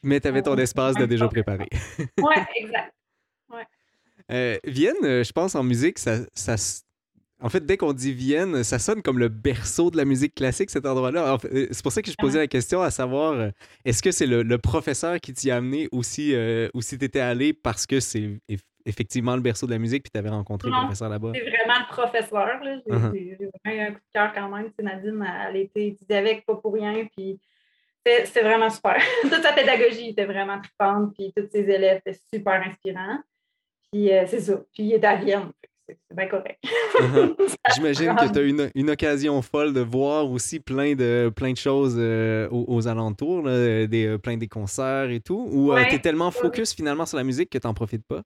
Mais 0.04 0.20
tu 0.20 0.28
avais 0.28 0.42
ton 0.42 0.58
espace 0.58 0.96
de 0.96 1.06
déjà 1.06 1.28
préparé. 1.28 1.68
oui, 2.00 2.36
exact. 2.58 2.94
Euh, 4.32 4.58
Vienne, 4.64 4.96
euh, 5.04 5.24
je 5.24 5.32
pense 5.32 5.56
en 5.56 5.64
musique, 5.64 6.00
ça, 6.00 6.18
ça 6.34 6.56
en 7.44 7.50
fait, 7.50 7.66
dès 7.66 7.76
qu'on 7.76 7.92
dit 7.92 8.14
Vienne, 8.14 8.64
ça 8.64 8.78
sonne 8.78 9.02
comme 9.02 9.18
le 9.18 9.28
berceau 9.28 9.90
de 9.90 9.98
la 9.98 10.06
musique 10.06 10.36
classique, 10.36 10.70
cet 10.70 10.86
endroit-là. 10.86 11.38
c'est 11.42 11.82
pour 11.82 11.92
ça 11.92 12.04
que 12.04 12.12
je 12.12 12.16
posais 12.16 12.38
la 12.38 12.48
question 12.48 12.84
à 12.84 12.92
savoir, 12.92 13.52
est-ce 13.84 14.04
que 14.04 14.12
c'est 14.12 14.28
le, 14.28 14.58
professeur 14.60 15.20
qui 15.20 15.34
t'y 15.34 15.50
a 15.50 15.58
amené 15.58 15.90
ou 15.92 16.04
si, 16.04 16.36
ou 16.76 16.82
si 16.84 17.00
tu 17.00 17.06
étais 17.06 17.20
allé 17.20 17.52
parce 17.52 17.88
que 17.88 18.00
c'est 18.00 18.40
effectivement 18.86 19.36
le 19.36 19.42
berceau 19.42 19.66
de 19.66 19.72
la 19.72 19.80
musique, 19.80 20.04
puis 20.04 20.12
tu 20.12 20.20
avais 20.20 20.30
rencontré 20.30 20.70
le 20.70 20.76
professeur 20.76 21.10
là-bas? 21.10 21.32
C'est 21.34 21.42
vraiment 21.42 21.80
le 21.80 21.92
professeur. 21.92 22.62
Uh-huh. 22.64 23.12
J'ai 23.14 23.50
vraiment 23.66 23.88
un 23.88 23.92
coup 23.94 24.00
de 24.00 24.14
cœur 24.14 24.34
quand 24.36 24.50
même. 24.50 24.72
Nadine, 24.80 25.28
elle 25.50 25.56
était 25.58 25.88
étudiée 25.88 26.18
avec, 26.18 26.46
pas 26.46 26.56
pour 26.58 26.74
rien, 26.74 27.08
puis 27.16 27.40
c'était 28.06 28.42
vraiment 28.42 28.70
super. 28.70 29.02
Toute 29.22 29.42
sa 29.42 29.54
pédagogie 29.54 30.10
était 30.10 30.26
vraiment 30.26 30.60
trippante, 30.60 31.14
puis 31.16 31.34
tous 31.36 31.48
ses 31.52 31.70
élèves 31.70 32.02
étaient 32.06 32.20
super 32.34 32.62
inspirants. 32.68 33.20
Puis 33.92 34.12
euh, 34.12 34.26
c'est 34.28 34.40
ça. 34.40 34.58
Puis 34.74 34.84
il 34.84 34.94
est 34.94 35.04
à 35.04 35.16
Vienne. 35.16 35.52
C'est 35.88 36.16
bien 36.16 36.28
correct. 36.28 36.58
Uh-huh. 36.64 37.36
J'imagine 37.76 38.16
que 38.16 38.32
tu 38.32 38.40
as 38.40 38.44
une, 38.44 38.72
une 38.76 38.90
occasion 38.90 39.42
folle 39.42 39.74
de 39.74 39.82
voir 39.82 40.32
aussi 40.32 40.62
plein 40.62 40.96
de, 40.96 41.32
plein 41.36 41.52
de 41.52 41.58
choses 41.58 41.98
euh, 41.98 42.48
aux, 42.50 42.88
alentours, 42.88 43.44
des, 43.44 44.06
euh, 44.08 44.18
plein 44.18 44.38
des 44.38 44.48
concerts 44.48 45.10
et 45.10 45.20
tout, 45.20 45.50
ou 45.52 45.74
tu 45.90 45.96
es 45.96 46.00
tellement 46.00 46.32
focus 46.32 46.74
finalement 46.74 47.06
sur 47.06 47.18
la 47.18 47.26
musique 47.26 47.50
que 47.50 47.58
tu 47.58 47.68
n'en 47.68 47.74
profites 47.74 48.06
pas? 48.08 48.22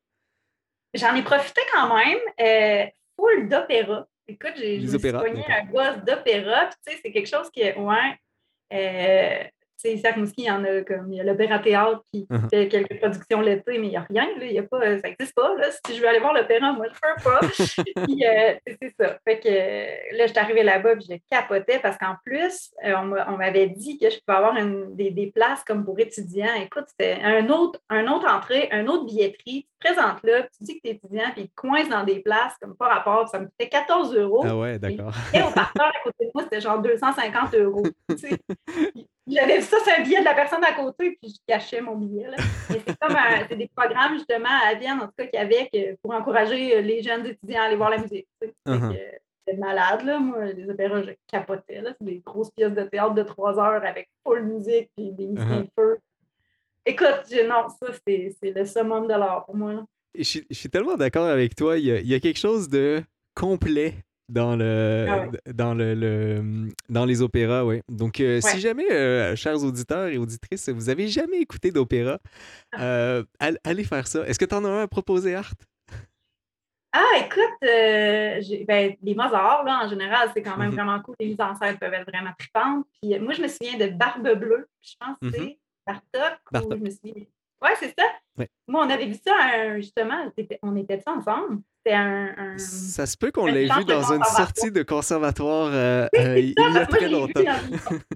J'en 0.93 1.15
ai 1.15 1.23
profité 1.23 1.61
quand 1.73 1.95
même. 1.95 2.91
Full 3.17 3.49
d'opéra. 3.49 4.07
Écoute, 4.27 4.53
j'ai 4.57 4.79
pogné 5.11 5.43
un 5.49 5.65
boss 5.65 6.03
d'opéra. 6.05 6.67
Tu 6.67 6.91
sais, 6.91 6.99
c'est 7.03 7.11
quelque 7.11 7.29
chose 7.29 7.49
qui 7.49 7.61
est. 7.61 7.75
Ouais. 7.77 9.51
Euh, 9.85 9.97
sais, 9.97 9.97
ici 9.97 10.07
à 10.07 10.13
il 10.37 10.43
y 10.45 10.51
en 10.51 10.63
a 10.63 10.81
comme 10.81 11.11
il 11.11 11.17
y 11.17 11.19
a 11.19 11.23
l'Opéra 11.23 11.59
Théâtre 11.59 12.03
qui 12.11 12.27
uh-huh. 12.29 12.49
fait 12.49 12.67
quelques 12.67 12.97
productions 12.99 13.41
l'été, 13.41 13.77
mais 13.77 13.87
il 13.87 13.89
n'y 13.89 13.97
a 13.97 14.05
rien, 14.09 14.27
là, 14.37 14.45
y 14.45 14.59
a 14.59 14.63
pas, 14.63 14.79
ça 14.99 15.07
n'existe 15.07 15.35
pas. 15.35 15.53
Là. 15.55 15.69
Si 15.85 15.95
je 15.95 16.01
veux 16.01 16.07
aller 16.07 16.19
voir 16.19 16.33
l'opéra, 16.33 16.73
moi, 16.73 16.85
je 16.87 16.93
ne 16.93 17.15
peux 17.15 17.95
pas. 17.95 18.03
puis 18.05 18.25
euh, 18.25 18.53
c'est 18.81 18.93
ça. 18.99 19.17
Fait 19.27 19.39
que 19.39 20.17
là, 20.17 20.25
je 20.25 20.31
suis 20.31 20.39
arrivée 20.39 20.63
là-bas 20.63 20.93
et 20.93 21.01
je 21.01 21.17
capotais 21.29 21.79
parce 21.79 21.97
qu'en 21.97 22.15
plus, 22.25 22.71
euh, 22.85 22.93
on 23.27 23.37
m'avait 23.37 23.67
dit 23.67 23.97
que 23.97 24.09
je 24.09 24.19
pouvais 24.25 24.37
avoir 24.37 24.55
une, 24.57 24.95
des, 24.95 25.11
des, 25.11 25.27
places 25.27 25.63
comme 25.63 25.83
pour 25.83 25.99
étudiants. 25.99 26.53
Écoute, 26.61 26.85
c'était 26.87 27.19
un 27.23 27.49
autre, 27.49 27.79
un 27.89 28.07
autre 28.07 28.29
entrée, 28.29 28.69
un 28.71 28.87
autre 28.87 29.05
billetterie. 29.05 29.67
Tu 29.85 29.91
te 29.91 29.95
présentes 29.95 30.23
là, 30.23 30.43
tu 30.43 30.63
dis 30.63 30.75
que 30.75 30.81
tu 30.83 30.87
es 30.89 30.91
étudiant, 30.91 31.31
puis 31.33 31.47
tu 31.47 31.53
coinces 31.55 31.89
dans 31.89 32.03
des 32.03 32.19
places 32.19 32.55
comme 32.61 32.75
par 32.75 32.89
rapport. 32.89 33.27
Ça 33.29 33.39
me 33.39 33.45
coûtait 33.45 33.69
14 33.69 34.15
euros. 34.15 34.43
Ah 34.45 34.57
ouais, 34.57 34.79
d'accord. 34.79 35.13
Et 35.33 35.41
au 35.41 35.51
parterre 35.51 35.91
à 35.95 36.03
côté 36.03 36.25
de 36.25 36.31
moi, 36.33 36.43
c'était 36.43 36.61
genre 36.61 36.81
250 36.81 37.53
euros. 37.55 37.83
J'avais 39.27 39.57
vu 39.57 39.63
ça 39.63 39.77
c'est 39.83 39.99
un 39.99 40.03
billet 40.03 40.19
de 40.19 40.25
la 40.25 40.35
personne 40.35 40.63
à 40.63 40.73
côté, 40.73 41.17
puis 41.19 41.31
je 41.31 41.39
cachais 41.47 41.81
mon 41.81 41.95
billet. 41.95 42.27
c'est 42.67 42.97
comme 42.99 43.15
un, 43.15 43.55
des 43.55 43.69
programmes, 43.75 44.13
justement, 44.13 44.49
à 44.67 44.73
Vienne, 44.75 44.99
en 44.99 45.07
tout 45.07 45.13
cas, 45.17 45.25
qu'il 45.25 45.39
y 45.39 45.43
avait 45.43 45.97
pour 46.01 46.13
encourager 46.13 46.81
les 46.81 47.01
jeunes 47.01 47.25
étudiants 47.25 47.61
à 47.61 47.65
aller 47.65 47.75
voir 47.75 47.89
la 47.89 47.97
musique. 47.97 48.27
Uh-huh. 48.67 48.95
C'était 49.47 49.57
malade, 49.57 50.03
là. 50.03 50.19
Moi, 50.19 50.45
les 50.53 50.69
opéras, 50.69 51.01
je 51.01 51.11
capotais. 51.27 51.81
Là. 51.81 51.91
C'est 51.99 52.05
des 52.05 52.21
grosses 52.23 52.51
pièces 52.51 52.73
de 52.73 52.83
théâtre 52.83 53.15
de 53.15 53.23
trois 53.23 53.59
heures 53.59 53.83
avec 53.83 54.09
full 54.23 54.43
musique, 54.43 54.91
puis 54.95 55.11
des 55.11 55.27
musiciens 55.27 55.61
uh-huh. 55.61 55.69
feu. 55.75 55.99
Écoute, 56.85 57.25
non, 57.47 57.67
ça, 57.69 57.87
c'est 58.07 58.37
le 58.43 58.65
summum 58.65 59.07
de 59.07 59.13
l'art 59.13 59.45
pour 59.45 59.55
moi. 59.55 59.85
Je 60.17 60.23
suis, 60.23 60.45
je 60.49 60.55
suis, 60.55 60.69
tellement 60.69 60.95
d'accord 60.95 61.25
avec 61.25 61.55
toi. 61.55 61.77
Il 61.77 61.85
y, 61.85 61.91
a, 61.91 61.99
il 61.99 62.07
y, 62.07 62.13
a, 62.13 62.19
quelque 62.19 62.39
chose 62.39 62.69
de 62.69 63.03
complet 63.33 63.95
dans 64.29 64.55
le, 64.55 65.07
ah 65.09 65.27
dans 65.53 65.73
le, 65.73 66.69
dans 66.89 67.05
les 67.05 67.21
opéras, 67.21 67.65
oui. 67.65 67.81
Donc, 67.89 68.19
euh, 68.19 68.39
si 68.41 68.59
jamais, 68.59 68.91
euh, 68.91 69.35
chers 69.35 69.63
auditeurs 69.63 70.07
et 70.07 70.17
auditrices, 70.17 70.69
vous 70.69 70.89
avez 70.89 71.07
jamais 71.07 71.39
écouté 71.39 71.71
d'opéra, 71.71 72.19
ah. 72.73 72.81
euh, 72.81 73.23
allez 73.63 73.83
faire 73.83 74.07
ça. 74.07 74.25
Est-ce 74.27 74.39
que 74.39 74.45
tu 74.45 74.55
en 74.55 74.65
as 74.65 74.69
un 74.69 74.83
à 74.83 74.87
proposer, 74.87 75.35
Art? 75.35 75.53
Ah, 76.93 77.19
écoute, 77.19 77.57
ben, 77.61 78.95
les 79.03 79.15
Mozart, 79.15 79.65
là, 79.65 79.81
en 79.83 79.89
général, 79.89 80.29
c'est 80.33 80.41
quand 80.41 80.55
même 80.55 80.71
mm-hmm. 80.71 80.75
vraiment 80.75 81.01
cool. 81.01 81.15
Les 81.19 81.27
mises 81.27 81.41
en 81.41 81.53
scène 81.55 81.77
peuvent 81.77 81.93
être 81.93 82.09
vraiment 82.09 82.31
tripantes. 82.39 82.85
Puis 83.01 83.19
moi, 83.19 83.33
je 83.33 83.41
me 83.41 83.49
souviens 83.49 83.77
de 83.77 83.87
Barbe 83.87 84.39
Bleue. 84.39 84.69
Je 84.81 84.93
pense 84.97 85.17
que 85.21 85.37
c'est 85.37 85.59
Bartok. 85.85 86.39
Bartok. 86.51 86.77
je 86.77 86.83
me 86.83 86.89
souviens. 86.89 87.25
Oui, 87.61 87.69
c'est 87.79 87.95
ça. 87.97 88.05
Moi, 88.67 88.85
on 88.85 88.89
avait 88.89 89.05
vu 89.05 89.15
ça, 89.15 89.77
justement, 89.77 90.29
on 90.61 90.75
était 90.75 90.99
ça 90.99 91.11
ensemble. 91.11 91.61
C'était 91.77 91.97
un, 91.97 92.57
Ça 92.57 93.05
se 93.05 93.15
peut 93.15 93.31
qu'on 93.31 93.45
l'ait 93.45 93.65
vu 93.65 93.85
dans 93.85 94.11
une 94.11 94.23
sortie 94.23 94.71
de 94.71 94.81
conservatoire 94.81 95.69
euh, 95.71 96.07
euh, 96.17 96.39
il 96.39 96.53
y 96.57 96.77
a 96.77 96.85
très 96.87 97.07
longtemps. 97.09 97.41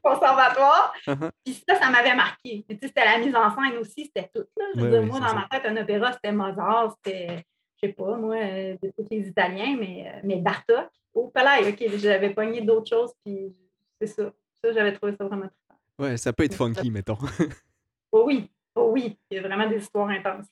conservatoire. 0.03 0.93
Uh-huh. 1.07 1.31
Puis 1.43 1.63
ça, 1.67 1.75
ça 1.75 1.89
m'avait 1.89 2.13
marqué. 2.15 2.65
C'était 2.69 3.05
la 3.05 3.17
mise 3.17 3.35
en 3.35 3.49
scène 3.49 3.77
aussi, 3.79 4.05
c'était 4.05 4.29
tout. 4.33 4.45
Là. 4.57 4.65
Je 4.75 4.81
veux 4.81 5.01
moi, 5.01 5.19
dans 5.19 5.33
ma 5.33 5.47
tête, 5.49 5.65
un 5.65 5.77
opéra, 5.77 6.11
c'était 6.13 6.31
Mozart, 6.31 6.95
c'était, 6.97 7.45
je 7.81 7.87
sais 7.87 7.93
pas, 7.93 8.15
moi, 8.17 8.35
euh, 8.35 8.75
de 8.83 8.91
tous 8.95 9.07
les 9.09 9.27
Italiens, 9.27 9.75
mais, 9.79 10.21
mais 10.23 10.35
Bartok. 10.35 10.89
Oh, 11.13 11.31
là, 11.35 11.59
OK, 11.67 11.83
j'avais 11.97 12.31
pogné 12.31 12.61
d'autres 12.61 12.89
choses, 12.89 13.13
puis 13.25 13.55
c'est 13.99 14.07
ça. 14.07 14.31
Ça, 14.63 14.71
j'avais 14.71 14.93
trouvé 14.93 15.13
ça 15.15 15.25
vraiment 15.25 15.47
très 15.47 15.68
Ouais, 15.99 16.17
ça 16.17 16.33
peut 16.33 16.43
être 16.43 16.55
funky, 16.55 16.89
mettons. 16.89 17.17
oh, 18.11 18.23
oui, 18.25 18.49
oh 18.75 18.89
oui, 18.93 19.17
il 19.29 19.35
y 19.35 19.37
a 19.39 19.43
vraiment 19.43 19.69
des 19.69 19.77
histoires 19.77 20.09
intenses. 20.09 20.47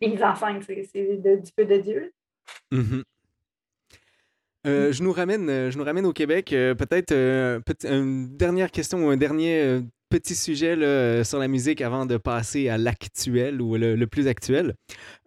Les 0.00 0.08
mises 0.08 0.22
en 0.22 0.34
scène, 0.34 0.60
c'est 0.62 1.16
du 1.16 1.50
feu 1.58 1.64
de 1.64 1.76
Dieu. 1.78 2.12
Mm-hmm. 2.70 3.02
je, 4.64 5.02
nous 5.02 5.12
ramène, 5.12 5.70
je 5.70 5.78
nous 5.78 5.84
ramène 5.84 6.04
au 6.04 6.12
Québec. 6.12 6.48
Peut-être 6.50 7.12
une 7.84 8.36
dernière 8.36 8.70
question 8.70 9.06
ou 9.06 9.10
un 9.10 9.16
dernier 9.16 9.80
petit 10.12 10.34
sujet 10.34 10.76
là, 10.76 11.24
sur 11.24 11.38
la 11.38 11.48
musique 11.48 11.80
avant 11.80 12.04
de 12.04 12.18
passer 12.18 12.68
à 12.68 12.76
l'actuel 12.76 13.62
ou 13.62 13.76
le, 13.76 14.04
plus 14.04 14.28
actuel. 14.28 14.74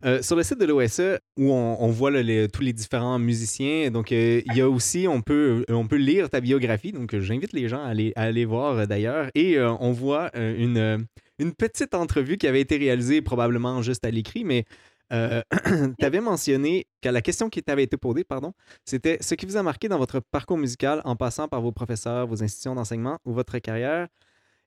Euh, 0.05 0.21
sur 0.21 0.35
le 0.35 0.43
site 0.43 0.59
de 0.59 0.65
l'OSE, 0.65 1.17
où 1.39 1.51
on, 1.51 1.87
voit 1.87 2.11
tous 2.11 2.61
les 2.61 2.71
différents 2.71 3.17
musiciens, 3.17 3.89
donc 3.89 4.11
euh, 4.11 4.43
il 4.45 4.55
y 4.55 4.61
a 4.61 4.69
aussi, 4.69 5.07
on 5.07 5.23
peut, 5.23 5.65
lire 5.93 6.29
ta 6.29 6.39
biographie, 6.39 6.91
donc 6.91 7.17
j'invite 7.17 7.51
les 7.53 7.67
gens 7.67 7.83
à 7.83 7.93
aller, 8.15 8.45
voir 8.45 8.77
euh, 8.77 8.85
d'ailleurs, 8.85 9.29
et 9.33 9.59
on 9.59 9.91
voit 9.91 10.29
une, 10.35 11.07
une 11.39 11.53
petite 11.53 11.95
entrevue 11.95 12.37
qui 12.37 12.45
avait 12.45 12.61
été 12.61 12.77
réalisée 12.77 13.23
probablement 13.23 13.81
juste 13.81 14.05
à 14.05 14.11
l'écrit, 14.11 14.43
mais 14.43 14.65
tu 15.09 16.05
avais 16.05 16.21
mentionné 16.21 16.85
que 17.01 17.09
la 17.09 17.23
question 17.23 17.49
qui 17.49 17.63
t'avait 17.63 17.83
été 17.83 17.97
posée, 17.97 18.23
pardon, 18.23 18.53
c'était 18.83 19.17
ce 19.19 19.33
qui 19.33 19.47
vous 19.47 19.57
a 19.57 19.63
marqué 19.63 19.87
dans 19.87 19.97
votre 19.97 20.19
parcours 20.19 20.59
musical 20.59 21.01
en 21.05 21.15
passant 21.15 21.47
par 21.47 21.61
vos 21.61 21.71
professeurs, 21.71 22.27
vos 22.27 22.43
institutions 22.43 22.75
d'enseignement 22.75 23.17
ou 23.25 23.33
votre 23.33 23.57
carrière. 23.57 24.07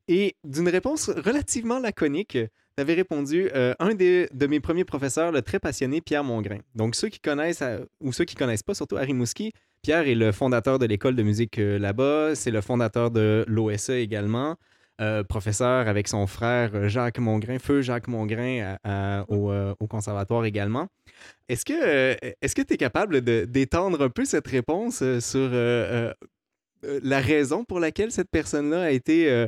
Et 0.09 0.37
d'une 0.43 0.69
réponse 0.69 1.11
relativement 1.11 1.79
laconique, 1.79 2.33
tu 2.79 2.83
avais 2.83 2.95
répondu 2.95 3.51
euh, 3.55 3.75
un 3.79 3.95
de 3.95 4.47
mes 4.47 4.59
premiers 4.59 4.85
professeurs, 4.85 5.33
le 5.33 5.43
très 5.43 5.59
passionné 5.59 6.01
Pierre 6.01 6.25
Mongrain. 6.25 6.61
Donc, 6.75 6.95
ceux 6.95 7.09
qui 7.09 7.21
connaissent, 7.21 7.61
euh, 7.61 7.85
ou 8.01 8.13
ceux 8.13 8.25
qui 8.25 8.35
connaissent 8.35 8.63
pas, 8.63 8.73
surtout 8.73 8.97
Harry 8.97 9.13
Mouski, 9.13 9.53
Pierre 9.83 10.09
est 10.09 10.15
le 10.15 10.33
fondateur 10.33 10.79
de 10.79 10.87
l'école 10.87 11.15
de 11.15 11.23
musique 11.23 11.59
euh, 11.59 11.79
là-bas, 11.79 12.35
c'est 12.35 12.51
le 12.51 12.63
fondateur 12.63 13.11
de 13.11 13.45
l'OSE 13.49 13.91
également, 13.91 14.57
professeur 15.29 15.87
avec 15.87 16.09
son 16.09 16.27
frère 16.27 16.89
Jacques 16.89 17.21
Mongrain, 17.21 17.61
feu 17.61 17.83
Jacques 17.83 18.09
Mongrain 18.09 18.77
au, 19.29 19.87
conservatoire 19.89 20.45
également. 20.45 20.89
Est-ce 21.49 21.65
que 21.65 22.17
est-ce 22.43 22.57
que 22.57 22.63
tu 22.63 22.75
es 22.75 22.77
capable 22.77 23.21
d'étendre 23.21 24.03
un 24.03 24.09
peu 24.09 24.25
cette 24.25 24.49
réponse 24.49 25.05
sur 25.21 25.51
la 25.53 27.21
raison 27.21 27.65
pour 27.65 27.79
laquelle 27.79 28.11
cette 28.11 28.29
personne-là 28.29 28.83
a 28.83 28.91
été 28.91 29.47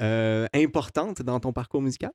euh, 0.00 0.46
importante 0.54 1.22
dans 1.22 1.40
ton 1.40 1.52
parcours 1.52 1.82
musical? 1.82 2.10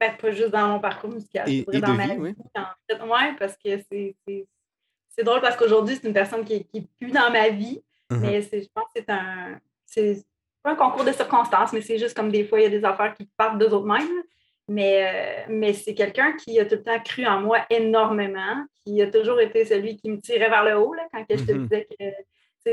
Ben, 0.00 0.16
pas 0.16 0.30
juste 0.30 0.50
dans 0.50 0.68
mon 0.68 0.80
parcours 0.80 1.10
musical. 1.10 1.48
Et, 1.48 1.64
dans 1.64 1.94
ma 1.94 2.06
vie, 2.06 2.18
oui. 2.18 2.34
En 2.54 3.36
parce 3.38 3.56
que 3.56 3.80
c'est 3.90 5.24
drôle 5.24 5.40
parce 5.40 5.56
qu'aujourd'hui, 5.56 5.96
c'est 5.96 6.06
une 6.06 6.14
personne 6.14 6.44
qui 6.44 6.66
n'est 6.72 6.88
plus 7.00 7.10
dans 7.10 7.30
ma 7.30 7.48
vie, 7.48 7.82
uh-huh. 8.10 8.18
mais 8.18 8.40
je 8.40 8.68
pense 8.72 8.84
que 8.94 9.00
c'est 9.00 9.10
un. 9.10 9.58
C'est 9.84 10.24
pas 10.62 10.72
un 10.72 10.76
concours 10.76 11.04
de 11.04 11.12
circonstances, 11.12 11.72
mais 11.72 11.80
c'est 11.80 11.98
juste 11.98 12.16
comme 12.16 12.30
des 12.30 12.44
fois, 12.44 12.60
il 12.60 12.64
y 12.64 12.66
a 12.66 12.70
des 12.70 12.84
affaires 12.84 13.14
qui 13.14 13.28
partent 13.36 13.58
d'eux 13.58 13.72
autres 13.72 13.86
mêmes. 13.86 14.22
Mais, 14.70 15.06
euh, 15.06 15.46
mais 15.48 15.72
c'est 15.72 15.94
quelqu'un 15.94 16.34
qui 16.34 16.60
a 16.60 16.66
tout 16.66 16.74
le 16.74 16.82
temps 16.82 17.00
cru 17.00 17.26
en 17.26 17.40
moi 17.40 17.60
énormément, 17.70 18.66
qui 18.84 19.00
a 19.00 19.10
toujours 19.10 19.40
été 19.40 19.64
celui 19.64 19.96
qui 19.96 20.10
me 20.10 20.20
tirait 20.20 20.50
vers 20.50 20.62
le 20.62 20.76
haut 20.78 20.92
là, 20.92 21.08
quand 21.10 21.24
je 21.30 21.36
te 21.36 21.52
mm-hmm. 21.52 21.62
disais 21.62 21.88
que 21.98 22.04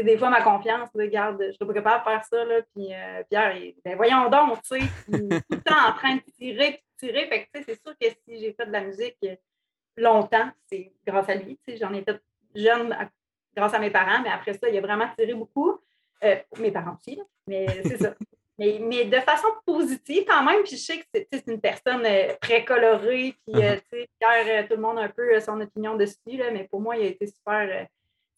des 0.04 0.18
fois, 0.18 0.30
ma 0.30 0.42
confiance, 0.42 0.90
regarde, 0.94 1.42
je 1.42 1.52
suis 1.52 1.66
pas 1.66 1.74
capable 1.74 2.06
de 2.06 2.10
faire 2.10 2.26
ça, 2.26 2.46
là, 2.46 2.62
puis 2.74 2.94
euh, 2.94 3.24
Pierre, 3.30 3.56
ben 3.84 3.96
voyons 3.96 4.30
donc, 4.30 4.62
tu 4.64 4.80
sais, 4.80 4.86
tout 5.08 5.44
le 5.50 5.62
temps 5.62 5.90
en 5.90 5.94
train 5.94 6.16
de 6.16 6.22
tirer, 6.38 6.72
puis 6.72 7.08
tirer. 7.08 7.28
Fait 7.28 7.44
que, 7.44 7.64
c'est 7.64 7.82
sûr 7.82 7.94
que 8.00 8.08
si 8.08 8.40
j'ai 8.40 8.54
fait 8.54 8.66
de 8.66 8.72
la 8.72 8.82
musique 8.82 9.18
euh, 9.26 9.36
longtemps, 9.98 10.50
c'est 10.68 10.92
grâce 11.06 11.30
à 11.30 11.36
lui, 11.36 11.58
tu 11.58 11.72
sais, 11.72 11.78
j'en 11.78 11.94
ai 11.94 12.04
fait 12.04 12.22
jeune 12.56 12.96
grâce 13.56 13.74
à 13.74 13.80
mes 13.80 13.92
parents, 13.92 14.22
mais 14.22 14.30
après 14.30 14.54
ça, 14.54 14.70
il 14.70 14.78
a 14.78 14.82
vraiment 14.82 15.08
tiré 15.18 15.34
beaucoup. 15.34 15.80
Euh, 16.24 16.36
mes 16.60 16.72
parents 16.72 16.98
aussi, 17.00 17.22
mais 17.48 17.68
c'est 17.84 17.98
ça. 17.98 18.14
Mais, 18.58 18.80
mais, 18.80 19.04
de 19.04 19.20
façon 19.20 19.50
positive 19.66 20.24
quand 20.26 20.42
même, 20.42 20.64
puis 20.64 20.78
je 20.78 20.82
sais 20.82 21.00
que 21.00 21.04
c'est 21.30 21.46
une 21.48 21.60
personne 21.60 22.08
très 22.40 22.64
colorée, 22.64 23.36
puis 23.46 23.54
uh-huh. 23.54 23.82
tu 23.82 24.00
sais, 24.00 24.10
Pierre, 24.18 24.66
tout 24.70 24.76
le 24.76 24.82
monde 24.82 24.98
a 24.98 25.02
un 25.02 25.10
peu 25.10 25.38
son 25.42 25.60
opinion 25.60 25.96
dessus, 25.96 26.38
là, 26.38 26.52
mais 26.52 26.64
pour 26.64 26.80
moi, 26.80 26.96
il 26.96 27.04
a 27.04 27.08
été 27.08 27.28
super 27.28 27.86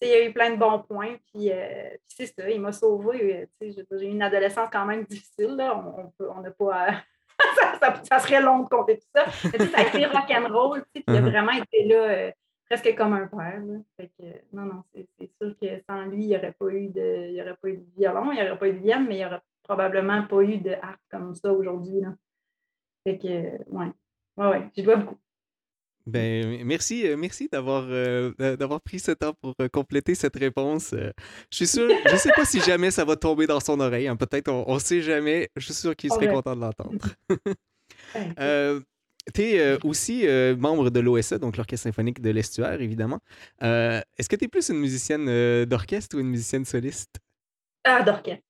il 0.02 0.10
y 0.10 0.14
a 0.14 0.26
eu 0.26 0.34
plein 0.34 0.52
de 0.52 0.58
bons 0.58 0.80
points. 0.80 1.16
Puis, 1.34 1.52
euh, 1.52 1.90
c'est 2.08 2.28
ça, 2.28 2.50
il 2.50 2.62
m'a 2.62 2.72
sauvé. 2.72 3.48
Euh, 3.62 3.72
j'ai 3.72 4.06
eu 4.06 4.12
une 4.12 4.22
adolescence 4.22 4.70
quand 4.72 4.86
même 4.86 5.04
difficile. 5.06 5.56
Là. 5.56 5.84
On 6.20 6.42
n'a 6.42 6.52
pas. 6.52 7.02
ça, 8.04 8.20
serait 8.20 8.42
long 8.42 8.60
de 8.60 8.70
compter 8.70 8.98
tout 8.98 9.08
ça. 9.16 9.26
Mais, 9.52 9.66
ça 9.66 9.80
a 9.80 9.88
été 9.88 10.06
rock'n'roll. 10.06 10.84
Puis 10.94 11.04
il 11.08 11.16
a 11.16 11.20
uh-huh. 11.20 11.30
vraiment 11.30 11.52
été 11.52 11.86
là 11.86 11.96
euh, 11.96 12.32
presque 12.66 12.96
comme 12.96 13.14
un 13.14 13.28
père. 13.28 13.62
Fait 14.00 14.12
que, 14.18 14.26
non, 14.54 14.66
non, 14.66 14.84
c'est 14.94 15.30
sûr 15.42 15.56
que 15.60 15.82
sans 15.90 16.06
lui, 16.06 16.24
il 16.24 16.28
n'y 16.28 16.38
aurait, 16.38 16.54
pas 16.54 16.70
eu 16.70 16.88
de, 16.90 17.32
il 17.32 17.42
aurait 17.42 17.56
pas 17.56 17.70
eu 17.70 17.78
de 17.78 17.86
violon, 17.98 18.32
il 18.32 18.36
n'y 18.36 18.48
aurait 18.48 18.58
pas 18.58 18.68
eu 18.68 18.74
de 18.74 18.80
vienne, 18.80 19.06
mais 19.08 19.16
il 19.16 19.20
n'y 19.20 19.26
aurait 19.26 19.42
probablement 19.64 20.24
pas 20.24 20.42
eu 20.42 20.58
de 20.58 20.72
art 20.82 20.98
comme 21.10 21.36
ça 21.36 21.52
aujourd'hui. 21.52 22.02
Fait 23.06 23.18
que, 23.18 23.28
ouais. 23.72 23.92
Ouais, 24.38 24.48
ouais, 24.48 24.70
je 24.78 24.84
dois 24.84 24.98
beaucoup. 24.98 25.18
Ben, 26.08 26.64
merci, 26.64 27.06
euh, 27.06 27.18
merci 27.18 27.50
d'avoir 27.52 27.86
euh, 27.90 28.32
d'avoir 28.56 28.80
pris 28.80 28.98
ce 28.98 29.12
temps 29.12 29.34
pour 29.42 29.54
euh, 29.60 29.68
compléter 29.68 30.16
cette 30.16 30.38
réponse. 30.38 30.92
je 30.94 31.56
suis 31.56 31.68
sûr, 31.68 31.90
je 32.06 32.16
sais 32.16 32.32
pas 32.34 32.46
si 32.46 32.62
jamais 32.62 32.92
ça 32.92 33.04
va 33.04 33.18
tomber 33.18 33.46
dans 33.46 33.60
son 33.60 33.78
oreille. 33.82 34.08
Hein. 34.08 34.16
Peut-être, 34.16 34.50
on, 34.50 34.76
ne 34.76 34.80
sait 34.80 35.02
jamais. 35.02 35.50
Je 35.58 35.66
suis 35.66 35.74
sûr 35.74 35.94
qu'il 35.98 36.10
serait 36.10 36.30
content 36.30 36.56
de 36.56 36.62
l'entendre. 36.62 37.08
tu 39.34 39.42
es 39.42 39.86
aussi 39.86 40.26
membre 40.58 40.90
de 40.92 41.02
l'OSE, 41.02 41.34
donc 41.34 41.58
l'Orchestre 41.58 41.84
symphonique 41.84 42.22
de 42.22 42.30
l'Estuaire, 42.30 42.82
évidemment. 42.82 43.20
Est-ce 43.62 44.30
que 44.30 44.38
tu 44.38 44.46
es 44.46 44.48
plus 44.48 44.70
une 44.70 44.80
musicienne 44.80 45.66
d'orchestre 45.66 46.16
ou 46.16 46.22
une 46.22 46.30
musicienne 46.30 46.64
soliste? 46.64 47.18
Ah, 47.84 48.02
d'orchestre. 48.02 48.44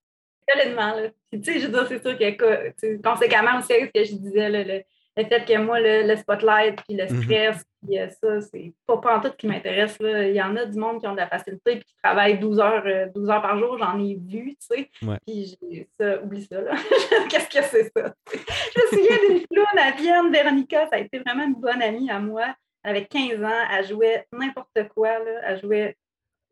Complètement. 0.48 0.94
Tu 1.34 1.44
sais, 1.44 1.60
je 1.60 1.66
veux 1.66 1.74
dire, 1.74 1.88
c'est 1.88 2.02
sûr 2.04 2.18
que 2.18 3.02
conséquemment 3.02 3.58
aussi, 3.58 3.74
ce 3.74 3.86
que 3.86 4.04
je 4.04 4.14
disais, 4.14 4.50
le, 4.64 4.84
le 5.18 5.26
fait 5.26 5.46
que 5.46 5.58
moi, 5.58 5.80
le, 5.80 6.16
spotlight, 6.16 6.80
puis 6.88 6.96
le 6.96 7.06
mhm. 7.06 7.24
stress, 7.24 7.66
puis 7.86 8.00
euh, 8.00 8.08
ça, 8.10 8.42
c'est 8.42 8.74
pas, 8.86 8.98
pas 8.98 9.18
en 9.18 9.22
tout 9.22 9.32
qui 9.38 9.48
m'intéresse. 9.48 9.98
Il 10.00 10.36
y 10.36 10.42
en 10.42 10.56
a 10.56 10.66
du 10.66 10.78
monde 10.78 11.00
qui 11.00 11.08
ont 11.08 11.14
de 11.14 11.18
la 11.18 11.28
facilité 11.28 11.78
puis 11.78 11.86
qui 11.86 11.96
travaillent 12.04 12.40
12 12.40 12.60
heures, 12.60 12.84
12 13.14 13.30
euh, 13.30 13.34
heures 13.34 13.42
par 13.42 13.58
jour, 13.58 13.78
j'en 13.78 14.00
ai 14.00 14.16
vu, 14.16 14.56
tu 14.56 14.58
sais. 14.60 14.90
Puis 15.26 15.58
ça, 16.00 16.22
oublie 16.22 16.46
ça, 16.46 16.62
là. 16.62 16.76
Qu'est-ce 17.30 17.50
que 17.50 17.64
c'est 17.64 17.92
ça? 17.96 18.14
je 18.32 18.82
me 18.82 18.98
souviens 18.98 19.18
d'une 19.28 19.48
clown 19.48 19.78
à 19.78 19.92
Vienne, 19.92 20.32
Véronica, 20.32 20.88
ça 20.88 20.98
a 20.98 21.00
été 21.00 21.20
vraiment 21.20 21.46
une 21.46 21.56
bonne 21.56 21.82
amie 21.82 22.10
à 22.10 22.20
moi. 22.20 22.56
Avec 22.84 23.10
15 23.10 23.44
ans, 23.44 23.66
elle 23.76 23.88
jouait 23.88 24.26
n'importe 24.32 24.88
quoi, 24.96 25.20
là. 25.20 25.42
Elle 25.44 25.62
jouait 25.62 25.98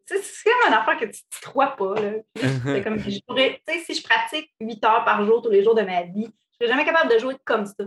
c'est 0.08 0.44
comme 0.44 0.68
une 0.68 0.74
affaire 0.74 0.98
que 0.98 1.06
tu 1.06 1.22
ne 1.22 1.50
crois 1.50 1.76
pas. 1.76 1.96
Là. 1.96 2.12
C'est 2.64 2.84
comme 2.84 3.00
si 3.00 3.24
je 3.26 4.04
pratique 4.04 4.52
8 4.60 4.84
heures 4.86 5.04
par 5.04 5.26
jour 5.26 5.42
tous 5.42 5.50
les 5.50 5.64
jours 5.64 5.74
de 5.74 5.82
ma 5.82 6.04
vie, 6.04 6.28
je 6.60 6.66
ne 6.66 6.68
serais 6.68 6.68
jamais 6.68 6.86
capable 6.86 7.12
de 7.12 7.18
jouer 7.18 7.36
comme 7.44 7.66
ça. 7.66 7.86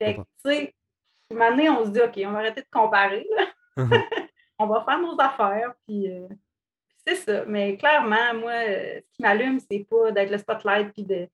Fait 0.00 0.16
que, 0.16 0.20
tu 0.20 0.50
sais, 0.50 0.74
un 1.30 1.58
on 1.72 1.84
se 1.84 1.90
dit, 1.90 2.00
OK, 2.00 2.14
on 2.26 2.32
va 2.32 2.38
arrêter 2.38 2.62
de 2.62 2.66
comparer. 2.70 3.26
On 4.58 4.66
va 4.66 4.84
faire 4.84 5.00
nos 5.00 5.18
affaires, 5.18 5.72
puis, 5.86 6.10
euh, 6.10 6.28
c'est 7.06 7.14
ça. 7.14 7.44
Mais 7.46 7.78
clairement, 7.78 8.34
moi, 8.34 8.52
ce 8.62 9.00
qui 9.14 9.22
m'allume, 9.22 9.58
c'est 9.58 9.86
pas 9.88 10.12
d'être 10.12 10.30
le 10.30 10.36
spotlight, 10.36 10.92
puis 10.92 11.04
de, 11.04 11.26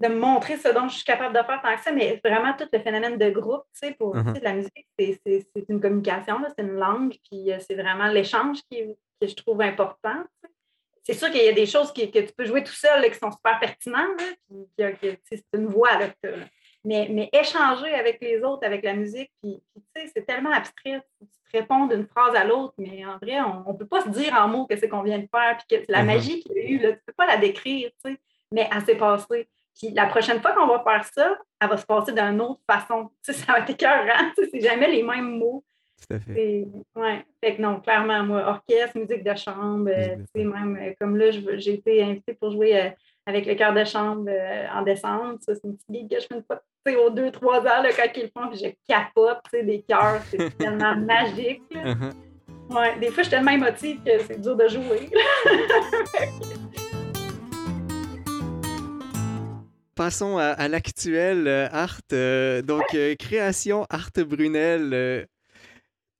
de 0.00 0.08
me 0.08 0.20
montrer 0.20 0.56
ce 0.56 0.68
dont 0.68 0.88
je 0.88 0.96
suis 0.96 1.04
capable 1.04 1.34
de 1.36 1.42
faire 1.42 1.60
tant 1.60 1.74
que 1.74 1.82
ça, 1.82 1.90
mais 1.90 2.20
vraiment 2.24 2.54
tout 2.56 2.68
le 2.72 2.78
phénomène 2.78 3.18
de 3.18 3.30
groupe, 3.30 3.64
tu 3.74 3.88
sais, 3.88 3.94
pour 3.94 4.14
uh-huh. 4.14 4.40
la 4.40 4.54
musique, 4.54 4.86
c'est 4.96 5.68
une 5.68 5.80
communication, 5.80 6.36
c'est 6.56 6.62
une 6.62 6.76
langue, 6.76 7.16
puis 7.28 7.52
euh, 7.52 7.58
c'est 7.58 7.74
vraiment 7.74 8.06
l'échange 8.06 8.58
qui, 8.70 8.96
que 9.20 9.26
je 9.26 9.34
trouve 9.34 9.60
important. 9.60 10.22
C'est 11.02 11.14
sûr 11.14 11.30
qu'il 11.30 11.42
y 11.42 11.48
a 11.48 11.52
des 11.52 11.66
choses 11.66 11.92
que 11.92 12.02
tu 12.02 12.32
peux 12.36 12.44
jouer 12.44 12.62
tout 12.62 12.72
seul 12.72 13.10
qui 13.10 13.18
sont 13.18 13.32
super 13.32 13.58
pertinentes, 13.58 14.20
puis 14.48 15.18
c'est 15.24 15.44
une 15.54 15.66
voix 15.66 15.98
là, 15.98 16.10
que 16.22 16.28
mais, 16.84 17.08
mais 17.10 17.28
échanger 17.32 17.92
avec 17.94 18.20
les 18.20 18.42
autres, 18.42 18.64
avec 18.64 18.84
la 18.84 18.94
musique, 18.94 19.30
puis, 19.42 19.62
tu 19.74 19.82
sais, 19.96 20.10
c'est 20.14 20.26
tellement 20.26 20.52
abstrait. 20.52 21.02
Tu 21.20 21.26
te 21.26 21.56
réponds 21.58 21.86
d'une 21.86 22.06
phrase 22.06 22.34
à 22.34 22.44
l'autre, 22.44 22.74
mais 22.78 23.04
en 23.04 23.18
vrai, 23.18 23.40
on 23.40 23.72
ne 23.72 23.76
peut 23.76 23.86
pas 23.86 24.02
se 24.02 24.10
dire 24.10 24.34
en 24.34 24.48
mots 24.48 24.66
que 24.66 24.76
c'est 24.76 24.88
qu'on 24.88 25.02
vient 25.02 25.18
de 25.18 25.28
faire, 25.32 25.58
puis 25.58 25.78
que 25.78 25.84
la 25.90 26.02
mm-hmm. 26.02 26.06
magie 26.06 26.40
qu'il 26.40 26.56
y 26.56 26.60
a 26.60 26.64
eu, 26.64 26.78
tu 26.78 26.86
ne 26.86 26.92
peux 26.92 27.12
pas 27.16 27.26
la 27.26 27.36
décrire, 27.36 27.90
tu 28.04 28.12
sais, 28.12 28.18
mais 28.52 28.68
elle 28.72 28.84
s'est 28.84 28.96
passée. 28.96 29.48
Puis 29.78 29.90
la 29.90 30.06
prochaine 30.06 30.40
fois 30.40 30.52
qu'on 30.52 30.66
va 30.66 30.82
faire 30.82 31.04
ça, 31.04 31.38
elle 31.60 31.68
va 31.68 31.76
se 31.76 31.86
passer 31.86 32.12
d'une 32.12 32.40
autre 32.40 32.60
façon. 32.68 33.10
Tu 33.24 33.32
sais, 33.32 33.38
ça 33.38 33.52
va 33.52 33.60
être 33.60 33.70
écœurant, 33.70 34.30
tu 34.36 34.44
sais, 34.44 34.50
c'est 34.52 34.60
jamais 34.60 34.90
les 34.90 35.02
mêmes 35.02 35.38
mots. 35.38 35.64
Tout 36.00 36.14
à 36.14 36.20
fait. 36.20 36.66
Ouais. 36.94 37.24
Fait 37.42 37.56
que 37.56 37.62
non, 37.62 37.80
clairement, 37.80 38.22
moi, 38.22 38.48
orchestre, 38.48 38.98
musique 38.98 39.24
de 39.24 39.34
chambre, 39.34 39.90
euh, 39.90 40.16
tu 40.16 40.24
sais, 40.40 40.44
même 40.44 40.76
euh, 40.76 40.92
comme 41.00 41.16
là, 41.16 41.30
j'ai 41.30 41.74
été 41.74 42.02
invitée 42.02 42.34
pour 42.34 42.50
jouer 42.50 42.80
euh, 42.80 42.90
avec 43.28 43.44
le 43.46 43.54
chœur 43.54 43.74
de 43.74 43.84
chambre 43.84 44.30
en 44.74 44.82
décembre. 44.82 45.36
Ça, 45.40 45.54
c'est 45.54 45.64
une 45.64 45.76
petite 45.76 45.90
gig 45.90 46.08
que 46.10 46.20
je 46.20 46.26
fais 46.26 46.34
une 46.34 46.42
fois 46.42 46.62
aux 46.96 47.10
deux, 47.10 47.30
trois 47.30 47.60
ans, 47.60 47.82
là, 47.82 47.90
quand 47.94 48.06
ils 48.16 48.22
le 48.22 48.30
font, 48.34 48.48
puis 48.48 48.58
je 48.58 48.68
capote, 48.88 49.42
des 49.52 49.84
cœurs, 49.86 50.22
c'est 50.30 50.56
tellement 50.58 50.96
magique. 50.96 51.62
Uh-huh. 51.72 52.12
Ouais, 52.70 52.98
des 52.98 53.10
fois, 53.10 53.22
je 53.22 53.28
suis 53.28 53.30
tellement 53.30 53.52
émotive 53.52 54.00
que 54.04 54.18
c'est 54.26 54.40
dur 54.40 54.56
de 54.56 54.68
jouer. 54.68 55.10
Passons 59.94 60.38
à, 60.38 60.68
l'actuel 60.68 61.48
euh, 61.48 61.68
Art. 61.72 62.00
Euh, 62.12 62.62
donc, 62.62 62.84
euh, 62.94 63.16
création 63.16 63.84
Art 63.90 64.12
Brunel. 64.16 65.26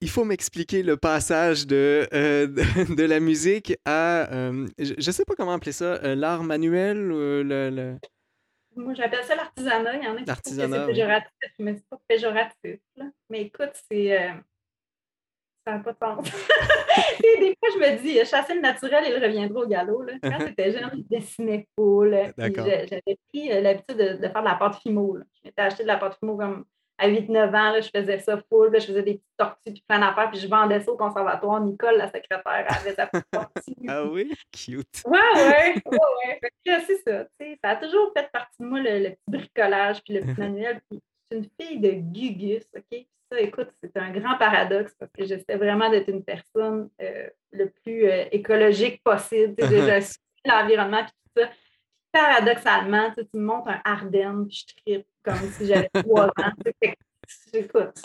Il 0.00 0.10
faut 0.10 0.24
m'expliquer 0.24 0.82
le 0.82 0.96
passage 0.96 1.66
de, 1.66 2.08
de, 2.94 3.02
la 3.04 3.20
musique 3.20 3.74
à, 3.84 4.28
je 4.78 4.94
ne 4.94 5.12
sais 5.12 5.24
pas 5.24 5.34
comment 5.36 5.52
appeler 5.52 5.72
ça, 5.72 6.14
l'art 6.14 6.44
manuel 6.44 7.10
ou 7.12 7.42
le... 7.42 7.98
Moi, 8.78 8.94
j'appelle 8.94 9.24
ça 9.24 9.34
l'artisanat. 9.34 9.96
Il 9.96 10.04
y 10.04 10.08
en 10.08 10.16
a 10.16 10.18
qui 10.18 10.24
trouvent 10.24 10.56
que 10.56 10.76
c'est 10.76 10.86
péjoratif, 10.86 11.52
mais 11.58 11.74
c'est 11.74 11.88
pas 11.88 12.00
péjoratif. 12.06 12.80
Mais 13.28 13.42
écoute, 13.42 13.72
c'est, 13.90 14.16
euh, 14.16 14.32
ça 15.66 15.74
n'a 15.74 15.80
pas 15.80 15.92
de 15.92 15.98
sens. 15.98 16.24
des 17.20 17.56
fois, 17.58 17.68
je 17.74 17.78
me 17.78 18.02
dis, 18.02 18.24
chasser 18.24 18.54
le 18.54 18.60
naturel, 18.60 19.04
il 19.08 19.22
reviendra 19.22 19.60
au 19.60 19.66
galop. 19.66 20.02
Là. 20.02 20.14
Quand 20.22 20.38
j'étais 20.46 20.70
jeune, 20.70 20.90
je 20.92 21.16
dessinais 21.16 21.66
full. 21.76 22.16
J'avais 22.38 23.18
pris 23.28 23.52
euh, 23.52 23.60
l'habitude 23.60 23.96
de, 23.96 24.28
faire 24.28 24.42
de 24.42 24.48
la 24.48 24.54
pâte 24.54 24.76
fimo. 24.76 25.18
Je 25.18 25.48
m'étais 25.48 25.62
acheté 25.62 25.82
de 25.82 25.88
la 25.88 25.96
pâte 25.96 26.16
fimo 26.20 26.36
comme 26.36 26.64
à 26.98 27.08
8-9 27.08 27.48
ans, 27.48 27.72
là, 27.72 27.80
je 27.80 27.88
faisais 27.94 28.18
ça 28.18 28.38
full, 28.48 28.72
je 28.74 28.86
faisais 28.86 29.02
des 29.02 29.14
petites 29.14 29.36
tortues 29.36 29.72
puis 29.72 29.84
plein 29.86 30.00
d'affaires, 30.00 30.30
puis 30.30 30.40
je 30.40 30.48
vendais 30.48 30.80
ça 30.80 30.90
au 30.90 30.96
conservatoire. 30.96 31.60
Nicole, 31.60 31.96
la 31.96 32.08
secrétaire, 32.08 32.42
avait 32.68 32.94
sa 32.94 33.06
petite 33.06 33.26
tortue. 33.32 33.74
ah 33.88 34.04
oui? 34.04 34.32
Cute. 34.52 35.02
Ouais, 35.06 35.18
ouais, 35.36 35.74
ouais, 35.86 36.40
ouais. 36.66 36.80
c'est 36.86 36.96
ça, 37.06 37.24
ça 37.62 37.70
a 37.70 37.76
toujours 37.76 38.12
fait 38.16 38.28
partie 38.32 38.60
de 38.60 38.66
moi, 38.66 38.80
le, 38.80 39.10
petit 39.10 39.18
bricolage 39.28 40.02
puis 40.02 40.14
le 40.14 40.20
petit 40.20 40.40
manuel. 40.40 40.80
Puis 40.90 41.00
je 41.30 41.36
suis 41.36 41.44
une 41.44 41.50
fille 41.60 41.80
de 41.80 41.90
gugus, 41.90 42.66
OK? 42.76 43.06
Ça, 43.30 43.40
écoute, 43.40 43.68
c'est 43.82 43.96
un 43.96 44.10
grand 44.10 44.38
paradoxe 44.38 44.94
parce 44.98 45.12
que 45.12 45.24
j'essaie 45.24 45.56
vraiment 45.56 45.90
d'être 45.90 46.08
une 46.08 46.24
personne 46.24 46.88
euh, 47.00 47.28
le 47.52 47.68
plus 47.84 48.06
euh, 48.06 48.24
écologique 48.32 49.02
possible. 49.04 49.54
Tu 49.56 49.66
sais, 49.66 50.00
l'environnement 50.46 51.04
puis 51.04 51.12
tout 51.12 51.42
ça 51.42 51.48
paradoxalement, 52.18 53.10
tu, 53.16 53.24
me 53.34 53.44
montres 53.44 53.68
un 53.68 53.80
Ardennes, 53.84 54.46
puis 54.46 54.66
je 54.66 54.74
tripe 54.74 55.06
comme 55.22 55.50
si 55.52 55.66
j'avais 55.66 55.88
trois 55.94 56.26
ans. 56.26 56.52
Écoute. 57.52 58.02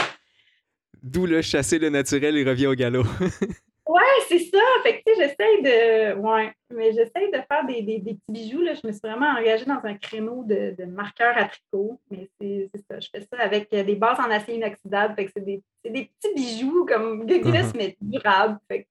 D'où 1.02 1.26
le 1.26 1.42
chasser 1.42 1.80
le 1.80 1.90
naturel, 1.90 2.36
il 2.36 2.48
revient 2.48 2.68
au 2.68 2.76
galop. 2.76 3.04
ouais, 3.90 4.02
c'est 4.28 4.40
ça. 4.40 4.60
Fait 4.84 5.00
que, 5.00 5.04
tu 5.06 5.16
sais, 5.16 5.22
j'essaie 5.22 5.62
de. 5.62 6.20
Ouais, 6.20 6.54
mais 6.70 6.94
j'essaie 6.94 7.28
de 7.28 7.40
faire 7.50 7.66
des, 7.68 7.82
des, 7.82 8.00
petits 8.00 8.20
bijoux. 8.30 8.62
Là. 8.62 8.74
Je 8.74 8.88
me 8.88 8.92
suis 8.92 9.02
vraiment 9.04 9.38
engagée 9.38 9.66
dans 9.66 9.82
un 9.84 9.96
créneau 9.96 10.44
de, 10.46 10.76
de 10.78 10.86
marqueurs 10.86 11.38
à 11.38 11.46
tricot. 11.46 12.00
Mais 12.10 12.30
c'est 12.40 12.70
ça. 12.90 13.00
Je 13.00 13.10
fais 13.14 13.22
ça 13.22 13.40
avec 13.40 13.70
des 13.70 13.96
bases 13.96 14.20
en 14.20 14.32
acier 14.32 14.56
inoxydable. 14.56 15.16
Fait 15.16 15.26
que 15.26 15.32
c'est 15.36 15.44
des, 15.44 15.62
des, 15.84 16.10
petits 16.22 16.34
bijoux 16.36 16.86
comme 16.86 17.26
Gugus, 17.26 17.52
uh-huh. 17.52 17.74
mais 17.76 17.98
durables. 18.00 18.60
Fait 18.70 18.84
que 18.84 18.88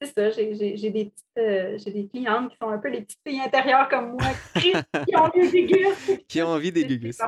c'est 0.00 0.12
ça, 0.12 0.30
j'ai 0.30 0.90
des 0.90 1.12
euh, 1.38 1.78
des 1.78 2.08
clientes 2.08 2.50
qui 2.50 2.56
sont 2.60 2.68
un 2.68 2.78
peu 2.78 2.88
les 2.88 3.02
petites 3.02 3.20
filles 3.26 3.40
intérieures 3.40 3.88
comme 3.88 4.12
moi, 4.12 4.26
qui, 4.60 4.72
ont 5.14 5.18
envie 5.20 5.50
des 5.50 5.64
gugus. 5.64 6.18
qui 6.28 6.42
ont 6.42 6.48
envie 6.48 6.72
des 6.72 6.86
gugus. 6.86 7.18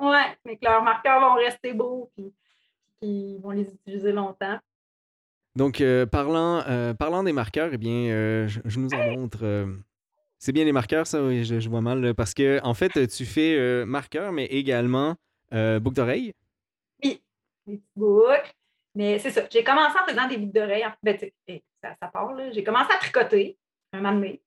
Oui, 0.00 0.16
mais 0.44 0.56
que 0.56 0.64
leurs 0.64 0.82
marqueurs 0.82 1.20
vont 1.20 1.34
rester 1.34 1.74
beaux 1.74 2.10
et 2.16 2.32
qu'ils 3.00 3.38
vont 3.40 3.50
les 3.50 3.62
utiliser 3.62 4.12
longtemps. 4.12 4.58
Donc, 5.56 5.80
euh, 5.80 6.06
parlant, 6.06 6.62
euh, 6.68 6.94
parlant 6.94 7.22
des 7.22 7.32
marqueurs, 7.32 7.70
eh 7.72 7.78
bien, 7.78 8.46
je, 8.46 8.78
nous 8.78 8.94
en 8.94 9.10
montre. 9.10 9.66
c'est 10.38 10.52
bien 10.52 10.64
les 10.64 10.72
marqueurs, 10.72 11.06
ça, 11.06 11.22
oui, 11.22 11.44
je, 11.44 11.68
vois 11.68 11.80
mal. 11.80 12.14
parce 12.14 12.32
que, 12.32 12.60
en 12.62 12.74
fait, 12.74 13.08
tu 13.08 13.26
fais 13.26 13.84
marqueurs, 13.84 14.32
mais 14.32 14.46
également 14.46 15.16
boucles 15.50 15.96
d'oreilles. 15.96 16.32
Oui, 17.04 17.22
petits 17.66 17.82
boucles. 17.96 18.54
Mais 18.94 19.18
c'est 19.18 19.30
ça. 19.30 19.42
J'ai 19.50 19.62
commencé 19.62 19.96
en 19.98 20.06
faisant 20.06 20.26
des 20.26 20.36
boucles 20.38 20.58
d'oreilles. 20.58 20.86
Ben, 21.02 21.18
ça, 21.82 21.94
ça 22.00 22.08
part. 22.08 22.34
J'ai 22.52 22.64
commencé 22.64 22.92
à 22.92 22.98
tricoter 22.98 23.58
un 23.92 24.00
moment 24.00 24.14
donné. 24.14 24.42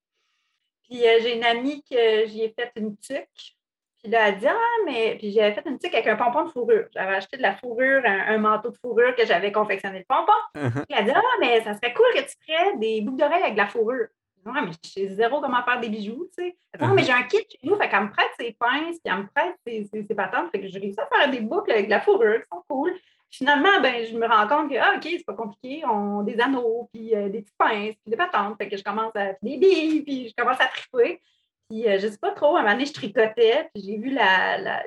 Puis 0.83 1.07
euh, 1.07 1.19
j'ai 1.21 1.37
une 1.37 1.43
amie 1.43 1.83
que 1.83 2.25
j'y 2.27 2.43
ai 2.43 2.49
fait 2.57 2.71
une 2.75 2.97
tuque. 2.97 3.55
Puis 4.01 4.11
là, 4.11 4.27
elle 4.27 4.35
a 4.35 4.37
dit 4.37 4.47
Ah, 4.47 4.83
mais. 4.85 5.15
Puis 5.17 5.31
j'avais 5.31 5.53
fait 5.53 5.67
une 5.67 5.79
tuque 5.79 5.93
avec 5.93 6.07
un 6.07 6.15
pompon 6.15 6.43
de 6.43 6.49
fourrure. 6.49 6.87
J'avais 6.93 7.15
acheté 7.15 7.37
de 7.37 7.41
la 7.41 7.55
fourrure, 7.55 8.01
un, 8.05 8.37
manteau 8.37 8.69
de 8.69 8.77
fourrure 8.77 9.15
que 9.15 9.25
j'avais 9.25 9.51
confectionné 9.51 9.99
le 9.99 10.05
pompon. 10.05 10.31
Uh-huh. 10.55 10.85
Puis 10.85 10.85
elle 10.89 10.97
a 10.97 11.03
dit 11.03 11.11
Ah, 11.15 11.37
mais 11.39 11.63
ça 11.63 11.73
serait 11.75 11.93
cool 11.93 12.07
que 12.13 12.21
tu 12.21 12.35
ferais 12.45 12.77
des 12.77 13.01
boucles 13.01 13.19
d'oreilles 13.19 13.43
avec 13.43 13.53
de 13.53 13.59
la 13.59 13.67
fourrure. 13.67 14.07
Non, 14.43 14.53
mais 14.53 14.71
je 14.83 14.89
sais 14.89 15.07
zéro 15.09 15.39
comment 15.39 15.63
faire 15.63 15.79
des 15.79 15.89
bijoux, 15.89 16.27
tu 16.35 16.43
sais. 16.43 16.57
Non, 16.79 16.87
uh-huh. 16.87 16.93
mais 16.95 17.03
j'ai 17.03 17.11
un 17.11 17.23
kit 17.23 17.37
chez 17.37 17.59
nous, 17.61 17.75
fait 17.75 17.87
qu'elle 17.87 18.05
me 18.05 18.09
prête 18.09 18.31
ses 18.39 18.53
pinces, 18.53 18.99
puis 19.03 19.13
elle 19.13 19.17
me 19.17 19.27
prête 19.27 19.55
ses, 19.67 19.85
ses, 19.85 20.15
patentes, 20.15 20.49
fait 20.51 20.61
que 20.61 20.67
j'ai 20.67 20.79
réussi 20.79 20.99
à 20.99 21.05
faire 21.05 21.29
des 21.29 21.41
boucles 21.41 21.71
avec 21.71 21.85
de 21.85 21.91
la 21.91 22.01
fourrure 22.01 22.39
qui 22.39 22.47
sont 22.51 22.63
cool. 22.67 22.91
Finalement, 23.33 23.79
ben, 23.81 24.05
je 24.05 24.17
me 24.17 24.27
rends 24.27 24.47
compte 24.47 24.69
que, 24.69 24.75
ah, 24.77 24.95
OK, 24.97 25.03
c'est 25.03 25.25
pas 25.25 25.33
compliqué, 25.33 25.83
on 25.85 26.21
des 26.21 26.37
anneaux, 26.41 26.89
puis 26.93 27.15
euh, 27.15 27.29
des 27.29 27.41
petites 27.41 27.57
pinces, 27.57 27.95
puis 28.03 28.11
des 28.11 28.17
patentes. 28.17 28.57
Fait 28.57 28.67
que 28.67 28.75
je 28.75 28.83
commence 28.83 29.15
à 29.15 29.33
des 29.41 29.57
billes, 29.57 30.01
puis 30.01 30.27
je 30.27 30.33
commence 30.35 30.59
à 30.59 30.67
triper. 30.67 31.21
Puis 31.69 31.83
je 31.83 31.87
euh, 31.87 31.99
je 31.99 32.07
sais 32.09 32.17
pas 32.17 32.31
trop, 32.31 32.57
à 32.57 32.59
un 32.59 32.63
moment 32.63 32.73
donné, 32.73 32.85
je 32.85 32.93
tricotais, 32.93 33.69
puis 33.73 33.83
j'ai 33.85 33.97
vu 33.97 34.17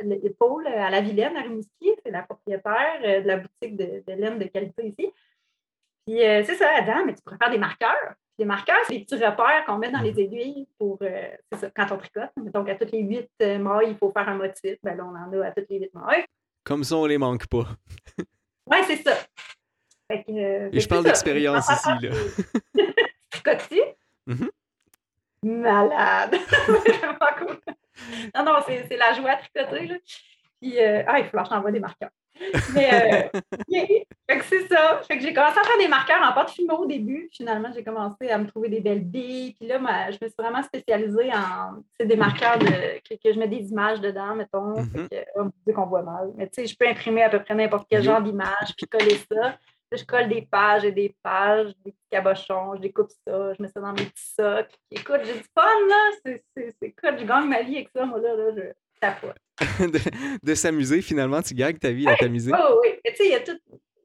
l'épaule 0.02 0.66
à 0.66 0.90
la 0.90 1.00
Vilaine, 1.00 1.34
à 1.38 1.40
Rimouski, 1.40 1.90
c'est 2.04 2.10
la 2.10 2.22
propriétaire 2.22 3.00
euh, 3.02 3.22
de 3.22 3.26
la 3.26 3.38
boutique 3.38 3.76
de, 3.76 4.02
laine 4.08 4.38
de 4.38 4.44
qualité 4.44 4.88
ici. 4.88 5.10
Puis 6.06 6.18
c'est 6.18 6.56
ça, 6.56 6.68
ah, 6.86 7.02
mais 7.06 7.14
tu 7.14 7.22
pourrais 7.22 7.38
faire 7.38 7.50
des 7.50 7.56
marqueurs. 7.56 8.12
Les 8.38 8.44
marqueurs, 8.44 8.76
c'est 8.86 8.98
des 8.98 9.04
petits 9.06 9.14
repères 9.14 9.64
qu'on 9.64 9.78
met 9.78 9.90
dans 9.90 10.02
les 10.02 10.20
aiguilles 10.20 10.68
pour, 10.78 10.98
ça, 10.98 11.70
quand 11.70 11.86
on 11.92 11.96
tricote. 11.96 12.28
Donc, 12.36 12.68
à 12.68 12.74
toutes 12.74 12.92
les 12.92 13.00
huit 13.00 13.30
mailles, 13.40 13.88
il 13.88 13.96
faut 13.96 14.10
faire 14.10 14.28
un 14.28 14.34
motif. 14.34 14.76
Ben 14.82 14.98
là, 14.98 15.06
on 15.06 15.16
en 15.16 15.40
a 15.40 15.46
à 15.46 15.50
toutes 15.52 15.70
les 15.70 15.78
huit 15.78 15.94
mailles. 15.94 16.26
Comme 16.62 16.84
ça, 16.84 16.96
on 16.96 17.06
les 17.06 17.16
manque 17.16 17.46
pas. 17.46 17.64
Oui, 18.66 18.78
c'est 18.86 19.02
ça. 19.02 19.16
Euh, 20.12 20.68
Et 20.72 20.80
je 20.80 20.88
parle 20.88 21.04
d'expérience 21.04 21.68
ici, 21.70 21.88
là. 22.02 22.10
Mm-hmm. 24.26 24.48
Malade! 25.42 26.38
non, 28.34 28.44
non, 28.44 28.58
c'est 28.66 28.96
la 28.96 29.12
joie 29.12 29.32
à 29.32 29.36
tricoter, 29.36 29.86
là. 29.86 29.96
Puis, 30.60 30.80
euh, 30.80 31.02
ah, 31.06 31.18
il 31.18 31.26
faut 31.26 31.36
que 31.36 31.44
j'envoie 31.44 31.70
des 31.70 31.80
marqueurs. 31.80 32.08
Mais 32.74 33.30
euh, 33.32 34.38
c'est 34.48 34.66
ça. 34.68 35.00
Fait 35.06 35.18
que 35.18 35.22
j'ai 35.22 35.32
commencé 35.32 35.58
à 35.58 35.64
faire 35.64 35.78
des 35.78 35.88
marqueurs 35.88 36.22
en 36.22 36.32
pâte 36.32 36.50
fimo 36.50 36.78
au 36.78 36.86
début. 36.86 37.28
Finalement, 37.32 37.70
j'ai 37.74 37.84
commencé 37.84 38.28
à 38.28 38.38
me 38.38 38.46
trouver 38.46 38.68
des 38.68 38.80
belles 38.80 39.04
billes. 39.04 39.54
Puis 39.54 39.68
là, 39.68 39.78
je 40.10 40.18
me 40.20 40.28
suis 40.28 40.36
vraiment 40.36 40.62
spécialisée 40.62 41.30
en 41.32 41.82
c'est 41.98 42.06
des 42.06 42.16
marqueurs 42.16 42.58
de, 42.58 42.98
que, 42.98 43.32
je 43.32 43.38
mets 43.38 43.48
des 43.48 43.70
images 43.70 44.00
dedans, 44.00 44.34
mettons. 44.34 44.80
Mm 44.80 45.08
que, 45.10 45.16
oh, 45.36 45.72
qu'on 45.72 45.86
voit 45.86 46.02
mal. 46.02 46.32
Mais 46.36 46.48
tu 46.48 46.62
sais, 46.62 46.66
je 46.66 46.76
peux 46.76 46.88
imprimer 46.88 47.22
à 47.22 47.30
peu 47.30 47.42
près 47.42 47.54
n'importe 47.54 47.86
quel 47.88 48.02
genre 48.02 48.22
d'image, 48.22 48.74
puis 48.76 48.86
coller 48.86 49.18
ça. 49.30 49.58
je 49.92 50.04
colle 50.04 50.28
des 50.28 50.42
pages 50.42 50.84
et 50.84 50.92
des 50.92 51.14
pages, 51.22 51.72
des 51.84 51.92
petits 51.92 52.08
cabochons, 52.10 52.74
je 52.76 52.80
découpe 52.80 53.10
ça, 53.26 53.54
je 53.54 53.62
mets 53.62 53.68
ça 53.68 53.80
dans 53.80 53.92
mes 53.92 54.04
petits 54.06 54.34
sacs. 54.34 54.74
écoute, 54.90 55.20
j'ai 55.24 55.34
du 55.34 55.44
fun, 55.54 55.86
là. 55.88 56.10
C'est, 56.24 56.44
c'est, 56.56 56.74
écoute, 56.82 57.14
je 57.18 57.24
gagne 57.24 57.48
ma 57.48 57.62
vie 57.62 57.76
avec 57.76 57.90
ça, 57.94 58.04
moi, 58.04 58.18
là. 58.18 58.34
là 58.34 58.50
je 58.56 58.62
de, 60.42 60.54
s'amuser, 60.54 61.00
finalement, 61.02 61.40
tu 61.42 61.54
gagnes 61.54 61.78
ta 61.78 61.90
vie 61.90 62.08
à 62.08 62.16
t'amuser. 62.16 62.52
Oh, 62.52 62.80
oui, 62.82 62.90
tu 63.04 63.14
sais, 63.14 63.26
il 63.26 63.30
y 63.30 63.34
a 63.34 63.40
tout. 63.40 63.58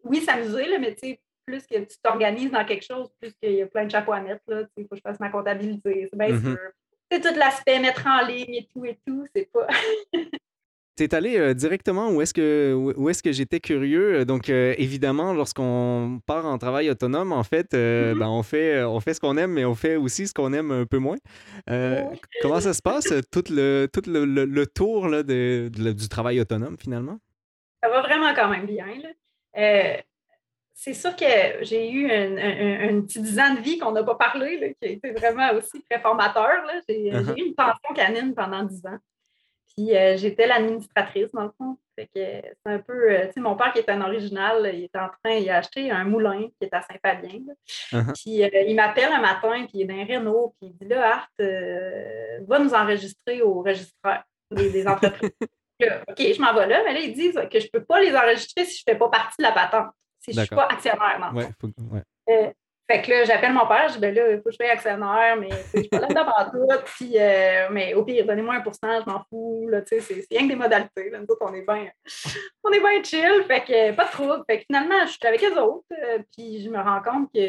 Oui, 0.04 0.22
s'amuser, 0.22 0.68
là, 0.68 0.80
mais 0.80 0.94
tu 0.94 1.10
sais, 1.10 1.20
plus 1.46 1.66
que 1.66 1.80
tu 1.80 1.98
t'organises 2.04 2.52
dans 2.52 2.66
quelque 2.66 2.86
chose, 2.86 3.10
plus 3.20 3.34
qu'il 3.42 3.54
y 3.54 3.62
a 3.62 3.68
plein 3.68 3.86
de 3.86 3.92
chapeaux 3.92 4.14
à 4.14 4.22
mettre, 4.22 4.44
là. 4.48 4.64
Il 4.78 4.84
faut 4.84 4.90
que 4.90 4.98
je 4.98 5.02
fasse 5.02 5.20
ma 5.20 5.30
comptabilité, 5.30 6.08
c'est 6.10 6.18
bien 6.18 6.30
mm-hmm. 6.30 6.42
sûr. 6.42 6.60
C'est 7.12 7.22
tout 7.22 7.40
l'aspect 7.40 7.80
mettre 7.80 8.06
en 8.06 8.26
ligne 8.26 8.54
et 8.54 8.70
tout 8.72 8.86
et 8.86 9.00
tout, 9.06 9.26
c'est 9.36 9.50
pas. 9.52 9.68
es 11.04 11.16
allé 11.16 11.38
euh, 11.38 11.54
directement 11.54 12.10
où 12.10 12.22
est-ce 12.22 12.34
que, 12.34 12.74
où 12.74 13.10
est-ce 13.10 13.24
que 13.24 13.32
j'étais 13.32 13.60
curieux? 13.60 14.26
Donc, 14.26 14.50
euh, 14.50 14.74
évidemment, 14.78 15.34
lorsqu'on 15.34 16.22
part 16.26 16.46
en 16.46 16.58
travail 16.58 16.90
autonome, 16.90 17.32
en 17.32 17.44
fait, 17.44 17.74
euh, 17.74 18.14
mm-hmm. 18.14 18.20
ben, 18.20 18.28
on, 18.28 18.44
fait 18.44 18.84
on 18.84 19.00
fait 19.00 19.14
ce 19.14 19.20
qu'on 19.20 19.38
aime, 19.38 19.54
mais 19.54 19.66
on 19.66 19.76
fait 19.76 19.96
aussi 19.96 20.28
ce 20.28 20.34
qu'on 20.34 20.54
aime 20.54 20.72
un 20.72 20.86
peu 20.86 20.98
moins. 20.98 21.18
comment 22.42 22.60
ça 22.60 22.74
se 22.74 22.82
passe, 22.82 23.14
tout 23.32 23.44
le, 23.50 23.88
tout 23.92 24.04
le, 24.08 24.26
le, 24.26 24.68
tour 24.68 25.08
là, 25.08 25.24
de, 25.24 25.70
du 25.70 26.10
travail 26.10 26.40
autonome, 26.40 26.78
finalement? 26.80 27.20
Ça 27.82 27.90
va 27.90 28.02
vraiment 28.02 28.34
quand 28.34 28.50
même 28.50 28.66
bien. 28.66 28.86
c'est 30.74 30.94
sûr 30.94 31.16
que 31.16 31.64
j'ai 31.64 31.92
eu 31.92 32.12
un, 32.12 33.02
petit 33.02 33.22
dix 33.22 33.40
ans 33.40 33.54
de 33.56 33.62
vie 33.62 33.78
qu'on 33.78 33.92
n'a 33.92 34.04
pas 34.04 34.16
parlé, 34.16 34.76
qui 34.82 34.88
a 34.88 34.92
été 34.92 35.12
vraiment 35.12 35.52
aussi 35.54 35.82
très 35.90 36.00
formateur. 36.00 36.64
J'ai, 36.88 37.12
uh-huh. 37.12 37.38
eu 37.38 37.48
une 37.48 37.56
pension 37.56 37.94
canine 37.96 38.34
pendant 38.34 38.64
dix 38.64 38.86
ans. 38.86 39.00
Puis 39.80 39.96
euh, 39.96 40.18
j'étais 40.18 40.46
l'administratrice, 40.46 41.32
dans 41.34 41.44
le 41.44 41.52
fond. 41.58 41.78
C'est 41.98 42.54
un 42.66 42.80
peu. 42.80 43.12
Euh, 43.12 43.28
tu 43.28 43.34
sais, 43.34 43.40
mon 43.40 43.56
père 43.56 43.72
qui 43.72 43.80
est 43.80 43.90
un 43.90 44.02
original, 44.02 44.70
il 44.74 44.84
est 44.84 44.96
en 44.96 45.08
train, 45.08 45.36
il 45.36 45.50
a 45.50 45.58
acheté 45.58 45.90
un 45.90 46.04
moulin 46.04 46.48
qui 46.48 46.68
est 46.68 46.74
à 46.74 46.82
Saint-Fabien. 46.82 47.40
Uh-huh. 47.92 48.14
Puis 48.14 48.44
euh, 48.44 48.50
il 48.68 48.76
m'appelle 48.76 49.12
un 49.12 49.22
matin, 49.22 49.66
puis 49.66 49.72
il 49.76 49.82
est 49.82 49.86
dans 49.86 50.14
Renault, 50.14 50.56
puis 50.60 50.70
il 50.70 50.78
dit 50.78 50.94
là, 50.94 51.14
Art, 51.14 51.30
va 51.40 52.60
nous 52.60 52.74
enregistrer 52.74 53.42
au 53.42 53.62
registraire 53.62 54.26
des, 54.52 54.86
entreprises. 54.86 55.32
OK, 55.82 56.18
je 56.18 56.42
m'en 56.42 56.54
vais 56.54 56.68
là, 56.68 56.84
mais 56.86 56.94
là, 56.94 57.00
ils 57.00 57.14
disent 57.14 57.40
que 57.50 57.60
je 57.60 57.66
ne 57.66 57.80
peux 57.80 57.86
pas 57.86 58.02
les 58.02 58.14
enregistrer 58.14 58.66
si 58.66 58.78
je 58.78 58.84
ne 58.86 58.94
fais 58.94 59.00
pas 59.00 59.10
partie 59.10 59.36
de 59.40 59.44
la 59.44 59.54
patente, 59.54 59.92
si 60.20 60.34
je 60.34 60.40
ne 60.42 60.46
suis 60.46 60.56
pas 60.56 60.68
actionnaire. 60.70 61.32
ouais, 61.34 61.48
faut, 61.60 61.70
ouais. 61.92 62.54
Fait 62.90 63.04
que 63.04 63.12
là, 63.12 63.24
j'appelle 63.24 63.54
mon 63.54 63.68
père, 63.68 63.88
je 63.90 63.94
dis, 63.94 64.00
ben 64.00 64.16
là, 64.16 64.32
il 64.32 64.38
faut 64.38 64.46
que 64.46 64.52
je 64.52 64.56
sois 64.56 64.72
actionnaire, 64.72 65.38
mais 65.40 65.50
je 65.76 65.82
suis 65.82 65.90
pas 65.90 66.00
là-dedans 66.00 66.26
tout. 66.52 66.84
Puis, 66.86 67.14
euh, 67.18 67.68
mais 67.70 67.94
au 67.94 68.04
pire, 68.04 68.26
donnez-moi 68.26 68.56
un 68.56 68.62
pourcentage, 68.62 69.04
je 69.06 69.12
m'en 69.12 69.24
fous. 69.30 69.68
Là, 69.70 69.82
c'est, 69.86 70.00
c'est 70.00 70.26
rien 70.32 70.48
que 70.48 70.54
des 70.54 70.56
modalités. 70.56 71.12
Là. 71.12 71.20
Nous 71.20 71.26
autres, 71.26 71.46
on 71.46 71.54
est 71.54 71.62
bien 71.62 73.04
chill. 73.04 73.44
Fait 73.48 73.62
que 73.62 73.92
pas 73.96 74.06
de 74.06 74.12
trouble. 74.12 74.44
Fait 74.50 74.66
finalement, 74.66 75.06
je 75.06 75.12
suis 75.12 75.20
avec 75.24 75.42
les 75.42 75.56
autres. 75.56 75.86
Euh, 75.92 76.18
puis 76.36 76.64
je 76.64 76.70
me 76.72 76.80
rends 76.80 77.02
compte 77.04 77.30
que 77.32 77.40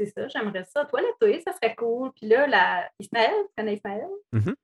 c'est 0.00 0.06
ça, 0.06 0.28
j'aimerais 0.28 0.64
ça. 0.64 0.86
Toiletter, 0.86 1.42
ça 1.42 1.52
serait 1.52 1.74
cool. 1.74 2.10
Puis 2.18 2.28
là, 2.28 2.46
la... 2.46 2.88
Ismaël, 2.98 3.34
tu 3.34 3.54
connais 3.58 3.74
Ismaël? 3.74 4.08
Mm-hmm 4.34 4.54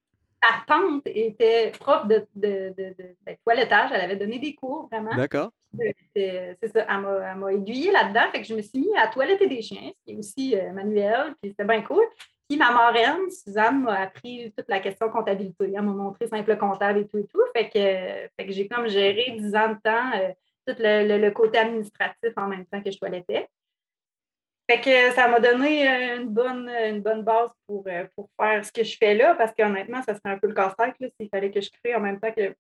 ta 0.41 0.65
tante 0.67 1.03
était 1.07 1.73
prof 1.79 2.07
de, 2.07 2.27
de, 2.35 2.73
de, 2.77 2.95
de, 2.99 3.17
ben, 3.25 3.37
toilettage. 3.45 3.91
Elle 3.93 4.01
avait 4.01 4.17
donné 4.17 4.39
des 4.39 4.55
cours, 4.55 4.89
vraiment. 4.91 5.15
D'accord. 5.15 5.51
C'est 6.15 6.57
ça. 6.73 6.87
Elle 6.89 7.39
m'a 7.39 7.53
aiguillée 7.53 7.93
là-dedans. 7.93 8.31
Fait 8.33 8.41
que 8.41 8.47
je 8.47 8.55
me 8.55 8.63
suis 8.63 8.81
mis 8.81 8.97
à 8.97 9.09
toiletter 9.09 9.47
des 9.47 9.63
chiens, 9.63 9.91
ce 9.99 10.05
qui 10.05 10.13
est 10.13 10.17
aussi 10.17 10.57
euh, 10.57 10.73
manuel. 10.73 11.35
Puis 11.41 11.51
c'était 11.51 11.65
bien 11.65 11.83
cool. 11.83 12.05
Puis 12.49 12.59
ma 12.59 12.73
marraine, 12.73 13.31
Suzanne, 13.31 13.83
m'a 13.83 14.01
appris 14.01 14.53
toute 14.57 14.69
la 14.69 14.81
question 14.81 15.09
comptabilité. 15.09 15.73
Elle 15.73 15.83
m'a 15.83 15.93
montré 15.93 16.27
simple 16.27 16.57
comptable 16.57 17.01
et 17.01 17.07
tout 17.07 17.19
et 17.19 17.27
tout. 17.27 17.41
Fait 17.55 17.69
que, 17.69 18.29
fait 18.37 18.47
que 18.47 18.53
j'ai 18.53 18.67
comme 18.67 18.89
géré 18.89 19.37
dix 19.39 19.55
ans 19.55 19.69
de 19.69 19.79
temps 19.85 20.11
euh, 20.17 20.33
tout 20.67 20.75
le, 20.81 21.19
le, 21.19 21.31
côté 21.31 21.59
administratif 21.59 22.33
en 22.37 22.49
même 22.49 22.67
temps 22.67 22.83
que 22.83 22.91
je 22.91 22.99
toilettais. 22.99 23.49
Fait 24.71 24.81
que 24.81 25.13
ça 25.17 25.27
m'a 25.27 25.41
donné 25.41 25.85
une 26.15 26.29
bonne, 26.29 26.69
une 26.69 27.01
bonne 27.01 27.25
base 27.25 27.51
pour, 27.67 27.85
pour 28.15 28.31
faire 28.41 28.65
ce 28.65 28.71
que 28.71 28.85
je 28.85 28.97
fais 28.97 29.17
là, 29.17 29.35
parce 29.35 29.53
qu'honnêtement, 29.53 30.01
ça 30.03 30.15
serait 30.15 30.33
un 30.33 30.39
peu 30.39 30.47
le 30.47 30.55
casse-tête 30.55 30.95
s'il 31.01 31.29
fallait 31.29 31.51
que 31.51 31.61
je 31.61 31.71
crée 31.71 31.97
en 31.97 32.01
même 32.01 32.21
temps 32.21 32.31
que 32.31 32.55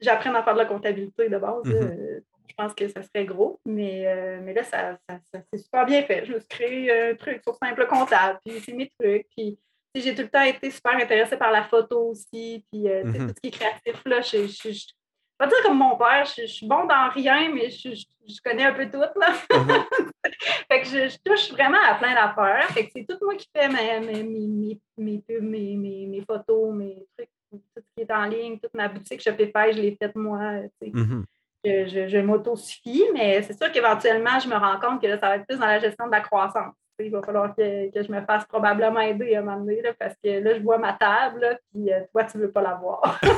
j'apprenne 0.00 0.34
à 0.36 0.42
faire 0.42 0.54
de 0.54 0.60
la 0.60 0.64
comptabilité 0.64 1.28
de 1.28 1.36
base. 1.36 1.62
Mm-hmm. 1.64 2.22
je 2.48 2.54
pense 2.56 2.72
que 2.72 2.88
ça 2.88 3.02
serait 3.02 3.26
gros, 3.26 3.60
mais, 3.66 4.40
mais 4.40 4.54
là, 4.54 4.64
ça, 4.64 4.96
ça, 5.06 5.18
s'est 5.52 5.58
super 5.58 5.84
bien 5.84 6.02
fait. 6.04 6.24
Je 6.24 6.32
me 6.32 6.38
suis 6.38 6.48
créé 6.48 7.10
un 7.10 7.14
truc 7.14 7.42
sur 7.42 7.54
simple 7.62 7.86
comptable, 7.86 8.38
puis 8.42 8.58
c'est 8.60 8.72
mes 8.72 8.90
trucs, 8.98 9.26
puis 9.36 9.58
j'ai 9.94 10.14
tout 10.14 10.22
le 10.22 10.30
temps 10.30 10.42
été 10.42 10.70
super 10.70 10.96
intéressée 10.96 11.36
par 11.36 11.52
la 11.52 11.64
photo 11.64 12.08
aussi, 12.08 12.64
puis 12.72 12.84
mm-hmm. 12.84 13.12
tout 13.12 13.34
ce 13.36 13.40
qui 13.42 13.48
est 13.48 13.50
créatif, 13.50 14.02
là, 14.06 14.22
je, 14.22 14.46
je, 14.46 14.92
pas 15.40 15.46
dire 15.46 15.62
comme 15.62 15.78
mon 15.78 15.96
père, 15.96 16.26
je, 16.26 16.44
suis 16.44 16.66
bon 16.66 16.84
dans 16.84 17.08
rien, 17.08 17.50
mais 17.50 17.70
je, 17.70 18.04
connais 18.44 18.64
un 18.64 18.74
peu 18.74 18.90
tout. 18.90 18.98
Là. 18.98 19.32
Uh-huh. 19.50 19.86
fait 20.70 20.82
que 20.82 20.86
je, 20.86 21.16
touche 21.24 21.50
vraiment 21.50 21.78
à 21.88 21.94
plein 21.94 22.14
d'affaires. 22.14 22.68
Fait 22.72 22.84
que 22.84 22.90
c'est 22.94 23.06
tout 23.06 23.16
moi 23.22 23.34
qui 23.36 23.48
fais 23.56 23.68
mes, 23.68 24.22
mes, 24.22 24.78
mes, 24.98 26.06
mes, 26.06 26.24
photos, 26.28 26.74
mes 26.74 27.06
trucs, 27.16 27.30
tout 27.50 27.58
ce 27.74 27.80
qui 27.96 28.02
est 28.02 28.12
en 28.12 28.24
ligne, 28.26 28.58
toute 28.58 28.74
ma 28.74 28.88
boutique 28.88 29.22
Shopify, 29.22 29.72
je 29.72 29.80
l'ai 29.80 29.96
faite 29.96 30.14
moi. 30.14 30.40
Mm-hmm. 30.82 31.24
Je, 31.64 31.86
je, 31.86 32.08
je 32.08 32.18
m'auto-suffis, 32.18 33.04
mais 33.14 33.40
c'est 33.42 33.56
sûr 33.56 33.72
qu'éventuellement, 33.72 34.38
je 34.38 34.48
me 34.48 34.56
rends 34.56 34.78
compte 34.78 35.00
que 35.00 35.06
là, 35.06 35.18
ça 35.18 35.28
va 35.28 35.36
être 35.36 35.46
plus 35.46 35.58
dans 35.58 35.66
la 35.66 35.78
gestion 35.78 36.06
de 36.06 36.12
la 36.12 36.20
croissance 36.20 36.74
il 37.02 37.10
va 37.10 37.22
falloir 37.22 37.54
que, 37.54 37.62
je 37.62 38.12
me 38.12 38.20
fasse 38.22 38.44
probablement 38.46 39.00
aider 39.00 39.34
à 39.34 39.42
m'amener 39.42 39.82
parce 39.98 40.14
que 40.22 40.40
là, 40.40 40.54
je 40.56 40.62
vois 40.62 40.78
ma 40.78 40.92
table, 40.92 41.58
puis 41.72 41.92
euh, 41.92 42.00
toi, 42.12 42.24
tu 42.24 42.38
ne 42.38 42.42
veux 42.42 42.50
pas 42.50 42.62
la 42.62 42.74
voir. 42.74 43.20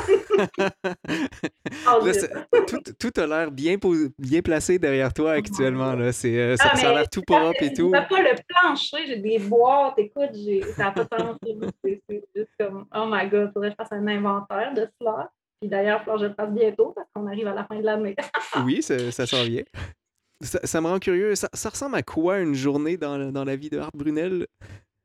Ah, 1.86 1.98
tout, 2.98 3.10
a 3.16 3.26
l'air 3.26 3.50
bien, 3.50 3.76
bien 4.18 4.42
placé 4.42 4.78
derrière 4.78 5.12
toi 5.12 5.32
actuellement. 5.32 5.94
Là. 5.94 6.12
C'est, 6.12 6.38
euh, 6.38 6.56
ça, 6.56 6.70
ah, 6.72 6.88
a 6.88 6.94
l'air 6.94 7.08
tout 7.08 7.22
propre 7.22 7.62
et 7.62 7.72
tout. 7.72 7.92
Je 7.94 8.08
pas 8.08 8.20
le 8.20 8.36
plancher, 8.46 9.06
j'ai 9.06 9.16
des 9.16 9.38
boîtes, 9.38 9.98
écoute, 9.98 10.30
j'ai, 10.34 10.62
ça 10.62 10.84
n'a 10.84 10.92
pas 10.92 11.04
tellement 11.04 11.36
c'est, 11.84 12.00
c'est 12.08 12.22
juste 12.34 12.50
comme, 12.58 12.86
oh 12.94 13.06
my 13.08 13.28
god, 13.28 13.48
il 13.48 13.52
faudrait 13.52 13.70
que 13.70 13.76
je 13.78 13.84
fasse 13.84 13.92
un 13.92 14.06
inventaire 14.06 14.74
de 14.74 14.88
cela. 15.00 15.30
Puis 15.60 15.68
d'ailleurs, 15.68 16.02
il 16.06 16.20
je 16.20 16.26
le 16.26 16.34
fasse 16.34 16.50
bientôt 16.50 16.92
parce 16.94 17.08
qu'on 17.14 17.26
arrive 17.26 17.48
à 17.48 17.54
la 17.54 17.64
fin 17.64 17.76
de 17.76 17.84
l'année. 17.84 18.16
oui, 18.64 18.82
ça, 18.82 19.10
ça 19.10 19.26
s'en 19.26 19.42
vient. 19.44 19.64
Ça, 20.42 20.80
me 20.80 20.88
rend 20.88 20.98
curieux. 20.98 21.34
Ça, 21.34 21.68
ressemble 21.68 21.96
à 21.96 22.02
quoi 22.02 22.40
une 22.40 22.54
journée 22.54 22.96
dans, 22.96 23.44
la 23.44 23.56
vie 23.56 23.70
de 23.70 23.78
Art 23.78 23.92
Brunel? 23.94 24.46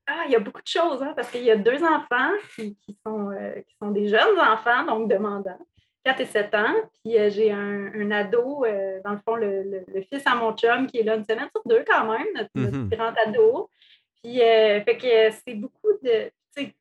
Ah, 0.07 0.23
il 0.25 0.31
y 0.31 0.35
a 0.35 0.39
beaucoup 0.39 0.61
de 0.61 0.67
choses, 0.67 1.03
hein, 1.03 1.13
parce 1.15 1.29
qu'il 1.29 1.43
y 1.43 1.51
a 1.51 1.57
deux 1.57 1.83
enfants 1.83 2.31
qui, 2.55 2.97
sont, 3.05 3.31
euh, 3.31 3.55
qui 3.67 3.75
sont 3.81 3.91
des 3.91 4.07
jeunes 4.07 4.39
enfants, 4.39 4.85
donc 4.85 5.09
demandants, 5.09 5.59
4 6.05 6.21
et 6.21 6.25
7 6.25 6.55
ans. 6.55 6.75
Puis 7.03 7.19
euh, 7.19 7.29
j'ai 7.29 7.51
un, 7.51 8.11
ado, 8.11 8.63
euh, 8.63 9.01
dans 9.03 9.11
le 9.11 9.19
fond, 9.25 9.35
le, 9.35 9.83
fils 10.09 10.25
à 10.25 10.35
mon 10.35 10.55
chum, 10.55 10.87
qui 10.87 10.99
est 10.99 11.03
là 11.03 11.15
une 11.15 11.25
semaine 11.25 11.49
sur 11.51 11.61
deux 11.65 11.83
quand 11.85 12.09
même, 12.09 12.27
notre, 12.33 12.49
mm-hmm. 12.55 12.89
grand 12.89 13.13
ado. 13.25 13.69
Puis, 14.23 14.37
fait 14.37 14.97
que 14.99 15.35
c'est 15.45 15.55
beaucoup 15.55 15.93
de. 16.01 16.31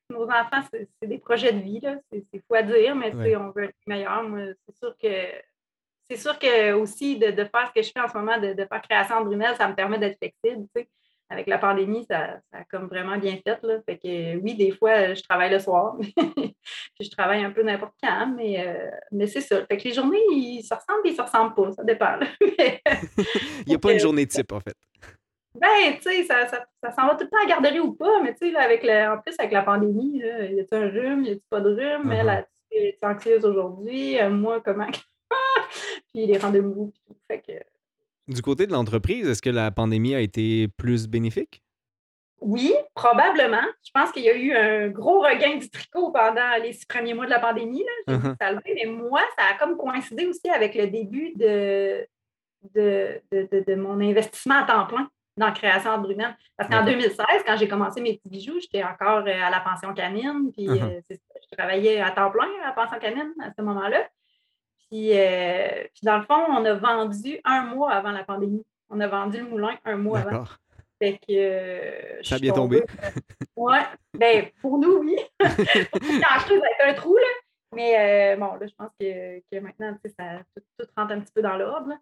Nos 0.08 0.24
enfants, 0.24 0.62
c'est 0.72 1.06
des 1.06 1.18
projets 1.18 1.52
de 1.52 1.58
vie, 1.58 1.82
c'est 2.10 2.24
fou 2.48 2.54
à 2.54 2.62
dire, 2.62 2.94
mais 2.96 3.12
on 3.36 3.50
veut 3.50 3.64
être 3.64 3.74
meilleur. 3.86 4.24
c'est 4.66 4.74
sûr 4.78 4.96
que 4.96 5.08
c'est 6.08 6.16
sûr 6.16 6.38
que 6.38 6.72
aussi 6.72 7.18
de, 7.18 7.32
faire 7.32 7.68
ce 7.68 7.80
que 7.80 7.82
je 7.82 7.90
fais 7.92 8.00
en 8.00 8.08
ce 8.08 8.16
moment, 8.16 8.38
de, 8.38 8.54
faire 8.54 8.82
création 8.82 9.20
de 9.20 9.26
Brunel, 9.26 9.56
ça 9.56 9.68
me 9.68 9.74
permet 9.74 9.98
d'être 9.98 10.18
flexible. 10.18 10.66
Avec 11.28 11.48
la 11.48 11.58
pandémie, 11.58 12.06
ça, 12.08 12.38
a 12.52 12.64
comme 12.70 12.86
vraiment 12.86 13.18
bien 13.18 13.36
fait. 13.44 13.58
Là. 13.62 13.80
Fait 13.84 13.98
que 13.98 14.36
oui, 14.36 14.54
des 14.54 14.70
fois, 14.70 15.12
je 15.12 15.22
travaille 15.24 15.50
le 15.50 15.58
soir. 15.58 15.96
je 17.00 17.10
travaille 17.10 17.42
un 17.42 17.50
peu 17.50 17.64
n'importe 17.64 17.94
quand, 18.00 18.32
mais, 18.36 18.64
euh, 18.64 18.90
mais 19.10 19.26
c'est 19.26 19.40
ça. 19.40 19.66
Fait 19.66 19.76
que 19.76 19.88
les 19.88 19.94
journées, 19.94 20.22
ils 20.30 20.62
se 20.62 20.72
ressemblent 20.72 21.04
et 21.04 21.10
ils 21.10 21.16
se 21.16 21.22
ressemblent 21.22 21.54
pas. 21.54 21.72
Ça 21.72 21.82
dépend. 21.82 22.20
Il 22.40 23.66
n'y 23.66 23.74
a 23.74 23.78
pas 23.78 23.92
une 23.92 23.98
journée 23.98 24.24
type, 24.24 24.52
en 24.52 24.60
fait. 24.60 24.76
Ben, 25.58 25.96
tu 25.96 26.02
sais, 26.02 26.24
ça, 26.24 26.46
ça, 26.46 26.92
s'en 26.92 27.06
va 27.06 27.14
tout 27.14 27.24
le 27.24 27.30
temps 27.30 27.38
à 27.38 27.48
la 27.48 27.48
garderie 27.48 27.80
ou 27.80 27.94
pas, 27.94 28.22
mais 28.22 28.34
tu 28.34 28.50
sais, 28.50 28.56
avec 28.56 28.84
en 28.84 29.18
plus, 29.18 29.34
avec 29.38 29.52
la 29.52 29.62
pandémie, 29.62 30.20
il 30.22 30.54
y 30.54 30.60
a 30.60 30.78
un 30.78 30.88
rhume, 30.88 31.24
il 31.24 31.32
y 31.32 31.34
a 31.34 31.36
pas 31.48 31.60
de 31.60 31.74
rhume, 31.74 32.02
mais 32.04 32.22
là, 32.22 32.44
tu 32.70 32.78
es 32.78 32.98
anxieuse 33.02 33.44
aujourd'hui, 33.44 34.20
euh, 34.20 34.28
moi, 34.28 34.60
comment? 34.60 34.86
puis 36.16 36.26
les 36.26 36.38
rendez-vous. 36.38 36.92
Fait 37.28 37.40
que... 37.40 37.52
Du 38.32 38.40
côté 38.40 38.66
de 38.66 38.72
l'entreprise, 38.72 39.28
est-ce 39.28 39.42
que 39.42 39.50
la 39.50 39.70
pandémie 39.70 40.14
a 40.14 40.20
été 40.20 40.66
plus 40.66 41.06
bénéfique? 41.06 41.62
Oui, 42.40 42.74
probablement. 42.94 43.64
Je 43.84 43.90
pense 43.92 44.12
qu'il 44.12 44.22
y 44.22 44.30
a 44.30 44.34
eu 44.34 44.52
un 44.52 44.88
gros 44.88 45.20
regain 45.20 45.56
du 45.56 45.70
tricot 45.70 46.10
pendant 46.12 46.62
les 46.62 46.72
six 46.72 46.86
premiers 46.86 47.14
mois 47.14 47.26
de 47.26 47.30
la 47.30 47.38
pandémie. 47.38 47.84
Là. 48.06 48.14
Uh-huh. 48.14 48.60
Mais 48.74 48.86
moi, 48.86 49.20
ça 49.38 49.44
a 49.52 49.58
comme 49.58 49.76
coïncidé 49.76 50.26
aussi 50.26 50.48
avec 50.48 50.74
le 50.74 50.86
début 50.86 51.34
de, 51.36 52.06
de, 52.74 53.20
de, 53.30 53.74
mon 53.74 54.00
investissement 54.00 54.62
à 54.62 54.64
temps 54.64 54.86
plein 54.86 55.08
dans 55.36 55.46
la 55.46 55.52
création 55.52 55.96
de 55.98 56.02
Brunel. 56.02 56.36
Parce 56.56 56.70
qu'en 56.70 56.84
2016, 56.84 57.16
quand 57.46 57.56
j'ai 57.56 57.68
commencé 57.68 58.00
mes 58.00 58.14
petits 58.16 58.28
bijoux, 58.28 58.58
j'étais 58.60 58.82
encore 58.82 59.24
euh, 59.26 59.42
à 59.42 59.50
la 59.50 59.60
pension 59.60 59.92
canine. 59.94 60.50
Puis 60.52 60.66
uh-huh. 60.66 60.82
euh, 60.82 61.00
je 61.10 61.56
travaillais 61.56 62.00
à 62.00 62.10
temps 62.10 62.30
plein 62.30 62.48
à 62.62 62.68
la 62.68 62.72
pension 62.72 62.98
canine 62.98 63.32
à 63.42 63.50
ce 63.56 63.62
moment-là. 63.62 64.08
Euh, 64.92 65.84
puis, 65.94 66.04
dans 66.04 66.18
le 66.18 66.24
fond, 66.24 66.44
on 66.48 66.64
a 66.64 66.74
vendu 66.74 67.40
un 67.44 67.62
mois 67.62 67.92
avant 67.92 68.12
la 68.12 68.24
pandémie. 68.24 68.64
On 68.88 69.00
a 69.00 69.08
vendu 69.08 69.38
le 69.38 69.48
moulin 69.48 69.76
un 69.84 69.96
mois 69.96 70.20
avant. 70.20 70.44
Fait 70.98 71.18
que. 71.18 71.32
Euh, 71.32 72.22
ça 72.22 72.36
a 72.36 72.38
bien 72.38 72.52
tombé. 72.52 72.82
ouais. 73.56 73.82
Ben, 74.14 74.46
pour 74.60 74.78
nous, 74.78 74.98
oui. 74.98 75.16
pour 75.38 76.02
nous, 76.02 76.20
ça 76.20 76.54
être 76.54 76.86
un 76.86 76.94
trou, 76.94 77.16
là. 77.16 77.28
Mais 77.74 78.34
euh, 78.34 78.36
bon, 78.36 78.54
là, 78.54 78.66
je 78.66 78.74
pense 78.74 78.90
que, 78.98 79.40
que 79.40 79.60
maintenant, 79.60 79.94
ça, 80.18 80.38
tout, 80.78 80.86
rentre 80.96 81.12
un 81.12 81.20
petit 81.20 81.32
peu 81.32 81.42
dans 81.42 81.56
l'ordre. 81.56 81.92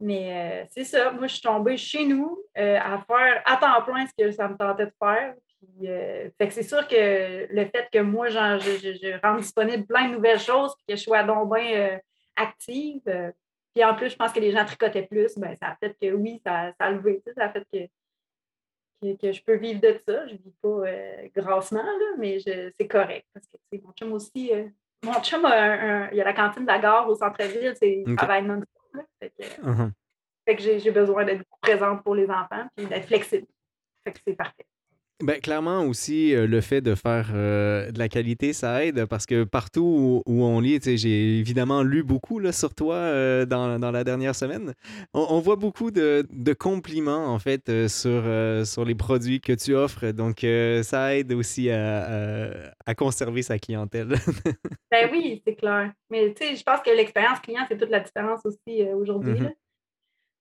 Mais 0.00 0.68
c'est 0.70 0.84
ça. 0.84 1.10
Moi, 1.12 1.28
je 1.28 1.34
suis 1.34 1.42
tombée 1.42 1.76
chez 1.76 2.04
nous 2.04 2.38
à 2.54 3.00
faire 3.06 3.42
à 3.46 3.56
temps 3.56 3.82
plein 3.82 4.06
ce 4.06 4.12
que 4.24 4.30
ça 4.32 4.48
me 4.48 4.56
tentait 4.56 4.86
de 4.86 4.92
faire. 5.02 5.34
Puis, 5.46 5.86
fait 5.86 6.48
que 6.48 6.52
c'est 6.52 6.62
sûr 6.62 6.86
que 6.86 7.46
le 7.48 7.64
fait 7.64 7.88
que 7.90 8.00
moi, 8.00 8.28
genre, 8.28 8.58
je, 8.58 8.72
je, 8.72 8.92
je, 8.92 9.26
rende 9.26 9.40
disponible 9.40 9.86
plein 9.86 10.08
de 10.08 10.14
nouvelles 10.14 10.40
choses, 10.40 10.74
puis 10.76 10.84
que 10.88 10.96
je 10.96 11.04
sois 11.04 11.22
donc 11.22 11.54
bien 11.54 11.98
active. 12.36 13.02
Euh, 13.08 13.32
puis 13.74 13.84
en 13.84 13.94
plus, 13.94 14.10
je 14.10 14.16
pense 14.16 14.32
que 14.32 14.40
les 14.40 14.52
gens 14.52 14.64
tricotaient 14.64 15.06
plus. 15.06 15.36
Ben, 15.36 15.56
ça 15.56 15.68
a 15.68 15.76
fait 15.76 15.96
que 16.00 16.12
oui, 16.12 16.40
ça, 16.44 16.72
ça 16.78 16.86
a 16.86 16.90
levé. 16.92 17.22
Ça 17.36 17.44
a 17.44 17.48
fait 17.50 17.66
que, 17.72 19.16
que, 19.16 19.32
je 19.32 19.42
peux 19.42 19.56
vivre 19.56 19.80
de 19.80 19.98
ça. 20.06 20.26
Je 20.26 20.34
ne 20.34 20.38
vis 20.38 20.54
pas 20.62 20.68
euh, 20.68 21.28
grassement, 21.34 21.82
là, 21.82 22.14
mais 22.18 22.38
c'est 22.38 22.88
correct. 22.88 23.26
Parce 23.32 23.46
que 23.46 23.78
mon 23.82 23.92
chum 23.92 24.12
aussi. 24.12 24.52
Euh, 24.52 24.68
mon 25.04 25.20
chum 25.22 25.44
a 25.44 25.54
un, 25.54 26.10
Il 26.10 26.16
y 26.16 26.20
a 26.20 26.24
la 26.24 26.32
cantine 26.32 26.62
de 26.62 26.68
la 26.68 26.78
gare 26.78 27.08
au 27.08 27.14
centre-ville, 27.14 27.74
c'est 27.76 28.02
okay. 28.06 28.16
travail 28.16 28.44
non-stop. 28.44 29.06
Fait 29.20 29.30
que, 29.30 29.42
uh-huh. 29.60 29.90
que 30.46 30.78
j'ai 30.78 30.90
besoin 30.90 31.24
d'être 31.24 31.44
présente 31.60 32.02
pour 32.04 32.14
les 32.14 32.30
enfants 32.30 32.66
et 32.76 32.86
d'être 32.86 33.06
flexible. 33.06 33.46
Fait 34.04 34.12
que 34.12 34.20
c'est 34.26 34.34
parfait. 34.34 34.66
Ben, 35.22 35.40
clairement 35.40 35.84
aussi, 35.84 36.34
euh, 36.34 36.48
le 36.48 36.60
fait 36.60 36.80
de 36.80 36.96
faire 36.96 37.30
euh, 37.32 37.92
de 37.92 38.00
la 38.00 38.08
qualité, 38.08 38.52
ça 38.52 38.84
aide 38.84 39.06
parce 39.06 39.26
que 39.26 39.44
partout 39.44 40.22
où, 40.26 40.44
on 40.44 40.58
lit, 40.58 40.80
j'ai 40.82 41.38
évidemment 41.38 41.84
lu 41.84 42.02
beaucoup 42.02 42.40
là, 42.40 42.50
sur 42.50 42.74
toi 42.74 42.96
euh, 42.96 43.46
dans, 43.46 43.78
dans, 43.78 43.92
la 43.92 44.02
dernière 44.02 44.34
semaine. 44.34 44.74
On, 45.12 45.38
voit 45.38 45.54
beaucoup 45.54 45.92
de, 45.92 46.26
de, 46.32 46.52
compliments 46.52 47.32
en 47.32 47.38
fait 47.38 47.86
sur, 47.86 48.24
sur 48.66 48.84
les 48.84 48.96
produits 48.96 49.40
que 49.40 49.52
tu 49.52 49.76
offres. 49.76 50.10
Donc, 50.10 50.44
ça 50.82 51.16
aide 51.16 51.32
aussi 51.32 51.70
à, 51.70 52.50
à, 52.84 52.94
conserver 52.96 53.42
sa 53.42 53.58
clientèle. 53.60 54.08
ben 54.90 55.08
oui, 55.12 55.40
c'est 55.46 55.54
clair. 55.54 55.92
Mais 56.10 56.34
tu 56.34 56.44
sais, 56.44 56.56
je 56.56 56.62
pense 56.64 56.80
que 56.80 56.90
l'expérience 56.90 57.38
client, 57.38 57.64
c'est 57.68 57.78
toute 57.78 57.90
la 57.90 58.00
différence 58.00 58.44
aussi 58.44 58.82
aujourd'hui. 58.92 59.34
Mm-hmm. 59.34 59.54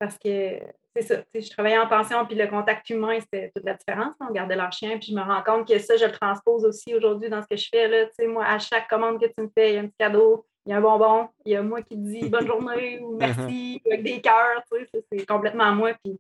Parce 0.03 0.19
que 0.19 0.59
c'est 0.93 1.01
ça. 1.01 1.23
Je 1.33 1.49
travaillais 1.49 1.77
en 1.77 1.87
pension, 1.87 2.25
puis 2.25 2.35
le 2.35 2.45
contact 2.47 2.89
humain, 2.89 3.17
c'était 3.21 3.53
toute 3.55 3.63
la 3.63 3.73
différence. 3.73 4.13
On 4.19 4.33
gardait 4.33 4.57
leur 4.57 4.73
chien, 4.73 4.97
puis 4.97 5.11
je 5.11 5.15
me 5.15 5.21
rends 5.21 5.41
compte 5.41 5.65
que 5.65 5.79
ça, 5.79 5.95
je 5.95 6.03
le 6.03 6.11
transpose 6.11 6.65
aussi 6.65 6.93
aujourd'hui 6.93 7.29
dans 7.29 7.41
ce 7.41 7.47
que 7.47 7.55
je 7.55 7.69
fais. 7.69 7.87
Là. 7.87 8.07
Moi, 8.27 8.45
à 8.45 8.59
chaque 8.59 8.89
commande 8.89 9.21
que 9.21 9.27
tu 9.27 9.41
me 9.41 9.49
fais, 9.57 9.71
il 9.71 9.75
y 9.75 9.77
a 9.77 9.79
un 9.79 9.85
petit 9.85 9.95
cadeau, 9.97 10.45
il 10.65 10.71
y 10.71 10.73
a 10.73 10.77
un 10.79 10.81
bonbon, 10.81 11.29
il 11.45 11.53
y 11.53 11.55
a 11.55 11.61
moi 11.61 11.81
qui 11.83 11.95
dis 11.95 12.27
bonne 12.27 12.45
journée 12.45 12.99
ou 13.01 13.15
merci, 13.15 13.81
avec 13.85 14.03
des 14.03 14.19
cœurs. 14.19 14.61
C'est 15.09 15.25
complètement 15.25 15.71
moi. 15.71 15.93
Puis... 16.03 16.19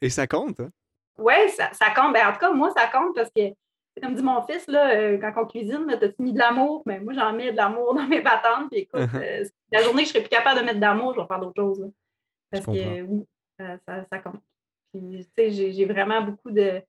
Et 0.00 0.10
ça 0.10 0.28
compte, 0.28 0.60
hein? 0.60 0.70
Oui, 1.18 1.34
ça, 1.48 1.72
ça, 1.72 1.86
compte. 1.90 2.12
Ben, 2.12 2.28
en 2.28 2.32
tout 2.32 2.38
cas, 2.38 2.52
moi, 2.52 2.70
ça 2.70 2.86
compte 2.86 3.16
parce 3.16 3.32
que, 3.34 3.50
comme 4.00 4.14
dit 4.14 4.22
mon 4.22 4.42
fils, 4.42 4.68
là, 4.68 4.94
euh, 4.94 5.18
quand 5.18 5.32
on 5.42 5.46
cuisine, 5.46 5.84
t'as-tu 6.00 6.22
mis 6.22 6.32
de 6.32 6.38
l'amour? 6.38 6.84
Mais 6.86 6.98
ben, 6.98 7.04
moi, 7.04 7.14
j'en 7.14 7.32
mets 7.32 7.50
de 7.50 7.56
l'amour 7.56 7.96
dans 7.96 8.06
mes 8.06 8.22
patentes. 8.22 8.70
Puis 8.70 8.82
écoute, 8.82 9.00
euh, 9.12 9.44
la 9.72 9.82
journée 9.82 10.02
que 10.02 10.06
je 10.06 10.12
serais 10.12 10.20
plus 10.20 10.30
capable 10.30 10.60
de 10.60 10.64
mettre 10.64 10.78
d'amour, 10.78 11.14
je 11.14 11.20
vais 11.20 11.26
faire 11.26 11.40
d'autres 11.40 11.60
choses. 11.60 11.90
Parce 12.50 12.66
que 12.66 13.02
oui, 13.02 13.24
ça, 13.58 14.04
ça, 14.10 14.18
compte. 14.18 14.40
Puis, 14.92 15.26
tu 15.36 15.52
sais, 15.52 15.72
j'ai 15.72 15.84
vraiment 15.84 16.22
beaucoup 16.22 16.50
de. 16.50 16.82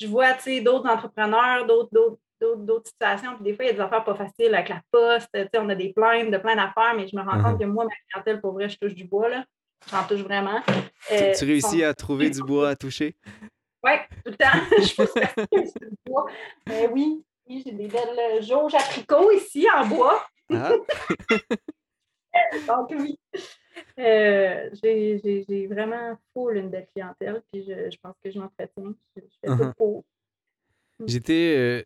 Je 0.00 0.06
vois, 0.06 0.34
tu 0.34 0.42
sais, 0.42 0.60
d'autres 0.60 0.88
entrepreneurs, 0.88 1.66
d'autres 1.66 2.86
situations. 2.86 3.34
Puis 3.36 3.44
des 3.44 3.54
fois, 3.54 3.64
il 3.64 3.68
y 3.68 3.70
a 3.70 3.74
des 3.74 3.80
affaires 3.80 4.04
pas 4.04 4.14
faciles 4.14 4.54
avec 4.54 4.68
la 4.68 4.82
poste. 4.90 5.28
Tu 5.32 5.40
sais, 5.40 5.58
on 5.58 5.68
a 5.68 5.74
des 5.74 5.92
plaintes 5.92 6.30
de 6.30 6.38
plein 6.38 6.56
d'affaires, 6.56 6.94
mais 6.96 7.06
je 7.06 7.16
me 7.16 7.22
rends 7.22 7.42
compte 7.42 7.54
uh-huh. 7.54 7.60
que 7.60 7.64
moi, 7.64 7.84
ma 7.84 7.90
clientèle, 8.10 8.40
pour 8.40 8.52
vrai, 8.52 8.68
je 8.68 8.78
touche 8.78 8.94
du 8.94 9.04
bois, 9.04 9.28
là. 9.28 9.44
J'en 9.90 10.04
touche 10.04 10.22
vraiment. 10.22 10.60
tu, 11.08 11.14
euh, 11.14 11.32
réussis 11.42 11.84
à 11.84 11.94
trouver 11.94 12.30
du 12.30 12.42
bois 12.42 12.70
à 12.70 12.76
toucher? 12.76 13.16
Oui, 13.84 13.92
tout 14.24 14.32
le 14.32 14.36
temps. 14.36 14.58
je 14.78 14.94
pousse 15.50 15.74
du 15.74 15.96
bois. 16.06 16.26
Mais 16.66 16.88
oui, 16.88 17.24
oui 17.48 17.62
j'ai 17.64 17.72
des 17.72 17.86
belles 17.86 18.42
jauges 18.42 18.74
à 18.74 18.78
tricot 18.80 19.30
ici 19.30 19.66
en 19.72 19.86
bois. 19.86 20.26
Ah. 20.52 20.72
Donc 22.66 22.90
oui. 22.90 23.18
Euh, 23.98 24.70
j'ai 24.82 25.66
vraiment 25.66 26.18
full 26.32 26.56
une 26.56 26.70
belle 26.70 26.86
clientèle, 26.94 27.42
puis 27.52 27.64
je, 27.66 27.90
je 27.90 27.96
pense 28.02 28.14
que 28.24 28.30
je 28.30 28.38
m'entretiens. 28.38 28.94
Je, 29.16 29.20
je 29.22 29.36
fais 29.40 29.48
tout 29.48 29.62
Uh-huh. 29.62 29.74
pour. 29.74 30.04
J'étais. 31.06 31.54
euh, 31.56 31.82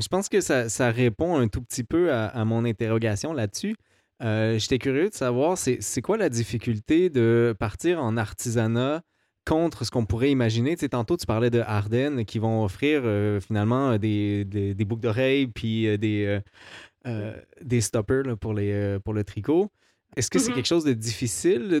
je 0.00 0.08
pense 0.08 0.28
que 0.28 0.40
ça, 0.40 0.68
ça 0.68 0.90
répond 0.90 1.36
un 1.36 1.48
tout 1.48 1.62
petit 1.62 1.84
peu 1.84 2.12
à, 2.12 2.26
à 2.26 2.44
mon 2.44 2.64
interrogation 2.64 3.32
là-dessus. 3.32 3.76
Euh, 4.22 4.58
J'étais 4.58 4.78
curieux 4.78 5.08
de 5.08 5.14
savoir, 5.14 5.56
c'est 5.58 6.02
quoi 6.02 6.16
la 6.16 6.28
difficulté 6.28 7.10
de 7.10 7.54
partir 7.58 8.02
en 8.02 8.16
artisanat 8.16 9.02
contre 9.46 9.84
ce 9.84 9.90
qu'on 9.90 10.06
pourrait 10.06 10.30
imaginer? 10.30 10.74
Tu 10.76 10.80
sais, 10.80 10.88
tantôt, 10.90 11.16
tu 11.16 11.26
parlais 11.26 11.50
de 11.50 11.60
Ardennes 11.60 12.24
qui 12.24 12.38
vont 12.38 12.64
offrir 12.64 13.02
euh, 13.04 13.40
finalement 13.40 13.98
des, 13.98 14.44
des, 14.44 14.74
des 14.74 14.84
boucles 14.84 15.02
d'oreilles 15.02 15.46
puis 15.48 15.86
euh, 15.86 15.96
des, 15.96 16.40
euh, 17.06 17.34
des 17.60 17.80
stoppers 17.80 18.24
là, 18.24 18.36
pour, 18.36 18.54
les, 18.54 18.98
pour 19.04 19.14
le 19.14 19.24
tricot. 19.24 19.70
Est-ce 20.16 20.30
que 20.30 20.38
c'est 20.38 20.50
Mhm. 20.50 20.54
quelque 20.56 20.66
chose 20.66 20.84
de 20.84 20.92
difficile 20.92 21.80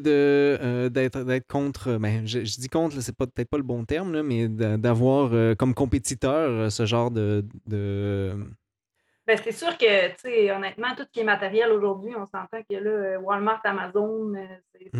euh, 0.60 0.88
d'être 0.88 1.46
contre, 1.46 1.96
ben, 1.98 2.26
je, 2.26 2.40
je 2.44 2.60
dis 2.60 2.68
contre, 2.68 3.00
c'est 3.00 3.16
pas 3.16 3.26
peut-être 3.26 3.48
pas 3.48 3.56
le 3.58 3.62
bon 3.62 3.84
terme, 3.84 4.12
là, 4.12 4.22
mais 4.22 4.48
d'a- 4.48 4.76
d'avoir 4.76 5.32
euh, 5.32 5.54
comme 5.54 5.74
compétiteur 5.74 6.50
euh, 6.50 6.70
ce 6.70 6.84
genre 6.86 7.10
de, 7.10 7.44
de... 7.66 8.32
Ben, 9.26 9.38
c'est 9.42 9.52
sûr 9.52 9.78
que, 9.78 10.08
tu 10.08 10.14
sais, 10.18 10.50
honnêtement, 10.52 10.94
tout 10.96 11.04
ce 11.04 11.10
qui 11.10 11.20
est 11.20 11.24
matériel 11.24 11.70
aujourd'hui, 11.72 12.12
on 12.14 12.26
s'entend 12.26 12.62
que 12.68 12.74
là, 12.74 12.90
euh, 12.90 13.18
Walmart, 13.20 13.60
Amazon, 13.64 14.34
euh, 14.34 14.46
c'est 14.74 14.90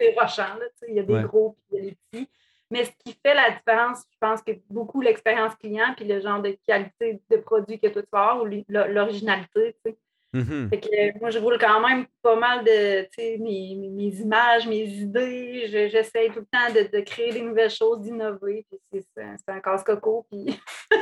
c'est 0.00 0.14
rochant. 0.20 0.54
là, 0.58 0.66
tu 0.80 0.86
sais, 0.86 0.86
Il 0.90 0.94
y 0.96 1.00
a 1.00 1.02
des 1.02 1.14
Ouais. 1.14 1.22
gros 1.24 1.56
puis 1.56 1.64
il 1.72 1.76
y 1.76 1.80
a 1.88 1.90
des 1.90 1.96
petits. 2.12 2.28
Mais 2.70 2.84
ce 2.84 2.90
qui 3.04 3.16
fait 3.24 3.32
la 3.34 3.50
différence, 3.52 4.02
je 4.10 4.16
pense 4.20 4.42
que 4.42 4.50
beaucoup 4.68 5.00
l'expérience 5.00 5.54
client 5.54 5.94
puis 5.96 6.04
le 6.04 6.20
genre 6.20 6.42
de 6.42 6.56
qualité 6.66 7.20
de 7.30 7.36
produit 7.36 7.78
que 7.78 7.86
toi 7.86 8.02
tu 8.02 8.08
vas 8.12 8.30
avoir 8.30 8.42
ou 8.42 8.46
l'originalité. 8.68 9.76
tu 9.84 9.90
sais. 9.92 9.98
Mhm. 10.36 10.68
Fait 10.70 10.80
que, 10.80 10.88
euh, 10.88 11.12
moi, 11.20 11.30
je 11.30 11.38
roule 11.38 11.56
quand 11.58 11.80
même 11.86 12.06
pas 12.22 12.36
mal 12.36 12.64
de 12.64 13.06
mes, 13.42 14.08
images, 14.20 14.66
mes 14.66 14.84
idées. 14.84 15.66
Je- 15.68 15.88
J'essaye 15.88 16.30
tout 16.30 16.40
le 16.40 16.46
temps 16.46 16.72
de, 16.74 16.96
de 16.96 17.02
créer 17.02 17.32
des 17.32 17.42
nouvelles 17.42 17.70
choses, 17.70 18.00
d'innover. 18.00 18.66
Puis 18.90 19.02
c'est 19.16 19.24
un, 19.48 19.60
casse-coco. 19.60 20.26
Puis... 20.30 20.58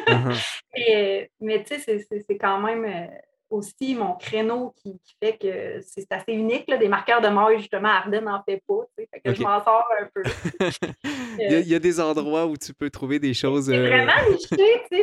Mhm. 0.08 0.32
mais 0.76 1.30
mais 1.40 1.64
tu 1.64 1.78
sais, 1.80 1.98
c'est- 2.08 2.38
quand 2.38 2.60
même 2.60 2.84
euh, 2.84 3.06
aussi 3.50 3.94
mon 3.94 4.14
créneau 4.14 4.72
qui, 4.76 4.98
qui 5.04 5.14
fait 5.22 5.36
que 5.36 5.80
c'est 5.82 6.10
assez 6.10 6.32
unique. 6.32 6.68
Là. 6.68 6.76
Des 6.76 6.88
marqueurs 6.88 7.20
de 7.20 7.28
maille, 7.28 7.58
justement, 7.58 7.88
Ardennes 7.88 8.24
n'en 8.24 8.42
fait 8.42 8.62
pas. 8.66 8.84
Fait 8.96 9.20
que 9.24 9.34
je 9.34 9.42
m'en 9.42 9.62
sors 9.62 9.84
un 10.00 10.08
peu. 10.14 10.22
il, 11.38 11.50
y 11.52 11.54
a, 11.54 11.58
il 11.60 11.68
y 11.68 11.74
a 11.74 11.78
des 11.78 12.00
endroits 12.00 12.46
où 12.46 12.56
tu 12.56 12.72
peux 12.74 12.90
trouver 12.90 13.18
des 13.18 13.34
choses. 13.42 13.66
C'est 13.66 13.76
euh, 13.76 13.86
vraiment 13.88 14.30
niché. 14.30 14.82
Puis 14.90 15.02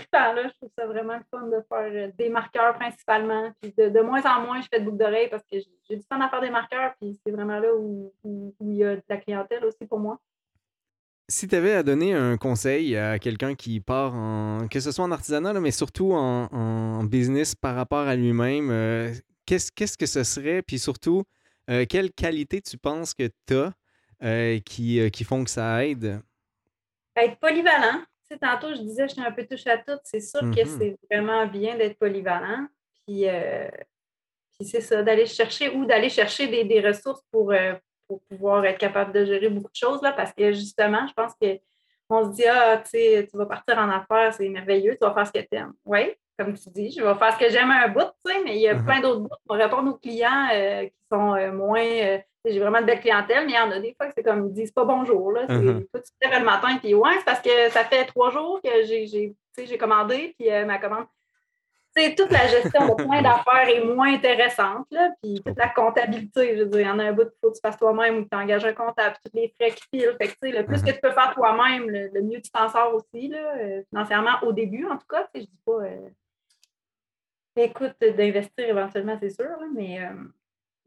trippant, 0.00 0.32
là. 0.32 0.48
Je 0.48 0.54
trouve 0.54 0.70
ça 0.76 0.86
vraiment 0.86 1.16
le 1.16 1.24
fun 1.30 1.46
de 1.46 1.62
faire 1.68 2.08
euh, 2.08 2.10
des 2.18 2.28
marqueurs 2.28 2.74
principalement. 2.74 3.52
Puis 3.60 3.72
de, 3.76 3.88
de 3.88 4.00
moins 4.00 4.22
en 4.24 4.40
moins, 4.42 4.60
je 4.60 4.68
fais 4.72 4.80
de 4.80 4.84
boucles 4.84 4.98
d'oreilles 4.98 5.28
parce 5.28 5.42
que 5.44 5.58
j'ai 5.88 5.96
du 5.96 6.02
fun 6.08 6.20
à 6.20 6.28
faire 6.28 6.40
des 6.40 6.50
marqueurs. 6.50 6.94
Puis 7.00 7.18
c'est 7.24 7.32
vraiment 7.32 7.58
là 7.58 7.68
où, 7.74 8.12
où, 8.24 8.54
où 8.58 8.70
il 8.70 8.76
y 8.76 8.84
a 8.84 8.96
de 8.96 9.02
la 9.08 9.16
clientèle 9.18 9.64
aussi 9.64 9.86
pour 9.86 9.98
moi. 9.98 10.18
Si 11.28 11.46
tu 11.46 11.54
avais 11.54 11.74
à 11.74 11.84
donner 11.84 12.12
un 12.12 12.36
conseil 12.36 12.96
à 12.96 13.20
quelqu'un 13.20 13.54
qui 13.54 13.78
part 13.80 14.14
en, 14.14 14.66
que 14.68 14.80
ce 14.80 14.90
soit 14.90 15.04
en 15.04 15.12
artisanat, 15.12 15.52
là, 15.52 15.60
mais 15.60 15.70
surtout 15.70 16.12
en, 16.12 16.48
en 16.52 17.04
business 17.04 17.54
par 17.54 17.76
rapport 17.76 18.08
à 18.08 18.16
lui-même, 18.16 18.68
euh, 18.70 19.12
qu'est-ce, 19.46 19.70
qu'est-ce 19.70 19.96
que 19.96 20.06
ce 20.06 20.24
serait? 20.24 20.62
Puis 20.62 20.80
surtout, 20.80 21.22
euh, 21.70 21.84
quelles 21.88 22.10
qualités 22.10 22.60
tu 22.60 22.76
penses 22.78 23.14
que 23.14 23.28
tu 23.46 23.54
as 23.54 23.72
qui, 24.64 25.00
euh, 25.00 25.08
qui 25.08 25.24
font 25.24 25.44
que 25.44 25.50
ça 25.50 25.86
aide? 25.86 26.20
Être 27.16 27.38
polyvalent. 27.38 28.02
Sais, 28.30 28.38
tantôt, 28.38 28.72
je 28.74 28.80
disais, 28.82 29.08
j'étais 29.08 29.22
un 29.22 29.32
peu 29.32 29.44
touche 29.46 29.66
à 29.66 29.78
tout. 29.78 29.98
C'est 30.04 30.20
sûr 30.20 30.42
que 30.50 30.60
Mhm. 30.60 30.66
c'est 30.66 30.96
vraiment 31.10 31.46
bien 31.46 31.76
d'être 31.76 31.98
polyvalent. 31.98 32.66
Puis, 33.06 33.28
euh, 33.28 33.68
puis 34.58 34.68
c'est 34.68 34.80
ça, 34.80 35.02
d'aller 35.02 35.26
chercher 35.26 35.70
ou 35.70 35.84
d'aller 35.86 36.08
chercher 36.10 36.46
des, 36.48 36.64
des 36.64 36.80
ressources 36.80 37.22
pour, 37.32 37.52
euh, 37.52 37.74
pour 38.08 38.22
pouvoir 38.24 38.64
être 38.66 38.78
capable 38.78 39.12
de 39.12 39.24
gérer 39.24 39.48
beaucoup 39.48 39.70
de 39.70 39.76
choses. 39.76 40.02
Là, 40.02 40.12
parce 40.12 40.32
que 40.32 40.52
justement, 40.52 41.06
je 41.08 41.12
pense 41.14 41.32
que 41.40 41.58
on 42.08 42.24
se 42.30 42.36
dit, 42.36 42.44
ah, 42.46 42.82
tu 42.88 43.26
vas 43.36 43.46
partir 43.46 43.78
en 43.78 43.88
affaires, 43.88 44.34
c'est 44.34 44.48
merveilleux, 44.48 44.92
tu 45.00 45.06
vas 45.06 45.14
faire 45.14 45.26
ce 45.26 45.32
que 45.32 45.38
tu 45.40 45.56
aimes. 45.56 45.74
Oui, 45.84 46.12
comme 46.44 46.54
tu 46.54 46.70
dis, 46.70 46.90
je 46.90 47.02
vais 47.04 47.14
faire 47.14 47.34
ce 47.34 47.38
que 47.38 47.50
j'aime 47.50 47.70
un 47.70 47.88
bout, 47.88 48.10
tu 48.24 48.32
sais, 48.32 48.42
mais 48.44 48.56
il 48.56 48.62
y 48.62 48.68
a 48.68 48.74
Mhm. 48.74 48.84
plein 48.84 49.00
d'autres 49.00 49.20
bouts 49.20 49.28
pour 49.46 49.56
répondre 49.56 49.90
aux 49.90 49.98
clients 49.98 50.48
euh, 50.52 50.84
qui 50.84 50.92
sont 51.12 51.34
euh, 51.34 51.52
moins. 51.52 51.84
euh, 51.84 52.18
j'ai 52.46 52.58
vraiment 52.58 52.80
de 52.80 52.86
belle 52.86 53.00
clientèle, 53.00 53.44
mais 53.44 53.52
il 53.52 53.56
y 53.56 53.58
en 53.58 53.70
a 53.70 53.78
des 53.78 53.94
fois 53.94 54.06
que 54.06 54.14
c'est 54.16 54.22
comme 54.22 54.46
ils 54.46 54.52
disent 54.54 54.72
pas 54.72 54.84
bonjour. 54.86 55.32
Là. 55.32 55.42
C'est- 55.46 55.54
Mhm. 55.56 55.86
Toi, 55.92 56.00
tu 56.00 56.10
te 56.18 56.26
lèves 56.28 56.38
le 56.38 56.44
matin, 56.46 56.78
puis 56.78 56.94
ouais, 56.94 57.12
c'est 57.18 57.24
parce 57.26 57.42
que 57.42 57.68
ça 57.70 57.84
fait 57.84 58.06
trois 58.06 58.30
jours 58.30 58.60
que 58.64 58.70
j'ai, 58.84 59.76
commandé, 59.78 60.34
puis 60.38 60.48
ma 60.64 60.78
commande. 60.78 61.04
C'est 61.94 62.14
toute 62.14 62.30
la 62.30 62.46
gestion 62.46 62.86
de 62.86 62.94
plein 62.94 63.20
d'affaires 63.20 63.68
est 63.68 63.84
moins 63.84 64.14
intéressante, 64.14 64.86
là, 64.92 65.10
puis 65.20 65.42
toute 65.44 65.58
la 65.58 65.68
comptabilité, 65.68 66.56
je 66.56 66.62
veux 66.62 66.68
dire, 66.68 66.80
il 66.82 66.86
y 66.86 66.90
en 66.90 67.00
a 67.00 67.04
un 67.06 67.12
bout 67.12 67.24
qu'il 67.24 67.38
faut 67.42 67.50
que 67.50 67.56
tu 67.56 67.60
fasses 67.60 67.76
toi-même 67.76 68.18
ou 68.18 68.24
que 68.24 68.28
tu 68.30 68.36
engages 68.36 68.64
un 68.64 68.72
comptable, 68.72 69.16
tous 69.24 69.32
les 69.34 69.52
frais 69.60 69.72
qui 69.72 69.82
filent. 69.92 70.16
Fait 70.20 70.28
que, 70.28 70.56
le 70.56 70.64
plus 70.64 70.82
que 70.82 70.92
tu 70.92 71.00
peux 71.02 71.10
faire 71.10 71.34
toi-même, 71.34 71.90
le, 71.90 72.08
le 72.14 72.22
mieux 72.22 72.40
tu 72.40 72.50
t'en 72.52 72.68
sors 72.68 72.94
aussi, 72.94 73.26
là, 73.26 73.38
euh, 73.58 73.82
financièrement, 73.90 74.38
au 74.42 74.52
début, 74.52 74.86
en 74.86 74.96
tout 74.96 75.06
cas. 75.08 75.28
Je 75.34 75.40
dis 75.40 75.58
pas. 75.66 75.72
euh, 75.72 76.08
écoute, 77.56 77.94
d'investir 78.00 78.68
éventuellement, 78.68 79.16
c'est 79.20 79.30
sûr, 79.30 79.46
mais, 79.74 80.00
euh, 80.02 80.12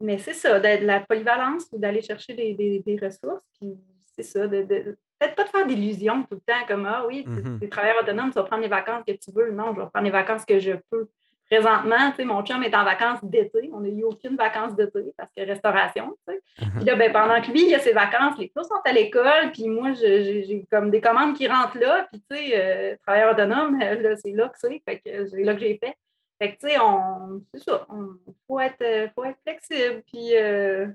mais 0.00 0.18
c'est 0.18 0.32
ça, 0.34 0.58
d'être 0.60 0.82
de 0.82 0.86
la 0.86 1.00
polyvalence 1.00 1.66
ou 1.72 1.78
d'aller 1.78 2.02
chercher 2.02 2.34
des, 2.34 2.54
des- 2.54 2.80
des 2.80 2.96
ressources. 2.96 3.44
Puis 3.60 3.74
c'est 4.16 4.22
ça, 4.22 4.46
de, 4.46 4.62
de- 4.62 4.96
peut-être 5.18 5.34
pas 5.34 5.44
de 5.44 5.48
faire 5.48 5.66
d'illusions 5.66 6.22
tout 6.24 6.34
le 6.36 6.40
temps, 6.40 6.66
comme 6.66 6.86
Ah 6.86 7.04
oui, 7.06 7.24
tu 7.24 7.30
Mhm. 7.30 7.58
es 7.62 7.68
travailleur 7.68 8.02
autonome, 8.02 8.30
tu 8.30 8.34
vas 8.34 8.44
prendre 8.44 8.62
les 8.62 8.68
vacances 8.68 9.04
que 9.06 9.12
tu 9.12 9.30
veux. 9.32 9.50
Non, 9.52 9.74
je 9.74 9.80
vais 9.80 9.86
prendre 9.92 10.04
les 10.04 10.10
vacances 10.10 10.44
que 10.44 10.58
je 10.58 10.72
peux. 10.90 11.08
Présentement, 11.50 12.10
tu 12.10 12.16
sais, 12.16 12.24
mon 12.24 12.42
chum 12.42 12.62
est 12.62 12.74
en 12.74 12.84
vacances 12.84 13.22
d'été. 13.22 13.68
On 13.72 13.80
n'a 13.80 13.88
eu 13.90 14.02
aucune 14.04 14.34
vacances 14.34 14.74
d'été 14.74 15.00
parce 15.16 15.30
que 15.36 15.42
restauration. 15.42 16.16
tu 16.26 16.34
sais. 16.34 16.40
Puis 16.76 16.84
là, 16.86 16.96
ben, 16.96 17.12
pendant 17.12 17.40
que 17.42 17.50
lui, 17.52 17.66
il 17.68 17.74
a 17.74 17.78
ses 17.78 17.92
vacances, 17.92 18.38
les 18.38 18.48
cours 18.48 18.64
sont 18.64 18.80
à 18.84 18.92
l'école, 18.92 19.52
puis 19.52 19.68
moi, 19.68 19.92
j'ai 19.92 20.42
j'ai 20.44 20.64
comme 20.70 20.90
des 20.90 21.02
commandes 21.02 21.36
qui 21.36 21.46
rentrent 21.46 21.78
là, 21.78 22.08
puis 22.10 22.22
tu 22.30 22.36
sais, 22.36 22.52
euh, 22.54 22.96
travailleur 23.06 23.32
autonome, 23.34 23.78
là, 23.78 24.16
c'est 24.16 24.32
là 24.32 24.48
que 24.48 24.58
c'est, 24.58 24.82
fait 24.88 24.98
que 25.00 25.26
c'est 25.26 25.42
là 25.42 25.52
que 25.54 25.60
j'ai 25.60 25.76
fait. 25.76 25.94
Fait 26.40 26.54
que 26.54 26.60
tu 26.60 26.68
sais, 26.68 26.78
on, 26.80 27.42
c'est 27.54 27.62
ça, 27.62 27.86
il 27.90 28.34
faut 28.46 28.60
être, 28.60 28.82
euh, 28.82 29.08
faut 29.14 29.24
être 29.24 29.38
flexible, 29.46 30.02
puis 30.12 30.36
euh, 30.36 30.86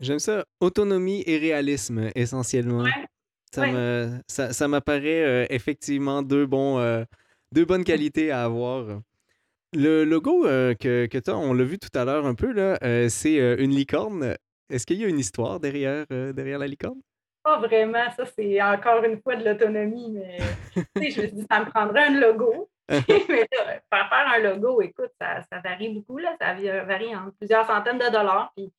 J'aime 0.00 0.18
ça. 0.18 0.44
Autonomie 0.60 1.22
et 1.26 1.38
réalisme, 1.38 2.10
essentiellement. 2.14 2.82
ouais, 2.82 2.90
Ça 3.54 3.60
ouais. 3.62 3.72
me, 3.72 4.10
ça, 4.26 4.52
ça 4.52 4.68
m'apparaît 4.68 5.22
euh, 5.24 5.46
effectivement 5.50 6.22
deux, 6.22 6.46
bons, 6.46 6.78
euh, 6.78 7.04
deux 7.52 7.64
bonnes 7.64 7.84
qualités 7.84 8.30
à 8.30 8.44
avoir. 8.44 9.00
Le 9.74 10.04
logo 10.04 10.42
que, 10.44 11.06
que 11.06 11.18
tu 11.18 11.30
as, 11.30 11.36
on 11.36 11.54
l'a 11.54 11.64
vu 11.64 11.78
tout 11.78 11.88
à 11.98 12.04
l'heure 12.04 12.26
un 12.26 12.34
peu, 12.34 12.52
là, 12.52 12.78
c'est 13.08 13.36
une 13.58 13.70
licorne. 13.70 14.36
Est-ce 14.68 14.84
qu'il 14.86 14.98
y 14.98 15.04
a 15.04 15.08
une 15.08 15.18
histoire 15.18 15.60
derrière, 15.60 16.04
derrière 16.08 16.58
la 16.58 16.66
licorne? 16.66 17.00
Pas 17.42 17.58
vraiment, 17.58 18.10
ça 18.16 18.24
c'est 18.26 18.60
encore 18.60 19.02
une 19.04 19.20
fois 19.22 19.34
de 19.36 19.44
l'autonomie, 19.48 20.12
mais 20.12 20.38
tu 20.74 20.82
sais, 21.04 21.10
je 21.10 21.20
me 21.22 21.26
suis 21.26 21.36
dit, 21.36 21.46
ça 21.50 21.60
me 21.60 21.70
prendrait 21.70 22.04
un 22.08 22.20
logo. 22.20 22.70
mais 22.88 23.48
là, 23.52 23.80
faire 23.90 24.08
faire 24.08 24.32
un 24.34 24.38
logo, 24.38 24.82
écoute, 24.82 25.10
ça, 25.20 25.42
ça 25.50 25.60
varie 25.60 25.88
beaucoup, 25.90 26.18
là, 26.18 26.34
ça 26.40 26.54
varie 26.84 27.14
en 27.14 27.30
plusieurs 27.38 27.66
centaines 27.66 27.98
de 27.98 28.10
dollars. 28.10 28.52
Puis 28.56 28.72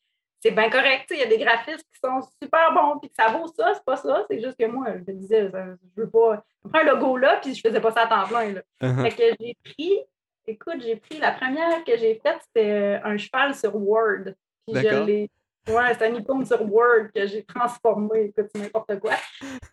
c'est 0.43 0.51
bien 0.51 0.69
correct, 0.69 1.07
il 1.11 1.19
y 1.19 1.23
a 1.23 1.27
des 1.27 1.37
graphistes 1.37 1.87
qui 1.93 1.99
sont 2.03 2.21
super 2.41 2.73
bons, 2.73 2.99
puis 2.99 3.09
que 3.09 3.15
ça 3.15 3.29
vaut 3.29 3.47
ça, 3.47 3.73
c'est 3.73 3.83
pas 3.85 3.95
ça, 3.95 4.25
c'est 4.29 4.41
juste 4.41 4.59
que 4.59 4.65
moi, 4.65 4.87
je 4.95 5.11
me 5.11 5.17
disais, 5.17 5.49
je 5.49 6.01
veux 6.01 6.09
pas. 6.09 6.43
Je 6.63 6.69
prends 6.69 6.79
un 6.79 6.83
logo 6.83 7.17
là, 7.17 7.39
puis 7.41 7.55
je 7.55 7.61
faisais 7.61 7.79
pas 7.79 7.91
ça 7.91 8.01
à 8.01 8.07
temps 8.07 8.27
plein. 8.27 8.53
Là. 8.53 8.61
Uh-huh. 8.81 9.01
Fait 9.03 9.11
que 9.11 9.37
j'ai 9.39 9.57
pris, 9.63 9.99
écoute, 10.45 10.81
j'ai 10.81 10.97
pris 10.97 11.17
la 11.17 11.31
première 11.31 11.83
que 11.85 11.97
j'ai 11.97 12.15
faite, 12.15 12.39
c'était 12.41 12.71
euh, 12.71 12.99
un 13.05 13.17
cheval 13.17 13.55
sur 13.55 13.75
Word. 13.75 14.33
Puis 14.67 14.81
je 14.81 15.03
l'ai. 15.05 15.29
Ouais, 15.69 15.93
c'est 15.97 16.07
un 16.07 16.13
icône 16.13 16.45
sur 16.45 16.61
Word 16.61 17.07
que 17.15 17.25
j'ai 17.25 17.43
transformé, 17.43 18.25
écoute, 18.25 18.47
c'est 18.53 18.61
n'importe 18.61 18.99
quoi. 18.99 19.13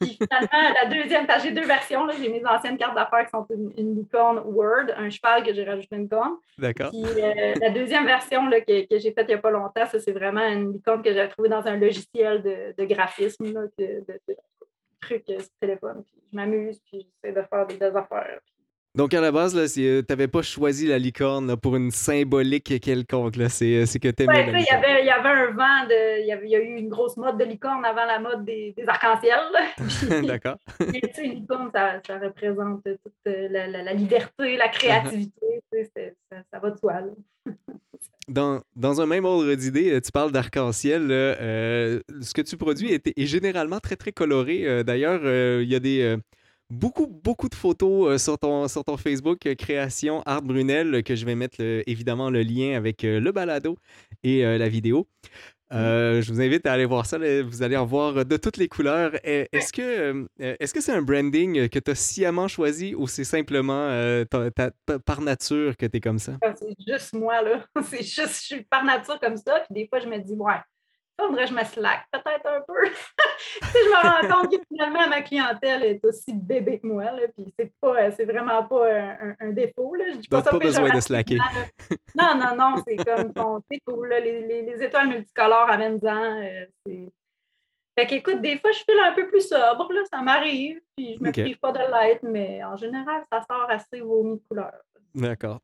Puis 0.01 0.17
finalement, 0.23 0.75
la 0.83 0.89
deuxième, 0.89 1.27
j'ai 1.43 1.51
deux 1.51 1.67
versions, 1.67 2.07
là, 2.07 2.15
j'ai 2.17 2.29
mes 2.29 2.45
anciennes 2.47 2.79
cartes 2.79 2.95
d'affaires 2.95 3.25
qui 3.25 3.31
sont 3.31 3.47
une, 3.51 3.73
une 3.77 3.97
licorne 3.97 4.41
Word, 4.45 4.93
un 4.97 5.11
cheval 5.11 5.43
que 5.43 5.53
j'ai 5.53 5.65
rajouté 5.65 5.97
une 5.97 6.09
corne. 6.09 6.35
D'accord. 6.59 6.91
Puis 6.91 7.03
euh, 7.03 7.55
la 7.61 7.71
deuxième 7.71 8.07
version 8.07 8.47
là, 8.47 8.61
que, 8.61 8.87
que 8.87 8.99
j'ai 8.99 9.13
faite 9.13 9.27
il 9.29 9.33
n'y 9.33 9.35
a 9.35 9.39
pas 9.39 9.51
longtemps, 9.51 9.87
ça, 9.87 9.99
c'est 9.99 10.13
vraiment 10.13 10.47
une 10.47 10.75
licorne 10.75 11.03
que 11.03 11.13
j'ai 11.13 11.29
trouvée 11.29 11.49
dans 11.49 11.67
un 11.67 11.77
logiciel 11.77 12.43
de, 12.43 12.75
de 12.79 12.85
graphisme, 12.85 13.53
là, 13.53 13.63
de, 13.77 14.05
de, 14.07 14.37
trucs 15.01 15.25
sur 15.27 15.49
téléphone. 15.61 16.05
Puis 16.05 16.23
je 16.31 16.37
m'amuse, 16.37 16.81
puis 16.85 17.09
j'essaie 17.23 17.35
de 17.35 17.43
faire 17.43 17.67
des 17.67 17.77
belles 17.77 17.97
affaires. 17.97 18.39
Donc, 18.97 19.15
à 19.15 19.21
la 19.21 19.31
base, 19.31 19.55
là, 19.55 19.69
si, 19.69 19.87
euh, 19.87 20.03
t'avais 20.03 20.27
pas 20.27 20.43
choisi 20.43 20.89
la 20.89 20.99
licorne 20.99 21.47
là, 21.47 21.57
pour 21.57 21.77
une 21.77 21.93
symbolique 21.93 22.81
quelconque. 22.81 23.37
là. 23.37 23.49
C'est, 23.49 23.75
euh, 23.83 23.87
c'est 23.87 24.01
que 24.01 24.09
Ouais, 24.09 24.15
tu 24.15 24.23
il 24.25 24.27
y 24.65 24.71
avait, 24.71 25.03
il 25.03 25.07
y 25.07 25.11
avait 25.11 25.29
un 25.29 25.51
vent 25.53 25.87
de. 25.89 26.21
Il 26.23 26.27
y, 26.27 26.33
avait, 26.33 26.47
il 26.47 26.51
y 26.51 26.57
a 26.57 26.61
eu 26.61 26.75
une 26.77 26.89
grosse 26.89 27.17
mode 27.17 27.39
de 27.39 27.45
licorne 27.45 27.85
avant 27.85 28.05
la 28.05 28.19
mode 28.19 28.45
des, 28.45 28.75
des 28.77 28.85
arcs-en-ciel. 28.89 29.39
D'accord. 30.27 30.57
mais, 30.81 31.01
tu 31.03 31.15
sais, 31.15 31.25
une 31.27 31.35
licorne, 31.35 31.71
ça, 31.73 32.01
ça 32.05 32.19
représente 32.19 32.83
toute 32.83 32.99
euh, 33.29 33.47
la, 33.49 33.69
la- 33.69 33.83
la 33.85 33.93
liberté, 33.93 34.57
la 34.57 34.69
créativité. 34.73 35.63
tu 35.73 35.85
ça, 36.31 36.37
ça 36.53 36.59
va 36.59 36.71
de 36.71 36.77
soi. 36.79 36.95
là. 36.95 37.53
Dans, 38.29 38.61
dans 38.77 39.01
un 39.01 39.07
même 39.07 39.25
ordre 39.25 39.55
d'idée, 39.55 40.01
tu 40.01 40.13
parles 40.13 40.31
d'arc-en-ciel. 40.33 41.09
euh, 41.11 42.01
ce 42.21 42.33
que 42.35 42.43
tu 42.43 42.57
produis 42.57 42.93
est, 42.93 43.07
est 43.17 43.27
généralement 43.27 43.79
très, 43.81 43.97
très 43.97 44.13
coloré. 44.13 44.85
D'ailleurs, 44.85 45.21
euh, 45.25 45.61
il 45.63 45.69
y 45.71 45.75
a 45.75 45.81
des, 45.81 46.03
euh, 46.03 46.17
beaucoup, 46.71 47.07
beaucoup 47.07 47.49
de 47.49 47.55
photos 47.55 48.09
euh, 48.09 48.19
sur, 48.19 48.39
ton, 48.39 48.69
sur 48.69 48.85
ton 48.85 48.97
Facebook, 48.97 49.45
euh, 49.47 49.55
Création 49.55 50.23
Art 50.23 50.43
Brunel, 50.43 51.03
que 51.03 51.15
je 51.15 51.27
vais 51.27 51.35
mettre 51.35 51.61
évidemment 51.61 52.31
le 52.31 52.43
lien 52.43 52.77
avec 52.77 53.05
euh, 53.05 53.21
le 53.21 53.33
balado 53.33 53.77
et 54.23 54.43
la 54.43 54.69
vidéo. 54.69 55.07
Euh, 55.73 56.21
je 56.21 56.33
vous 56.33 56.41
invite 56.41 56.67
à 56.67 56.73
aller 56.73 56.85
voir 56.85 57.07
ça. 57.07 57.19
Vous 57.19 57.63
allez 57.63 57.77
en 57.77 57.87
voir 57.87 58.25
de 58.25 58.37
toutes 58.37 58.57
les 58.57 58.69
couleurs. 58.69 59.13
Est-ce 59.23 59.73
que 59.73 60.27
est-ce 60.39 60.75
que 60.75 60.81
c'est 60.81 60.93
un 60.93 61.03
branding 61.03 61.69
que 61.69 61.79
tu 61.79 61.91
as 61.91 61.95
sciemment 61.95 62.49
choisi 62.49 62.95
ou 62.95 63.07
c'est 63.07 63.25
simplement 63.25 63.87
euh, 63.89 64.25
par 65.05 65.21
nature 65.21 65.77
que 65.77 65.87
tu 65.87 65.99
es 65.99 66.01
comme 66.01 66.19
ça? 66.19 66.33
Ah, 66.43 66.55
c'est 66.57 66.75
juste 66.87 67.15
moi, 67.15 67.41
là. 67.43 67.65
C'est 67.85 68.03
juste, 68.03 68.41
je 68.41 68.55
suis 68.57 68.65
par 68.65 68.85
nature 68.85 69.19
comme 69.21 69.37
ça. 69.37 69.61
Puis 69.61 69.75
des 69.83 69.89
fois, 69.89 70.01
je 70.01 70.09
me 70.09 70.19
dis, 70.19 70.35
ouais, 70.35 70.55
faudrait 71.27 71.45
que 71.45 71.51
je 71.51 71.55
me 71.55 71.65
slack 71.65 72.07
peut-être 72.13 72.47
un 72.47 72.61
peu. 72.67 72.87
si 73.39 73.79
je 73.79 73.89
me 73.89 74.29
rends 74.29 74.35
compte 74.35 74.51
que 74.51 74.63
finalement 74.69 75.09
ma 75.09 75.23
clientèle 75.23 75.85
est 75.85 76.05
aussi 76.05 76.33
bébé 76.35 76.81
que 76.81 76.87
moi, 76.87 77.05
là, 77.05 77.23
puis 77.37 77.53
c'est 77.59 77.73
pas, 77.81 78.11
c'est 78.13 78.25
vraiment 78.25 78.65
pas 78.65 78.87
un, 79.41 79.51
défaut. 79.51 79.95
Là. 79.95 80.05
Je 80.13 80.19
dis 80.19 80.29
pas, 80.29 80.43
pas 80.43 80.59
besoin 80.59 80.95
de 80.95 81.01
slacker. 81.01 81.39
non, 82.15 82.37
non, 82.37 82.57
non, 82.57 82.83
c'est 82.87 82.97
comme 82.97 83.33
c'est 83.71 83.81
cool. 83.87 84.09
Là, 84.09 84.21
les, 84.21 84.43
les, 84.43 84.83
étoiles 84.83 85.09
multicolores 85.09 85.71
à 85.71 85.77
même 85.77 86.01
temps. 86.01 86.43
Euh, 86.43 87.07
fait 87.99 88.07
qu'écoute, 88.07 88.41
des 88.41 88.59
fois, 88.59 88.71
je 88.73 88.79
file 88.79 89.01
un 89.05 89.13
peu 89.13 89.29
plus 89.29 89.47
sobre, 89.47 89.93
là, 89.93 90.01
ça 90.11 90.23
m'arrive, 90.23 90.81
puis 90.97 91.17
je 91.19 91.23
me 91.23 91.33
prive 91.33 91.59
pas 91.59 91.73
de 91.73 91.79
l'être, 91.79 92.23
mais 92.23 92.65
en 92.65 92.77
général, 92.77 93.25
ça 93.31 93.43
sort 93.51 93.69
assez 93.69 94.01
vomi 94.01 94.37
de 94.37 94.43
couleur. 94.49 94.75
D'accord. 95.15 95.61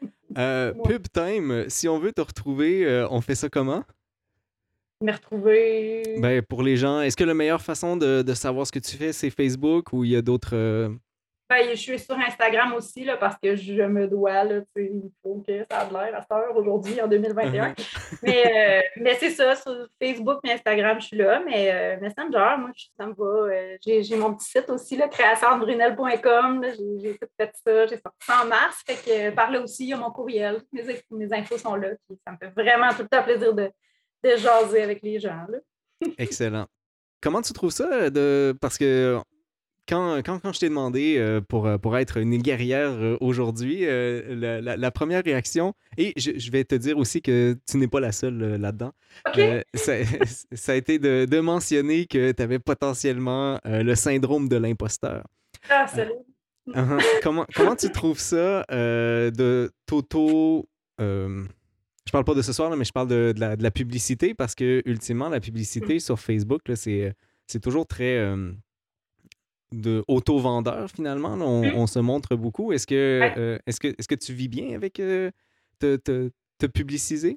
Euh, 0.36 0.74
pub 0.84 1.08
time, 1.12 1.70
si 1.70 1.88
on 1.88 1.98
veut 1.98 2.12
te 2.12 2.20
retrouver, 2.20 2.84
euh, 2.84 3.08
on 3.10 3.22
fait 3.22 3.34
ça 3.34 3.48
comment? 3.48 3.82
Me 5.00 5.12
retrouver. 5.12 6.02
Ben, 6.18 6.42
pour 6.42 6.62
les 6.62 6.76
gens, 6.76 7.00
est-ce 7.00 7.16
que 7.16 7.24
la 7.24 7.34
meilleure 7.34 7.62
façon 7.62 7.96
de, 7.96 8.22
de, 8.22 8.34
savoir 8.34 8.66
ce 8.66 8.72
que 8.72 8.78
tu 8.78 8.96
fais, 8.96 9.12
c'est 9.12 9.30
Facebook 9.30 9.92
ou 9.92 10.04
il 10.04 10.10
y 10.10 10.16
a 10.16 10.22
d'autres. 10.22 10.54
Euh, 10.54 10.88
ben, 11.48 11.66
je 11.70 11.76
suis 11.76 11.98
sur 11.98 12.18
Instagram 12.18 12.74
aussi 12.74 13.04
là, 13.04 13.16
parce 13.16 13.36
que 13.42 13.56
je 13.56 13.82
me 13.82 14.06
dois, 14.06 14.44
là, 14.44 14.60
il 14.76 15.10
faut 15.22 15.42
que 15.46 15.64
ça 15.70 15.86
ait 15.86 15.92
l'air 15.92 16.14
à 16.14 16.20
cette 16.20 16.30
heure 16.30 16.54
aujourd'hui, 16.54 17.00
en 17.00 17.08
2021. 17.08 17.74
mais 18.22 18.44
euh, 18.44 18.82
mais 18.96 19.14
c'est 19.14 19.30
ça, 19.30 19.56
sur 19.56 19.86
Facebook 20.02 20.40
et 20.44 20.52
Instagram, 20.52 21.00
je 21.00 21.06
suis 21.06 21.16
là. 21.16 21.40
Mais 21.46 21.70
euh, 21.72 22.00
Messenger, 22.02 22.56
moi, 22.58 22.70
ça 22.98 23.06
me 23.06 23.14
va. 23.14 23.78
j'ai 23.80 24.16
mon 24.16 24.34
petit 24.34 24.50
site 24.50 24.68
aussi, 24.68 24.96
là, 24.96 25.08
créationbrunel.com. 25.08 26.66
J'ai 27.02 27.16
tout 27.16 27.28
fait 27.40 27.52
ça. 27.64 27.86
J'ai 27.86 27.96
sorti 27.96 28.26
ça 28.26 28.42
en 28.42 28.46
mars. 28.46 28.82
Fait 28.86 28.96
que 28.96 29.34
par 29.34 29.50
là 29.50 29.62
aussi, 29.62 29.84
il 29.84 29.88
y 29.90 29.92
a 29.94 29.96
mon 29.96 30.10
courriel. 30.10 30.60
Mes, 30.72 30.82
mes 31.10 31.32
infos 31.32 31.56
sont 31.56 31.76
là. 31.76 31.90
ça 32.26 32.32
me 32.32 32.36
fait 32.36 32.50
vraiment 32.50 32.90
tout 32.90 33.02
le 33.02 33.08
temps 33.08 33.22
plaisir 33.22 33.54
de 33.54 33.70
de 34.24 34.36
jaser 34.36 34.82
avec 34.82 35.02
les 35.02 35.18
gens. 35.18 35.46
Excellent. 36.18 36.66
Comment 37.20 37.42
tu 37.42 37.52
trouves 37.52 37.72
ça? 37.72 38.10
De... 38.10 38.56
Parce 38.60 38.78
que 38.78 39.20
quand, 39.88 40.18
quand, 40.22 40.38
quand 40.38 40.52
je 40.52 40.60
t'ai 40.60 40.68
demandé 40.68 41.16
euh, 41.16 41.40
pour, 41.40 41.66
euh, 41.66 41.78
pour 41.78 41.96
être 41.96 42.18
une 42.18 42.36
guerrière 42.38 42.90
euh, 42.90 43.16
aujourd'hui, 43.20 43.86
la, 43.86 44.90
première 44.90 45.24
réaction, 45.24 45.74
et 45.96 46.12
je, 46.16 46.50
vais 46.50 46.64
te 46.64 46.74
dire 46.74 46.98
aussi 46.98 47.22
que 47.22 47.56
tu 47.68 47.78
n'es 47.78 47.88
pas 47.88 48.00
la 48.00 48.12
seule 48.12 48.56
là-dedans, 48.56 48.92
ça, 49.74 49.92
a 50.72 50.74
été 50.74 50.98
de, 50.98 51.24
de 51.24 51.40
mentionner 51.40 52.06
que 52.06 52.32
tu 52.32 52.42
avais 52.42 52.58
potentiellement 52.58 53.58
le 53.64 53.94
syndrome 53.94 54.48
de 54.48 54.56
l'imposteur. 54.56 55.24
Ah, 55.70 55.86
salut! 55.86 56.12
Comment, 57.22 57.46
comment 57.54 57.74
tu 57.74 57.90
trouves 57.90 58.18
ça 58.18 58.64
de 58.68 59.70
Toto 59.86 60.68
je 62.08 62.12
parle 62.12 62.24
pas 62.24 62.32
de 62.32 62.40
ce 62.40 62.54
soir, 62.54 62.74
mais 62.74 62.86
je 62.86 62.92
parle 62.92 63.08
de, 63.08 63.34
la, 63.36 63.70
publicité 63.70 64.32
parce 64.32 64.54
que, 64.54 64.82
ultimement, 64.86 65.28
la 65.28 65.40
publicité 65.40 65.96
mm. 65.96 66.00
sur 66.00 66.18
Facebook, 66.18 66.62
c'est, 66.74 67.12
c'est 67.46 67.60
toujours 67.60 67.86
très 67.86 68.16
euh, 68.16 68.50
de 69.72 70.02
auto-vendeur, 70.08 70.90
finalement. 70.90 71.36
Mm. 71.36 71.74
On, 71.74 71.86
se 71.86 71.98
montre 71.98 72.34
beaucoup. 72.34 72.72
Est-ce 72.72 72.86
que, 72.86 73.30
euh, 73.36 73.58
est-ce 73.66 73.78
que, 73.78 73.88
est-ce 73.88 74.08
que 74.08 74.14
tu 74.14 74.32
vis 74.32 74.48
bien 74.48 74.74
avec 74.74 75.00
euh, 75.00 75.30
te, 75.80 75.96
te, 75.96 76.66
publiciser? 76.66 77.36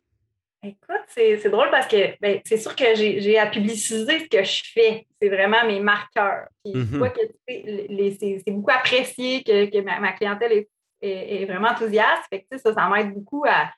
Écoute, 0.63 1.03
c'est, 1.09 1.49
drôle 1.49 1.69
parce 1.69 1.87
que 1.87 2.17
ben, 2.21 2.39
c'est 2.45 2.55
sûr 2.55 2.73
que 2.73 2.95
j'ai, 2.95 3.37
à 3.37 3.47
publiciser 3.47 4.19
ce 4.19 4.29
que 4.29 4.41
je 4.41 4.63
fais. 4.73 5.05
C'est 5.21 5.27
vraiment 5.27 5.65
mes 5.67 5.81
marqueurs. 5.81 6.47
Puis 6.63 6.71
que 6.71 7.19
c'est, 7.45 8.51
beaucoup 8.53 8.71
apprécié, 8.71 9.43
que, 9.43 9.81
ma, 9.81 10.13
clientèle 10.13 10.65
est, 11.01 11.45
vraiment 11.45 11.71
enthousiaste. 11.71 12.23
Fait 12.29 12.47
que, 12.49 12.57
ça, 12.57 12.73
ça 12.73 12.87
m'aide 12.87 13.13
beaucoup 13.13 13.43
à, 13.45 13.69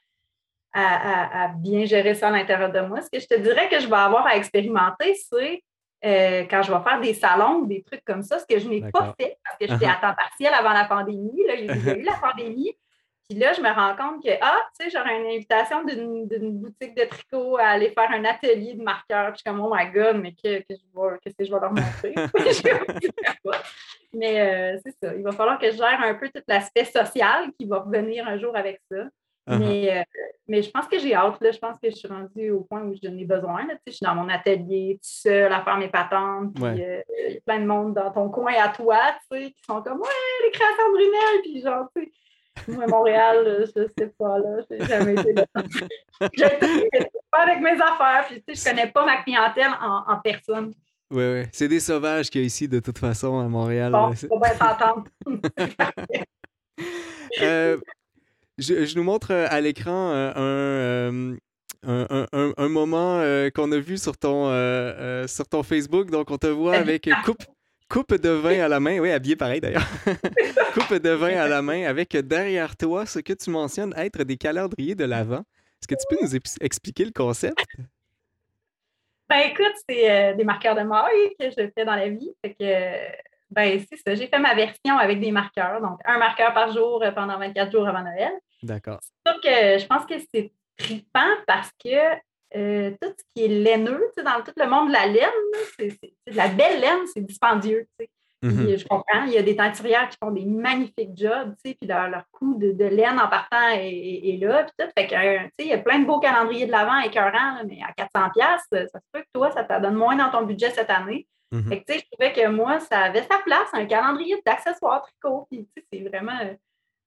à, 0.74 1.50
bien 1.58 1.86
gérer 1.86 2.16
ça 2.16 2.30
à 2.30 2.32
l'intérieur 2.32 2.72
de 2.72 2.82
moi. 2.82 3.02
Ce 3.02 3.10
que 3.10 3.20
je 3.20 3.28
te 3.28 3.40
dirais 3.40 3.70
que 3.70 3.80
je 3.80 3.88
vais 3.88 3.96
avoir 3.96 4.26
à 4.26 4.36
expérimenter, 4.36 5.16
c'est 5.16 5.64
euh, 6.06 6.44
quand 6.50 6.62
je 6.64 6.74
vais 6.74 6.84
faire 6.84 7.00
des 7.00 7.14
salons 7.14 7.60
ou 7.60 7.66
des 7.66 7.84
trucs 7.84 8.04
comme 8.04 8.24
ça, 8.24 8.40
ce 8.40 8.46
que 8.46 8.60
je 8.60 8.68
n'ai 8.68 8.82
pas 8.82 9.14
fait 9.20 9.38
parce 9.44 9.58
que 9.58 9.68
j'étais 9.68 9.86
uh-huh. 9.86 9.98
à 9.98 10.10
temps 10.10 10.16
partiel 10.16 10.54
avant 10.54 10.74
la 10.74 10.86
pandémie. 10.86 11.44
Là, 11.48 11.54
a 11.54 11.96
eu 11.96 12.02
la 12.02 12.14
pandémie. 12.22 12.76
Puis 13.30 13.40
là, 13.40 13.54
je 13.54 13.62
me 13.62 13.70
rends 13.70 13.96
compte 13.96 14.22
que, 14.22 14.32
ah, 14.42 14.60
tu 14.78 14.84
sais, 14.84 14.92
j'aurais 14.92 15.18
une 15.18 15.28
invitation 15.28 15.86
d'une 15.86 16.60
boutique 16.60 16.96
de 16.96 17.06
tricot 17.06 17.58
à 17.58 17.68
aller 17.68 17.90
faire 17.92 18.12
un 18.12 18.26
atelier 18.26 18.74
de 18.74 18.84
marqueurs. 18.84 19.32
Puis 19.32 19.44
je 19.46 19.50
suis 19.50 19.50
comme, 19.50 19.62
oh 19.66 19.74
my 19.74 19.90
God, 19.92 20.18
mais 20.22 20.34
que, 20.34 20.60
que, 20.60 20.66
je 20.72 20.84
vais, 20.94 21.18
que, 21.26 21.30
que 21.30 21.46
je 21.46 21.52
vais 21.52 21.60
leur 21.60 21.72
montrer? 21.72 22.14
mais 24.14 24.42
euh, 24.42 24.78
c'est 24.84 24.96
ça. 25.02 25.16
Il 25.16 25.24
va 25.24 25.32
falloir 25.32 25.58
que 25.58 25.72
je 25.72 25.78
gère 25.78 26.02
un 26.02 26.16
peu 26.16 26.30
tout 26.30 26.44
l'aspect 26.48 26.84
social 26.84 27.52
qui 27.58 27.66
va 27.66 27.80
revenir 27.80 28.28
un 28.28 28.38
jour 28.38 28.56
avec 28.58 28.82
ça. 28.92 29.06
Uh-huh. 29.46 29.60
mais, 29.60 30.00
euh, 30.00 30.04
mais 30.48 30.62
je 30.62 30.72
pense 30.72 30.88
que 30.88 30.98
j'ai 30.98 31.14
hâte. 31.14 31.42
Là. 31.42 31.52
Je 31.52 31.60
pense 31.60 31.78
que 31.78 31.90
je 31.90 31.96
suis 31.96 32.08
rendue 32.08 32.52
au 32.52 32.62
point 32.62 32.82
où 32.82 32.96
j'en 33.02 33.18
ai 33.18 33.26
besoin. 33.26 33.68
Là. 33.68 33.74
Je 33.86 33.92
suis 33.92 34.06
dans 34.06 34.16
mon 34.16 34.30
atelier, 34.30 34.98
tout 35.02 35.10
seul, 35.10 35.52
à 35.52 35.62
faire 35.64 35.78
mes 35.78 35.90
patentes. 35.90 36.54
Puis 36.56 36.64
euh, 36.64 37.02
il 37.28 37.34
y 37.34 37.38
a 37.38 37.42
plein 37.46 37.60
de 37.60 37.66
monde 37.66 37.94
dans 37.94 38.10
ton 38.12 38.30
coin 38.30 38.54
à 38.54 38.70
toi 38.70 39.00
qui 39.30 39.54
sont 39.66 39.82
comme 39.82 40.00
Ouais, 40.00 40.46
les 40.46 40.52
créations 40.52 40.90
de 40.90 40.94
Brunel. 40.94 41.42
Puis 41.44 41.62
genre, 41.62 41.90
tu 41.96 42.04
sais, 42.04 42.12
moi, 42.72 42.88
Montréal, 42.88 43.66
je 43.76 43.88
sais 43.98 44.14
pas, 44.18 44.40
là. 44.40 44.62
J'ai 44.70 44.86
jamais 44.86 45.14
été 45.14 45.34
là. 45.34 45.46
J'ai 46.34 46.50
pas 47.32 47.40
avec 47.40 47.62
mes 47.62 47.74
affaires. 47.74 48.26
Puis, 48.28 48.44
tu 48.48 48.56
sais, 48.56 48.70
je 48.70 48.76
connais 48.76 48.92
pas 48.92 49.06
ma 49.06 49.24
clientèle 49.24 49.72
en, 49.82 50.04
en 50.08 50.20
personne. 50.22 50.74
Oui, 51.12 51.24
oui. 51.24 51.44
C'est 51.52 51.68
des 51.68 51.80
sauvages 51.80 52.30
qu'il 52.30 52.42
y 52.42 52.44
a 52.44 52.48
ici, 52.48 52.68
de 52.68 52.80
toute 52.80 52.98
façon, 52.98 53.40
à 53.40 53.48
Montréal. 53.48 53.92
Bon, 53.92 54.14
faut 54.14 54.40
bien 54.40 54.56
s'entendre. 54.56 55.04
euh, 57.42 57.78
je, 58.58 58.96
nous 58.96 59.04
montre 59.04 59.32
euh, 59.32 59.48
à 59.50 59.62
l'écran 59.62 60.12
euh, 60.14 61.36
un, 61.86 62.28
un, 62.32 62.70
moment 62.70 63.20
euh, 63.20 63.50
qu'on 63.50 63.72
a 63.72 63.80
vu 63.80 63.98
sur 63.98 64.18
ton, 64.18 64.48
sur 65.28 65.48
ton 65.48 65.64
Facebook. 65.64 66.10
Donc, 66.10 66.32
on 66.32 66.38
te 66.38 66.48
voit 66.48 66.76
avec 66.78 67.10
coupe, 67.26 67.44
coupe 67.90 68.16
de 68.16 68.30
vin 68.30 68.64
à 68.64 68.68
la 68.68 68.80
main. 68.80 69.00
Oui, 69.00 69.12
habillé 69.12 69.36
pareil 69.36 69.60
d'ailleurs. 69.60 69.88
coupe 70.74 70.96
de 70.96 71.10
vin 71.10 71.36
à 71.38 71.48
la 71.48 71.62
main 71.62 71.86
avec 71.86 72.16
derrière 72.16 72.78
toi 72.78 73.06
ce 73.06 73.20
que 73.20 73.34
tu 73.34 73.50
mentionnes 73.50 73.94
être 73.98 74.24
des 74.24 74.38
calendriers 74.38 74.96
de 74.96 75.04
l'Avent. 75.04 75.44
Est-ce 75.82 75.88
que 75.88 75.96
tu 75.96 76.06
peux 76.10 76.24
nous 76.24 76.36
expliquer 76.62 77.04
le 77.06 77.12
concept? 77.12 77.58
Ben 79.30 79.50
écoute, 79.52 79.74
c'est 79.90 80.36
des 80.36 80.44
marqueurs 80.44 80.76
de 80.76 80.84
maille 80.84 81.36
que 81.40 81.50
je 81.50 81.70
fais 81.76 81.84
dans 81.84 81.96
la 81.96 82.08
vie. 82.08 82.32
Fait 82.42 82.54
que 82.54 83.33
ben, 83.54 83.80
c'est 83.90 83.98
ça. 83.98 84.16
J'ai 84.16 84.28
fait 84.28 84.40
ma 84.40 84.56
version 84.56 84.98
avec 84.98 85.20
des 85.20 85.32
marqueurs. 85.32 85.82
Donc, 85.82 86.00
un 86.06 86.18
marqueur 86.18 86.54
par 86.54 86.72
jour 86.72 87.02
euh, 87.04 87.12
pendant 87.12 87.38
24 87.38 87.72
jours 87.72 87.88
avant 87.88 88.04
Noël. 88.04 88.32
D'accord. 88.62 89.00
Sauf 89.26 89.42
que 89.42 89.78
je 89.80 89.86
pense 89.86 90.06
que 90.06 90.16
c'est 90.34 90.52
trippant 90.78 91.30
parce 91.46 91.72
que 91.84 92.16
euh, 92.56 92.92
tout 93.02 93.10
ce 93.10 93.24
qui 93.36 93.46
est 93.46 93.48
laineux, 93.48 94.12
dans 94.18 94.44
tout 94.44 94.54
le 94.58 94.68
monde 94.68 94.90
de 94.90 94.94
la 94.94 95.08
laine, 95.08 95.30
c'est, 95.78 96.00
de 96.28 96.36
la 96.36 96.48
belle 96.48 96.80
laine, 96.80 97.06
c'est 97.14 97.26
dispendieux. 97.26 97.88
Mm-hmm. 98.44 98.78
Je 98.78 98.88
comprends, 98.88 99.24
il 99.26 99.34
y 99.34 99.38
a 99.38 99.42
des 99.42 99.56
teinturières 99.56 100.10
qui 100.10 100.18
font 100.22 100.32
des 100.32 100.46
magnifiques 100.46 101.16
jobs, 101.16 101.54
puis 101.64 101.78
leur, 101.88 102.10
leur 102.10 102.24
coût 102.32 102.56
de, 102.56 102.86
laine 102.86 103.20
en 103.20 103.30
partant 103.30 103.70
est, 103.72 104.38
là. 104.42 104.64
Puis 104.64 104.74
tout. 104.78 104.92
Fait 104.98 105.08
que, 105.08 105.64
il 105.64 105.68
y 105.68 105.74
a 105.74 105.78
plein 105.78 106.00
de 106.00 106.06
beaux 106.06 106.20
calendriers 106.20 106.66
de 106.66 106.72
l'avant 106.72 107.00
écœurants, 107.00 107.64
mais 107.68 107.80
à 107.82 107.92
400$, 108.04 108.32
ça 108.70 108.88
se 108.88 109.06
peut 109.14 109.22
que 109.22 109.30
toi, 109.34 109.52
ça 109.52 109.64
te 109.64 109.82
donne 109.82 109.96
moins 109.96 110.16
dans 110.16 110.30
ton 110.30 110.44
budget 110.44 110.72
cette 110.72 110.90
année. 110.90 111.28
Mhm. 111.54 111.84
je 111.88 112.02
trouvais 112.12 112.34
que 112.34 112.48
moi, 112.48 112.80
ça 112.80 113.02
avait 113.02 113.22
sa 113.22 113.38
place, 113.46 113.70
un 113.74 113.86
calendrier 113.86 114.42
d'accessoires 114.44 115.04
tricot. 115.04 115.48
Puis, 115.52 115.68
c'est 115.92 116.02
vraiment. 116.02 116.40
Euh, 116.42 116.54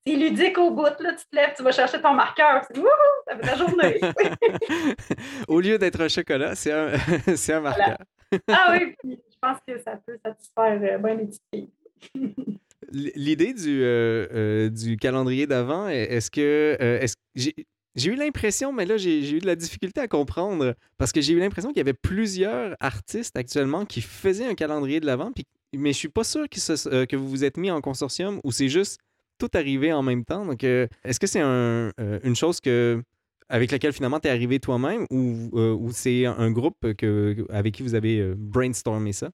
c'est 0.07 0.14
ludique 0.14 0.57
au 0.59 0.70
bout, 0.70 0.84
là, 1.01 1.14
tu 1.14 1.26
te 1.26 1.34
lèves, 1.34 1.55
tu 1.57 1.64
vas 1.64 1.72
chercher 1.72 2.01
ton 2.01 2.14
marqueur, 2.14 2.62
c'est 2.68 2.78
wouhou, 2.78 2.86
ça 3.26 3.36
fait 3.36 3.42
ta 3.42 3.57
journée. 3.57 4.01
au 5.49 5.59
lieu 5.59 5.78
d'être 5.78 6.01
un 6.01 6.07
chocolat, 6.07 6.55
c'est 6.55 6.70
un, 6.70 6.92
un 7.57 7.61
marqueur. 7.61 7.99
ah 8.49 8.68
oui, 8.70 8.94
puis 9.01 9.20
je 9.28 9.36
pense 9.40 9.59
que 9.66 9.80
ça 9.80 9.99
peut 10.07 10.16
satisfaire 10.24 10.80
euh, 10.80 10.99
bien 10.99 11.14
les 11.16 11.26
petites 11.26 11.42
filles. 11.53 11.70
L'idée 12.92 13.53
du, 13.53 13.82
euh, 13.82 14.68
du 14.68 14.97
calendrier 14.97 15.49
d'avant, 15.49 15.88
est-ce 15.88 16.30
que, 16.30 16.76
est-ce, 16.78 17.16
j'ai 17.97 18.12
eu 18.12 18.14
l'impression, 18.14 18.72
mais 18.72 18.84
là, 18.84 18.99
j'ai 18.99 19.28
eu 19.30 19.38
de 19.38 19.47
la 19.47 19.57
difficulté 19.57 20.03
à 20.03 20.07
comprendre 20.07 20.74
parce 20.99 21.12
que 21.12 21.22
j'ai 21.22 21.32
eu 21.32 21.38
l'impression 21.38 21.70
qu'il 21.70 21.78
y 21.78 21.80
avait 21.80 21.94
plusieurs 21.94 22.76
artistes 22.78 23.36
actuellement 23.36 23.86
qui 23.86 24.03
faisaient 24.03 24.47
un 24.47 24.55
calendrier 24.55 25.01
de 25.01 25.07
l'avant, 25.07 25.32
mais 25.72 25.92
je 25.92 25.99
suis 25.99 26.09
pas 26.09 26.22
sûr 26.22 26.47
que, 26.49 26.88
euh, 26.88 27.07
que 27.07 27.16
vous 27.16 27.28
vous 27.28 27.44
êtes 27.44 27.57
mis 27.57 27.70
en 27.70 27.80
consortium 27.80 28.40
ou 28.44 28.53
c'est 28.53 28.68
juste 28.68 29.01
tout 29.38 29.49
arrivé 29.55 29.94
en 29.94 30.03
même 30.03 30.24
temps. 30.24 30.44
Donc, 30.44 30.62
euh, 30.62 30.86
est-ce 31.05 31.18
que 31.18 31.26
c'est 31.26 31.40
un, 31.40 31.90
euh, 31.99 32.20
une 32.22 32.36
chose 32.36 32.61
que, 32.61 33.03
avec 33.49 33.70
laquelle 33.70 33.94
finalement 33.94 34.20
tu 34.20 34.28
es 34.28 34.30
arrivé 34.30 34.61
toi-même 34.61 35.07
ou, 35.11 35.90
c'est 35.92 36.26
un 36.26 36.51
groupe 36.51 36.76
avec 37.49 37.74
qui 37.74 37.82
vous 37.82 37.94
avez 37.94 38.34
brainstormé 38.36 39.12
ça? 39.12 39.30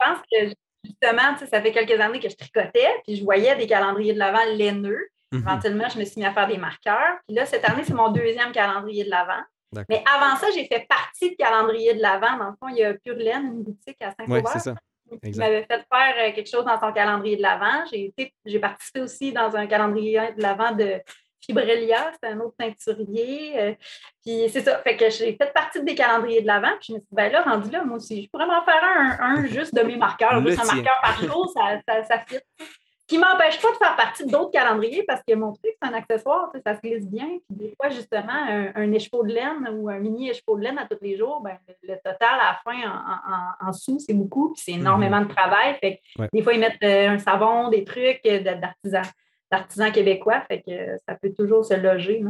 Je 0.00 0.06
pense 0.06 0.18
que 0.32 0.54
justement, 0.84 1.36
ça 1.38 1.62
fait 1.62 1.72
quelques 1.72 2.00
années 2.00 2.20
que 2.20 2.28
je 2.28 2.36
tricotais, 2.36 2.88
puis 3.06 3.16
je 3.16 3.22
voyais 3.22 3.56
des 3.56 3.66
calendriers 3.66 4.14
de 4.14 4.18
l'avant 4.18 4.44
laineux. 4.56 5.08
Mhm. 5.34 5.48
Éventuellement, 5.48 5.88
je 5.88 5.98
me 5.98 6.04
suis 6.04 6.20
mis 6.20 6.26
à 6.26 6.32
faire 6.32 6.46
des 6.46 6.58
marqueurs. 6.58 7.18
Puis 7.26 7.36
là, 7.36 7.44
cette 7.46 7.68
année, 7.68 7.82
c'est 7.84 7.94
mon 7.94 8.10
deuxième 8.10 8.52
calendrier 8.52 9.04
de 9.04 9.10
l'Avent. 9.10 9.42
Mais 9.88 10.04
avant 10.06 10.36
ça, 10.36 10.46
j'ai 10.54 10.66
fait 10.66 10.86
partie 10.88 11.30
du 11.30 11.36
calendrier 11.36 11.94
de 11.94 12.00
l'Avent. 12.00 12.38
Dans 12.38 12.50
le 12.50 12.56
fond, 12.60 12.68
il 12.68 12.76
y 12.76 12.84
a 12.84 12.94
Purlaine, 12.94 13.46
une 13.46 13.62
boutique 13.64 14.00
à 14.00 14.12
Saint-Aubert. 14.12 14.42
Oui, 14.44 14.50
c'est 14.52 14.60
ça. 14.60 14.74
Qui 15.22 15.38
m'avait 15.38 15.64
fait 15.64 15.84
faire 15.92 16.14
euh, 16.18 16.32
quelque 16.32 16.48
chose 16.48 16.64
dans 16.64 16.78
son 16.78 16.92
calendrier 16.92 17.36
de 17.36 17.42
l'Avent. 17.42 17.84
J'ai 17.92 18.58
participé 18.58 19.00
aussi 19.00 19.32
dans 19.32 19.54
un 19.56 19.66
calendrier 19.66 20.32
de 20.36 20.42
l'Avent 20.42 20.72
de 20.72 21.00
Fibrelia, 21.44 22.10
c'est 22.12 22.30
un 22.30 22.40
autre 22.40 22.54
teinturier. 22.58 23.60
Euh, 23.60 23.74
puis 24.24 24.48
c'est 24.48 24.62
ça. 24.62 24.78
Fait 24.78 24.96
que 24.96 25.10
j'ai 25.10 25.36
fait 25.36 25.52
partie 25.52 25.82
des 25.82 25.94
calendriers 25.94 26.40
de 26.40 26.46
l'Avent. 26.46 26.76
Puis 26.80 26.86
je 26.88 26.92
me 26.94 26.98
suis 26.98 27.08
dit, 27.08 27.14
ben 27.14 27.30
là, 27.30 27.42
rendu 27.42 27.70
là, 27.70 27.84
moi 27.84 27.96
aussi, 27.96 28.22
je 28.22 28.30
pourrais 28.30 28.46
m'en 28.46 28.64
faire 28.64 28.82
un, 28.82 29.18
un 29.20 29.46
juste 29.46 29.74
de 29.74 29.82
mes 29.82 29.96
marqueurs. 29.96 30.40
Juste 30.46 30.62
un 30.62 30.74
marqueur 30.74 30.96
par 31.02 31.20
jour, 31.20 31.52
ça, 31.54 31.80
ça, 31.86 32.04
ça 32.04 32.18
fit. 32.20 32.38
Qui 33.06 33.18
ne 33.18 33.20
m'empêche 33.20 33.60
pas 33.60 33.70
de 33.70 33.76
faire 33.76 33.96
partie 33.96 34.24
d'autres 34.24 34.50
calendriers 34.50 35.02
parce 35.06 35.20
que 35.28 35.34
mon 35.34 35.52
truc, 35.52 35.72
c'est 35.80 35.88
un 35.88 35.92
accessoire, 35.92 36.50
ça 36.64 36.74
se 36.74 36.80
glisse 36.80 37.06
bien. 37.06 37.26
Puis 37.46 37.56
des 37.56 37.74
fois, 37.76 37.90
justement, 37.90 38.32
un, 38.32 38.72
un 38.74 38.92
écheveau 38.92 39.22
de 39.24 39.32
laine 39.32 39.68
ou 39.74 39.90
un 39.90 39.98
mini 39.98 40.30
écheveau 40.30 40.56
de 40.56 40.62
laine 40.62 40.78
à 40.78 40.86
tous 40.86 40.96
les 41.02 41.18
jours, 41.18 41.42
ben, 41.42 41.58
le, 41.82 41.96
total 41.96 42.16
à 42.40 42.52
la 42.52 42.58
fin 42.64 42.90
en, 43.60 43.68
en, 43.68 43.72
sous, 43.74 43.98
c'est 43.98 44.14
beaucoup, 44.14 44.54
puis 44.54 44.62
c'est 44.64 44.72
mhm. 44.72 44.80
énormément 44.80 45.20
de 45.20 45.28
travail. 45.28 45.76
Fait 45.80 46.00
Des 46.32 46.42
fois, 46.42 46.54
ils 46.54 46.60
mettent 46.60 46.82
euh, 46.82 47.10
un 47.10 47.18
savon, 47.18 47.68
des 47.68 47.84
trucs 47.84 48.20
euh, 48.26 48.40
d'artisans 48.40 49.04
d'artisans 49.52 49.92
québécois, 49.92 50.42
fait 50.48 50.62
que 50.62 50.96
ça 51.06 51.14
peut 51.14 51.32
toujours 51.36 51.64
se 51.64 51.74
loger. 51.74 52.24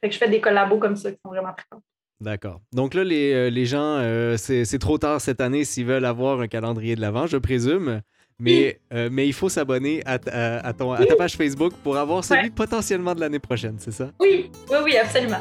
Fait 0.00 0.08
que 0.08 0.14
je 0.14 0.18
fais 0.18 0.28
des 0.28 0.40
collabos 0.40 0.78
comme 0.78 0.94
ça 0.94 1.10
qui 1.10 1.18
sont 1.24 1.30
vraiment 1.30 1.52
très 1.54 1.64
contents. 1.70 1.82
D'accord. 2.20 2.60
Donc 2.72 2.94
là, 2.94 3.02
les, 3.02 3.32
euh, 3.32 3.50
les 3.50 3.64
gens, 3.64 3.98
c'est 4.36 4.78
trop 4.78 4.98
tard 4.98 5.20
cette 5.20 5.40
année 5.40 5.64
s'ils 5.64 5.86
veulent 5.86 6.04
avoir 6.04 6.40
un 6.40 6.46
calendrier 6.46 6.94
de 6.94 7.00
l'avant, 7.00 7.26
je 7.26 7.38
présume. 7.38 8.02
Mais, 8.42 8.80
euh, 8.92 9.08
mais 9.12 9.28
il 9.28 9.32
faut 9.32 9.48
s'abonner 9.48 10.02
à, 10.04 10.14
à, 10.14 10.72
ta 10.72 11.16
page 11.16 11.36
Facebook 11.36 11.74
pour 11.84 11.96
avoir 11.96 12.24
celui 12.24 12.50
potentiellement 12.50 13.14
de 13.14 13.20
l'année 13.20 13.38
prochaine, 13.38 13.76
c'est 13.78 13.92
ça? 13.92 14.10
Oui, 14.18 14.50
oui, 14.68 14.76
oui, 14.82 14.96
absolument. 14.96 15.38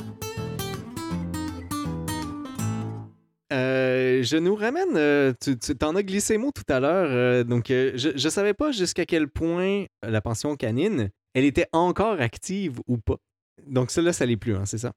Euh, 3.52 4.22
je 4.22 4.38
nous 4.38 4.54
ramène, 4.54 4.96
euh, 4.96 5.34
tu, 5.42 5.58
t'en 5.58 5.96
as 5.96 6.04
glissé 6.04 6.38
mot 6.38 6.52
tout 6.54 6.72
à 6.72 6.80
l'heure, 6.80 7.44
donc 7.44 7.66
je 7.70 8.14
ne 8.14 8.30
savais 8.30 8.54
pas 8.54 8.72
jusqu'à 8.72 9.06
quel 9.06 9.28
point 9.28 9.86
la 10.04 10.22
pension 10.22 10.56
canine, 10.56 11.10
elle 11.34 11.46
était 11.46 11.68
encore 11.74 12.22
active 12.22 12.82
ou 12.88 13.00
pas. 13.00 13.18
Donc 13.66 13.90
ça 13.90 14.04
là, 14.04 14.14
ça 14.14 14.28
l'est 14.28 14.38
plus, 14.38 14.56
hein, 14.56 14.66
c'est 14.66 14.78
ça? 14.78 14.94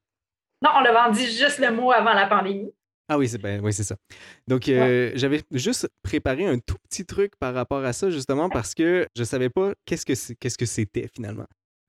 Non, 0.62 0.70
on 0.76 0.80
l'a 0.80 0.92
vendu 0.92 1.20
juste 1.20 1.58
le 1.58 1.70
mot 1.70 1.90
avant 1.90 2.12
la 2.12 2.26
pandémie. 2.26 2.70
Ah 3.08 3.18
oui, 3.18 3.28
c'est 3.28 3.38
ben, 3.38 3.60
oui, 3.62 3.72
ça. 3.72 3.96
Donc, 4.48 4.68
euh, 4.68 5.12
j'avais 5.14 5.42
juste 5.50 5.88
préparé 6.02 6.46
un 6.46 6.58
tout 6.58 6.76
petit 6.88 7.04
truc 7.04 7.36
par 7.36 7.52
rapport 7.52 7.84
à 7.84 7.92
ça, 7.92 8.10
justement, 8.10 8.48
parce 8.48 8.74
que 8.74 9.06
je 9.14 9.24
savais 9.24 9.50
pas 9.50 9.74
qu'est-ce 9.84 10.06
que 10.06 10.34
qu'est-ce 10.34 10.56
que 10.56 10.66
c'était 10.66 11.08
finalement. 11.14 11.46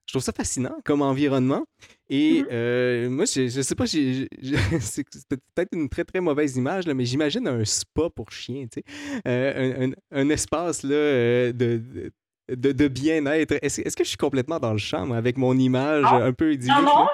Je 0.07 0.13
trouve 0.13 0.23
ça 0.23 0.33
fascinant 0.33 0.75
comme 0.83 1.01
environnement. 1.01 1.65
Et 2.09 2.41
mm-hmm. 2.41 2.47
euh, 2.51 3.09
moi, 3.09 3.25
je, 3.25 3.47
je 3.47 3.61
sais 3.61 3.75
pas, 3.75 3.87
c'est 3.87 5.03
peut-être 5.29 5.73
une 5.73 5.89
très, 5.89 6.03
très 6.03 6.19
mauvaise 6.19 6.57
image, 6.57 6.85
là, 6.85 6.93
mais 6.93 7.05
j'imagine 7.05 7.47
un 7.47 7.63
spa 7.65 8.09
pour 8.09 8.31
chiens, 8.31 8.67
tu 8.67 8.81
sais. 8.81 9.21
Euh, 9.27 9.87
un, 9.87 10.19
un, 10.19 10.29
espace 10.29 10.83
là, 10.83 11.51
de, 11.51 11.51
de, 11.53 12.11
bien-être. 12.49 13.53
Est-ce, 13.61 13.95
que 13.95 14.03
je 14.03 14.09
suis 14.09 14.17
complètement 14.17 14.59
dans 14.59 14.71
le 14.71 14.77
champ 14.77 15.11
avec 15.11 15.37
mon 15.37 15.57
image 15.57 16.05
un 16.05 16.33
peu 16.33 16.53
idyllique? 16.53 16.75
Non, 16.75 16.83
non, 16.83 17.07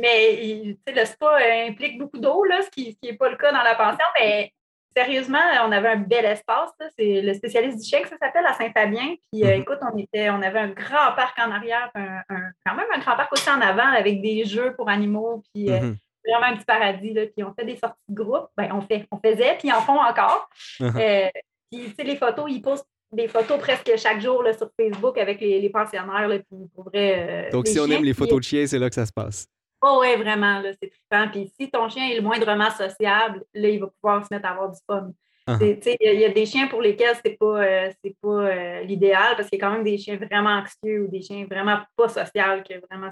mais 0.00 0.76
le 0.86 1.04
spa 1.04 1.38
implique 1.68 1.98
beaucoup 1.98 2.18
d'eau, 2.18 2.44
ce 2.62 2.70
qui 2.70 2.96
n'est 3.02 3.14
pas 3.14 3.30
le 3.30 3.36
cas 3.36 3.52
dans 3.52 3.62
la 3.62 3.74
pension, 3.74 4.04
mais 4.18 4.52
sérieusement, 4.96 5.38
on 5.64 5.72
avait 5.72 5.90
un 5.90 5.96
bel 5.96 6.24
espace. 6.24 6.70
C'est 6.98 7.22
le 7.22 7.34
spécialiste 7.34 7.78
du 7.78 7.88
chèque, 7.88 8.06
ça 8.06 8.16
s'appelle 8.18 8.46
à 8.46 8.52
Saint-Fabien. 8.54 9.14
Puis 9.30 9.44
euh, 9.44 9.54
mhm. 9.54 9.62
écoute, 9.62 9.78
on, 9.82 9.96
était, 9.96 10.30
on 10.30 10.42
avait 10.42 10.60
un 10.60 10.68
grand 10.68 11.12
parc 11.16 11.38
en 11.38 11.50
arrière, 11.50 11.90
un, 11.94 12.22
quand 12.64 12.74
même 12.74 12.86
un 12.94 12.98
grand 12.98 13.16
parc 13.16 13.32
aussi 13.32 13.48
en 13.50 13.60
avant 13.60 13.88
avec 13.88 14.20
des 14.20 14.44
jeux 14.44 14.74
pour 14.74 14.88
animaux. 14.88 15.42
Puis 15.52 15.70
euh, 15.70 15.80
mhm. 15.80 15.96
vraiment 16.26 16.52
un 16.52 16.56
petit 16.56 16.64
paradis. 16.64 17.12
Là. 17.12 17.22
Puis 17.26 17.44
on 17.44 17.52
fait 17.54 17.64
des 17.64 17.76
sorties 17.76 17.98
de 18.08 18.22
groupe. 18.22 18.48
Ben, 18.56 18.70
on, 18.72 18.80
fait, 18.80 19.06
on 19.10 19.18
faisait, 19.18 19.56
puis 19.58 19.68
ils 19.68 19.72
en 19.72 19.80
font 19.80 20.00
encore. 20.00 20.48
Euh, 20.80 21.28
puis, 21.70 21.84
tu 21.86 21.94
sais, 21.94 22.04
les 22.04 22.16
photos, 22.16 22.50
ils 22.50 22.60
postent 22.60 22.86
des 23.12 23.28
photos 23.28 23.58
presque 23.58 23.92
chaque 23.96 24.20
jour 24.20 24.42
là, 24.42 24.52
sur 24.52 24.70
Facebook 24.78 25.18
avec 25.18 25.40
les, 25.40 25.68
pensionnaires. 25.70 26.28
Là, 26.28 26.38
puis 26.38 26.68
pour 26.74 26.84
vrai, 26.84 27.48
euh, 27.48 27.50
Donc, 27.50 27.66
si 27.66 27.78
on 27.78 27.86
aime 27.86 28.04
les 28.04 28.14
photos 28.14 28.38
de 28.38 28.44
chiens, 28.44 28.66
c'est 28.66 28.78
là 28.78 28.88
que 28.88 28.94
ça 28.94 29.06
se 29.06 29.12
passe. 29.12 29.46
Oh, 29.82 29.98
oui, 30.00 30.14
vraiment, 30.16 30.62
c'est 30.80 30.90
trippant. 30.90 31.28
Puis 31.30 31.52
si 31.58 31.70
ton 31.70 31.88
chien 31.88 32.08
est 32.08 32.16
le 32.16 32.22
moindrement 32.22 32.70
sociable, 32.70 33.44
là, 33.52 33.68
il 33.68 33.80
va 33.80 33.88
pouvoir 33.88 34.24
se 34.24 34.28
mettre 34.32 34.46
à 34.46 34.52
avoir 34.52 34.70
du 34.70 34.78
fun. 34.88 35.10
Ah. 35.46 35.58
Il 35.60 36.20
y, 36.20 36.24
a 36.24 36.28
des 36.28 36.46
chiens 36.46 36.68
pour 36.68 36.80
lesquels 36.80 37.16
c'est 37.24 37.36
pas, 37.36 37.64
euh, 37.64 37.90
pas 38.22 38.28
euh, 38.28 38.82
l'idéal 38.82 39.34
parce 39.36 39.48
qu'il 39.48 39.58
y 39.58 39.62
a 39.62 39.66
quand 39.66 39.72
même 39.72 39.82
des 39.82 39.98
chiens 39.98 40.16
vraiment 40.16 40.50
anxieux 40.50 41.02
ou 41.02 41.08
des 41.08 41.20
chiens 41.20 41.44
vraiment 41.50 41.80
pas 41.96 42.08
sociaux 42.08 42.62
que 42.68 42.78
vraiment 42.86 43.10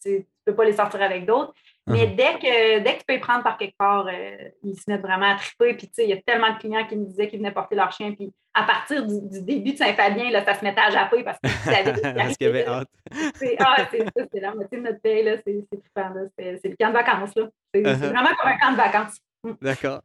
tu 0.00 0.10
ne 0.10 0.22
peux 0.44 0.54
pas 0.54 0.64
les 0.64 0.74
sortir 0.74 1.02
avec 1.02 1.26
d'autres. 1.26 1.52
Mais 1.86 2.06
uh-huh. 2.06 2.16
dès 2.16 2.38
que, 2.38 2.78
dès 2.80 2.94
que 2.94 2.98
tu 3.00 3.04
peux 3.06 3.14
les 3.14 3.20
prendre 3.20 3.42
par 3.42 3.58
quelque 3.58 3.76
part, 3.76 4.06
euh, 4.06 4.36
ils 4.62 4.74
se 4.74 4.84
mettent 4.88 5.02
vraiment 5.02 5.32
à 5.32 5.36
triper. 5.36 5.74
Puis, 5.74 5.88
tu 5.88 5.94
sais, 5.94 6.04
il 6.04 6.10
y 6.10 6.12
a 6.14 6.22
tellement 6.22 6.52
de 6.54 6.58
clients 6.58 6.86
qui 6.86 6.96
me 6.96 7.04
disaient 7.04 7.28
qu'ils 7.28 7.40
venaient 7.40 7.52
porter 7.52 7.76
leur 7.76 7.92
chien. 7.92 8.12
Puis, 8.12 8.32
à 8.54 8.62
partir 8.62 9.06
du, 9.06 9.42
début 9.42 9.72
de 9.72 9.78
Saint-Fabien, 9.78 10.30
là, 10.30 10.44
ça 10.44 10.54
se 10.54 10.64
mettait 10.64 10.80
à 10.80 10.90
japper 10.90 11.22
parce 11.22 11.38
qu'ils 11.40 11.50
savaient 11.50 11.92
Parce 12.14 12.36
qu'il 12.36 12.46
y 12.46 12.50
avait 12.50 12.66
hâte. 12.66 12.88
ah, 13.58 13.76
c'est 13.90 14.04
ça, 14.04 14.24
c'est 14.32 14.40
la 14.40 14.54
moitié 14.54 14.78
de 14.78 14.82
notre 14.82 15.00
paye, 15.00 15.24
là. 15.24 15.36
C'est 15.46 15.66
trippant, 15.68 16.14
C'est 16.38 16.68
le 16.68 16.76
camp 16.76 16.88
de 16.88 16.94
vacances, 16.94 17.34
là. 17.36 17.48
C'est 17.74 17.82
uh-huh. 17.82 17.96
vraiment 17.96 18.30
comme 18.40 18.50
un 18.50 18.56
camp 18.56 18.72
de 18.72 18.76
vacances. 18.76 19.18
D'accord. 19.60 20.02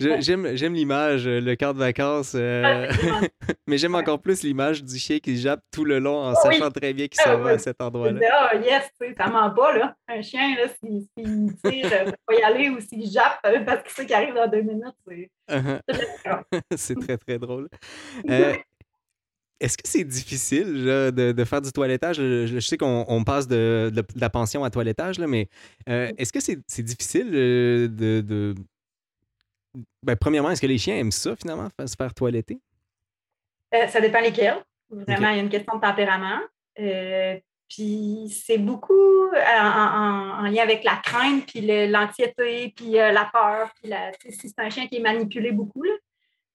J'aime 0.00 0.74
l'image, 0.74 1.26
euh, 1.26 1.40
le 1.40 1.54
quart 1.54 1.74
de 1.74 1.78
vacances, 1.78 2.32
euh, 2.34 2.88
mais 3.66 3.78
j'aime 3.78 3.94
encore 3.94 4.20
plus 4.20 4.42
l'image 4.42 4.82
du 4.82 4.98
chien 4.98 5.18
qui 5.18 5.36
jappe 5.36 5.60
tout 5.70 5.84
le 5.84 5.98
long 5.98 6.18
en 6.18 6.34
sachant 6.34 6.70
très 6.70 6.92
bien 6.92 7.08
qu'il 7.08 7.20
s'en 7.20 7.38
va 7.38 7.50
à 7.50 7.58
cet 7.58 7.80
endroit-là. 7.80 8.20
Ah, 8.32 8.56
yes, 8.56 8.90
ça 9.16 9.28
ment 9.28 9.50
pas, 9.50 9.76
là. 9.76 9.96
Un 10.08 10.22
chien, 10.22 10.56
là, 10.56 10.68
s'il 10.68 11.06
tire, 11.16 11.54
il 11.64 11.88
va 12.28 12.34
y 12.34 12.42
aller 12.42 12.70
ou 12.70 12.80
s'il 12.80 13.10
jappe 13.10 13.40
euh, 13.46 13.60
parce 13.60 13.82
qu'il 13.82 13.92
sait 13.92 14.06
qu'il 14.06 14.14
arrive 14.14 14.34
dans 14.34 14.48
deux 14.48 14.62
minutes, 14.62 14.94
c'est. 15.06 15.30
c'est 16.76 16.94
très, 16.94 17.16
très 17.16 17.38
drôle. 17.38 17.68
Est-ce 19.60 19.76
que 19.76 19.88
c'est 19.88 20.04
difficile 20.04 20.84
de, 20.84 21.44
faire 21.44 21.60
du 21.60 21.72
toilettage? 21.72 22.16
Je, 22.16 22.60
sais 22.60 22.76
qu'on 22.76 23.24
passe 23.24 23.48
de, 23.48 23.90
la 24.14 24.30
pension 24.30 24.62
à 24.62 24.70
toilettage, 24.70 25.18
là, 25.18 25.26
mais 25.26 25.48
est-ce 25.86 26.32
que 26.32 26.40
c'est 26.40 26.82
difficile 26.82 27.30
de, 27.30 28.54
ben, 30.02 30.16
premièrement, 30.16 30.50
est-ce 30.50 30.60
que 30.60 30.66
les 30.66 30.78
chiens 30.78 30.96
aiment 30.96 31.12
ça, 31.12 31.34
finalement, 31.36 31.68
se 31.84 31.94
faire 31.96 32.14
toiletter? 32.14 32.58
Euh, 33.74 33.86
ça 33.88 34.00
dépend 34.00 34.20
lesquels. 34.20 34.64
Vraiment, 34.90 35.30
il 35.30 35.36
y 35.36 35.40
a 35.40 35.42
une 35.42 35.50
question 35.50 35.76
de 35.76 35.80
tempérament. 35.80 36.40
Euh, 36.78 37.38
puis 37.68 38.28
c'est 38.30 38.56
beaucoup 38.56 39.26
en, 39.26 40.42
lien 40.50 40.62
avec 40.62 40.84
la 40.84 40.96
crainte, 40.96 41.46
puis 41.46 41.60
l'anxiété, 41.88 42.72
puis 42.74 42.98
euh, 42.98 43.12
la 43.12 43.28
peur. 43.30 43.70
Puis 43.82 44.32
si 44.32 44.48
c'est 44.48 44.58
un 44.58 44.70
chien 44.70 44.86
qui 44.86 44.96
est 44.96 45.00
manipulé 45.00 45.52
beaucoup, 45.52 45.82
là, 45.82 45.92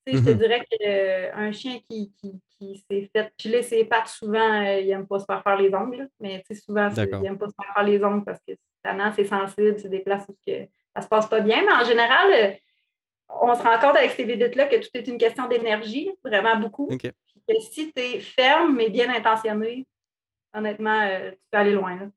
je 0.07 0.17
te 0.17 0.31
mhm. 0.31 0.37
dirais 0.37 0.65
qu'un 0.65 1.51
chien 1.51 1.79
qui, 1.87 2.11
qui, 2.19 2.83
s'est 2.89 3.09
fait 3.13 3.31
piler 3.37 3.61
ses 3.61 3.83
pattes, 3.83 4.07
souvent, 4.07 4.61
il 4.61 4.87
n'aime 4.87 5.05
pas 5.05 5.19
se 5.19 5.25
faire 5.25 5.43
faire 5.43 5.57
les 5.57 5.73
ongles. 5.73 6.09
Mais 6.19 6.43
souvent, 6.65 6.89
il 6.89 7.19
n'aime 7.19 7.37
pas 7.37 7.47
se 7.47 7.53
faire 7.61 7.73
faire 7.73 7.83
les 7.83 8.03
ongles 8.03 8.23
parce 8.23 8.39
que 8.47 8.53
c'est 9.15 9.25
sensible, 9.25 9.75
c'est 9.79 9.89
des 9.89 9.99
places 9.99 10.25
où 10.29 10.35
que 10.45 10.65
ça 10.93 10.99
ne 10.99 11.01
se 11.01 11.07
passe 11.07 11.27
pas 11.27 11.41
bien. 11.41 11.61
Mais 11.65 11.73
en 11.73 11.85
général, 11.85 12.57
on 13.29 13.55
se 13.55 13.61
rend 13.61 13.79
compte 13.79 13.97
avec 13.97 14.11
ces 14.11 14.23
visites-là 14.23 14.67
que 14.67 14.75
tout 14.77 14.89
est 14.93 15.07
une 15.07 15.17
question 15.17 15.47
d'énergie, 15.47 16.11
vraiment 16.23 16.57
beaucoup. 16.57 16.89
si 17.59 17.91
tu 17.93 18.01
es 18.01 18.19
ferme 18.19 18.75
mais 18.75 18.89
bien 18.89 19.13
intentionné, 19.13 19.85
honnêtement, 20.53 21.01
euh, 21.01 21.31
tu 21.31 21.37
peux 21.51 21.57
aller 21.57 21.73
loin. 21.73 22.11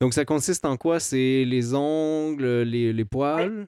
Donc, 0.00 0.14
ça 0.14 0.24
consiste 0.24 0.64
en 0.64 0.76
quoi? 0.76 0.98
C'est 0.98 1.44
les 1.44 1.74
ongles, 1.74 2.62
les, 2.62 3.04
poils? 3.04 3.66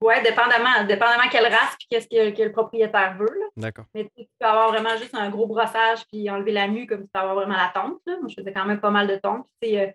Oui, 0.00 0.14
dépendamment, 0.24 0.84
dépendamment 0.86 1.28
quelle 1.30 1.46
race 1.46 1.76
et 1.80 1.86
qu'est-ce 1.88 2.08
que, 2.08 2.42
le 2.42 2.52
propriétaire 2.52 3.16
veut. 3.18 3.40
D'accord. 3.56 3.84
Mais 3.94 4.08
tu 4.16 4.24
peux 4.38 4.46
avoir 4.46 4.68
vraiment 4.70 4.96
juste 4.96 5.14
un 5.14 5.28
gros 5.30 5.46
brossage 5.46 6.04
puis 6.10 6.28
enlever 6.30 6.52
la 6.52 6.68
mue 6.68 6.86
comme 6.86 7.02
tu 7.02 7.08
peux 7.12 7.20
avoir 7.20 7.34
vraiment 7.34 7.56
la 7.56 7.72
tombe. 7.74 7.98
Moi, 8.06 8.28
je 8.28 8.34
faisais 8.34 8.52
quand 8.52 8.64
même 8.64 8.80
pas 8.80 8.90
mal 8.90 9.06
de 9.06 9.16
tonte. 9.16 9.46
Euh, 9.64 9.86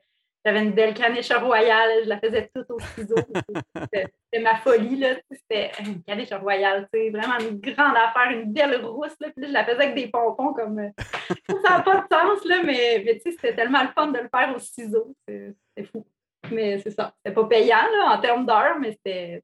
j'avais 0.47 0.63
une 0.63 0.71
belle 0.71 0.93
caniche 0.93 1.33
royale, 1.33 2.03
je 2.05 2.09
la 2.09 2.19
faisais 2.19 2.49
toute 2.55 2.71
au 2.71 2.79
ciseau. 2.79 3.15
C'était 3.75 4.41
ma 4.41 4.55
folie, 4.55 4.95
là. 4.95 5.15
C'était 5.29 5.71
une 5.85 6.01
caniche 6.03 6.31
royale, 6.31 6.87
sais, 6.93 7.09
vraiment 7.09 7.37
une 7.39 7.59
grande 7.59 7.97
affaire, 7.97 8.31
une 8.31 8.53
belle 8.53 8.77
rousse, 8.85 9.15
là. 9.19 9.27
Puis 9.35 9.45
je 9.45 9.51
la 9.51 9.65
faisais 9.65 9.83
avec 9.83 9.95
des 9.95 10.07
pompons 10.07 10.53
comme. 10.53 10.79
Euh, 10.79 10.89
ça 11.65 11.77
n'a 11.77 11.81
pas 11.81 11.97
de 11.97 12.07
sens, 12.09 12.45
là, 12.45 12.63
mais, 12.63 13.03
mais 13.05 13.15
tu 13.15 13.23
sais, 13.23 13.31
c'était 13.31 13.55
tellement 13.55 13.83
le 13.83 13.89
fun 13.89 14.07
de 14.07 14.19
le 14.19 14.29
faire 14.33 14.55
au 14.55 14.59
ciseau. 14.59 15.13
C'était 15.27 15.89
fou. 15.91 16.05
Mais 16.49 16.79
c'est 16.79 16.91
ça. 16.91 17.13
C'était 17.17 17.35
pas 17.35 17.45
payant, 17.45 17.75
là, 17.75 18.15
en 18.15 18.21
termes 18.21 18.45
d'heures, 18.45 18.79
mais 18.79 18.91
c'était 18.91 19.43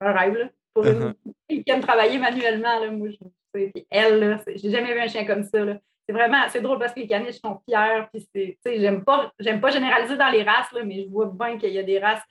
un 0.00 0.12
rêve, 0.12 0.34
là. 0.34 0.50
Pour 0.72 0.86
une 0.86 1.14
uh-huh. 1.50 1.64
qui 1.64 1.64
aime 1.66 1.80
travailler 1.80 2.18
manuellement, 2.18 2.78
là. 2.78 2.92
Moi, 2.92 3.08
je, 3.10 3.16
puis 3.52 3.72
elle, 3.90 4.20
là, 4.20 4.40
j'ai 4.54 4.70
jamais 4.70 4.94
vu 4.94 5.00
un 5.00 5.08
chien 5.08 5.26
comme 5.26 5.42
ça, 5.42 5.64
là 5.64 5.78
c'est 6.08 6.14
vraiment, 6.14 6.48
c'est 6.48 6.62
drôle 6.62 6.78
parce 6.78 6.94
que 6.94 7.00
les 7.00 7.06
caniches 7.06 7.40
sont 7.40 7.60
fiers. 7.68 8.06
Puis 8.12 8.56
c'est, 8.64 8.80
j'aime 8.80 9.04
pas, 9.04 9.30
j'aime 9.38 9.60
pas 9.60 9.70
généraliser 9.70 10.16
dans 10.16 10.30
les 10.30 10.42
races, 10.42 10.72
là, 10.72 10.82
mais 10.82 11.02
je 11.02 11.08
vois 11.08 11.26
bien 11.26 11.58
qu'il 11.58 11.72
y 11.72 11.78
a 11.78 11.82
des 11.82 11.98
races 11.98 12.22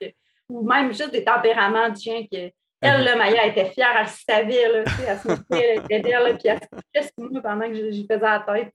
ou 0.49 0.67
même 0.67 0.93
juste 0.93 1.11
des 1.11 1.23
tempéraments 1.23 1.89
de 1.89 1.97
chiens 1.97 2.25
que 2.31 2.49
elle, 2.79 3.03
là, 3.03 3.15
Maya, 3.15 3.47
était 3.47 3.71
fière, 3.71 3.95
elle 3.99 4.07
savait, 4.07 4.69
là, 4.69 4.83
elle 5.07 5.17
se 5.17 5.27
mettait, 5.27 5.81
elle 5.89 6.01
belle, 6.03 6.37
puis 6.37 6.47
elle 6.93 7.03
se 7.03 7.09
moi 7.17 7.41
pendant 7.41 7.67
que 7.67 7.73
j'y 7.73 8.05
faisais 8.05 8.19
la 8.19 8.45
tête. 8.47 8.71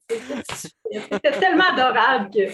C'était 0.91 1.39
tellement 1.39 1.65
adorable 1.73 2.31
que 2.31 2.51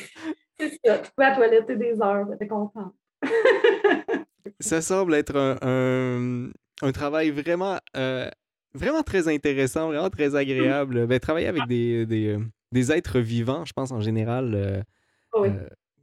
tu 0.58 1.10
pouvais 1.16 1.34
toiletter 1.34 1.76
des 1.76 2.00
heures, 2.02 2.26
j'étais 2.30 2.48
contente. 2.48 2.94
Ça 4.60 4.82
semble 4.82 5.14
être 5.14 5.36
un, 5.36 6.50
un, 6.82 6.92
travail 6.92 7.30
vraiment, 7.30 7.78
euh, 7.96 8.28
vraiment 8.74 9.02
très 9.02 9.28
intéressant, 9.28 9.88
vraiment 9.88 10.10
très 10.10 10.34
agréable. 10.34 11.06
Ben, 11.06 11.18
travailler 11.18 11.46
avec 11.46 11.66
des, 11.66 12.06
des, 12.06 12.38
des, 12.72 12.92
êtres 12.92 13.20
vivants, 13.20 13.64
je 13.64 13.72
pense 13.72 13.90
en 13.90 14.00
général. 14.00 14.84
oui. 15.34 15.48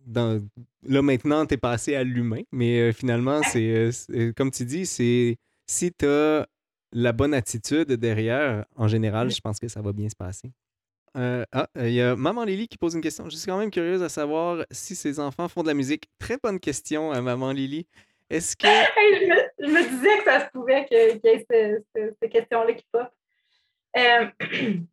dans, 0.05 0.41
là, 0.84 1.01
maintenant, 1.01 1.45
tu 1.45 1.55
es 1.55 1.57
passé 1.57 1.95
à 1.95 2.03
l'humain, 2.03 2.41
mais 2.51 2.93
finalement, 2.93 3.41
c'est 3.43 3.91
comme 4.36 4.51
tu 4.51 4.66
dis, 4.66 4.86
c'est 4.86 5.38
si 5.68 5.91
tu 5.91 6.05
as 6.05 6.47
la 6.91 7.11
bonne 7.11 7.34
attitude 7.34 7.91
derrière, 7.91 8.66
en 8.76 8.88
général, 8.88 9.30
je 9.30 9.41
pense 9.41 9.59
que 9.59 9.68
ça 9.68 9.82
va 9.82 9.91
bien 9.91 10.09
se 10.09 10.16
passer. 10.16 10.51
Euh, 11.18 11.45
ah, 11.51 11.68
il 11.78 11.91
y 11.91 12.01
a 12.01 12.16
Maman 12.16 12.43
Lily 12.43 12.68
qui 12.68 12.78
pose 12.78 12.93
une 12.93 13.01
question. 13.01 13.30
Je 13.30 13.36
suis 13.36 13.45
quand 13.45 13.57
même 13.57 13.72
curieuse 13.72 14.01
à 14.01 14.09
savoir 14.09 14.66
si 14.72 14.95
ses 14.95 15.20
enfants 15.20 15.47
font 15.47 15.61
de 15.61 15.68
la 15.68 15.74
musique. 15.74 16.09
Très 16.20 16.38
bonne 16.41 16.59
question, 16.59 17.13
euh, 17.13 17.22
Maman 17.22 17.51
Lily. 17.51 17.88
Est-ce 18.30 18.55
que. 18.55 18.67
je, 19.59 19.67
me, 19.67 19.89
disais 19.89 20.17
que 20.19 20.23
ça 20.23 20.45
se 20.45 20.51
pouvait 20.51 20.86
qu'il 20.86 20.97
y 20.97 21.28
ait 21.28 21.45
cette, 21.49 22.32
question-là 22.32 22.73
qui 22.73 22.86
pop. 22.91 23.07
Euh, 23.97 24.28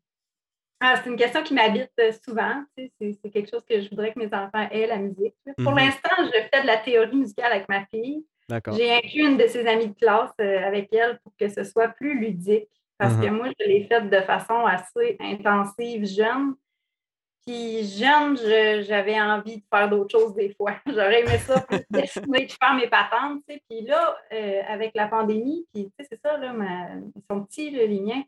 ah, 0.80 1.01
c'est 1.03 1.11
une 1.11 1.16
question 1.16 1.43
qui 1.43 1.55
m'habite 1.55 1.91
souvent. 2.24 2.62
c'est, 2.76 3.30
quelque 3.33 3.51
chose 3.51 3.64
que 3.68 3.80
je 3.80 3.89
voudrais 3.91 4.12
que 4.12 4.18
mes 4.18 4.33
enfants 4.33 4.68
aient, 4.70 4.87
la 4.87 4.99
musique. 4.99 5.35
Pour 5.59 5.72
mhm. 5.72 5.78
l'instant, 5.78 6.11
je 6.18 6.41
fais 6.53 6.62
de 6.62 6.66
la 6.66 6.78
théorie 6.78 7.16
musicale 7.16 7.53
avec 7.53 7.68
ma 7.68 7.87
fille. 7.87 8.24
J'ai 8.72 8.93
inclus 8.93 9.26
une 9.26 9.39
de 9.39 9.47
ses 9.47 9.66
amies 9.66 9.89
de 9.89 9.95
classe 9.95 10.33
avec 10.39 10.93
elle 10.93 11.18
pour 11.22 11.33
que 11.39 11.49
ce 11.49 11.64
soit 11.64 11.89
plus 11.89 12.18
ludique. 12.18 12.68
Parce 12.99 13.16
que 13.16 13.22
uh-huh. 13.22 13.30
moi, 13.30 13.49
je 13.59 13.66
l'ai 13.66 13.85
faite 13.85 14.11
de 14.11 14.20
façon 14.20 14.64
assez 14.64 15.16
intensive, 15.18 16.07
jeune. 16.07 16.55
Puis 17.47 17.84
jeune, 17.84 18.36
j'avais 18.36 19.20
envie 19.20 19.57
de 19.57 19.64
faire 19.68 19.88
d'autres 19.88 20.16
choses 20.16 20.34
des 20.34 20.55
fois. 20.55 20.74
J'aurais 20.86 21.22
aimé 21.22 21.38
ça 21.38 21.61
plus 21.61 21.80
dessiner, 21.90 22.47
de 22.47 22.53
faire 22.53 22.74
mes 22.74 22.86
patentes. 22.86 23.43
Tu 23.49 23.55
sais. 23.55 23.62
Puis 23.68 23.82
là, 23.82 24.16
euh, 24.32 24.61
avec 24.68 24.93
la 24.95 25.09
pandémie, 25.09 25.66
puis 25.72 25.86
tu 25.86 25.90
sais, 25.99 26.09
c'est 26.11 26.20
ça, 26.20 26.36
là, 26.36 26.55
ils 26.55 27.22
sont 27.28 27.43
petits, 27.45 27.70
les 27.70 27.88
liens. 27.88 28.22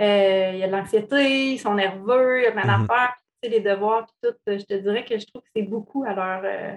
Euh, 0.00 0.50
il 0.54 0.58
y 0.58 0.62
a 0.64 0.66
de 0.66 0.72
l'anxiété, 0.72 1.52
ils 1.52 1.58
sont 1.58 1.74
nerveux, 1.74 2.40
il 2.40 2.44
y 2.44 2.46
a 2.46 2.52
plein 2.52 2.66
d'affaires, 2.66 3.14
tu 3.42 3.48
sais, 3.48 3.54
les 3.54 3.60
devoirs, 3.60 4.06
puis 4.06 4.30
tout. 4.30 4.36
Je 4.46 4.64
te 4.64 4.74
dirais 4.74 5.04
que 5.04 5.18
je 5.18 5.26
trouve 5.26 5.42
que 5.42 5.50
c'est 5.54 5.62
beaucoup 5.62 6.04
à 6.04 6.14
leur. 6.14 6.42
Euh, 6.44 6.76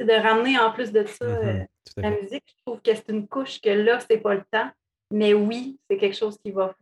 de 0.00 0.12
ramener 0.12 0.56
en 0.56 0.70
plus 0.70 0.92
de 0.92 1.04
ça 1.04 1.26
uh-huh. 1.26 1.66
la 1.96 2.10
musique. 2.10 2.44
Je 2.46 2.62
trouve 2.64 2.80
que 2.80 2.94
c'est 2.94 3.08
une 3.08 3.26
couche 3.26 3.60
que 3.60 3.70
là, 3.70 3.98
c'est 3.98 4.18
pas 4.18 4.34
le 4.34 4.44
temps. 4.48 4.70
Mais 5.10 5.34
oui, 5.34 5.80
c'est 5.88 5.96
quelque 5.96 6.16
chose 6.16 6.38
qui 6.38 6.52
va. 6.52 6.74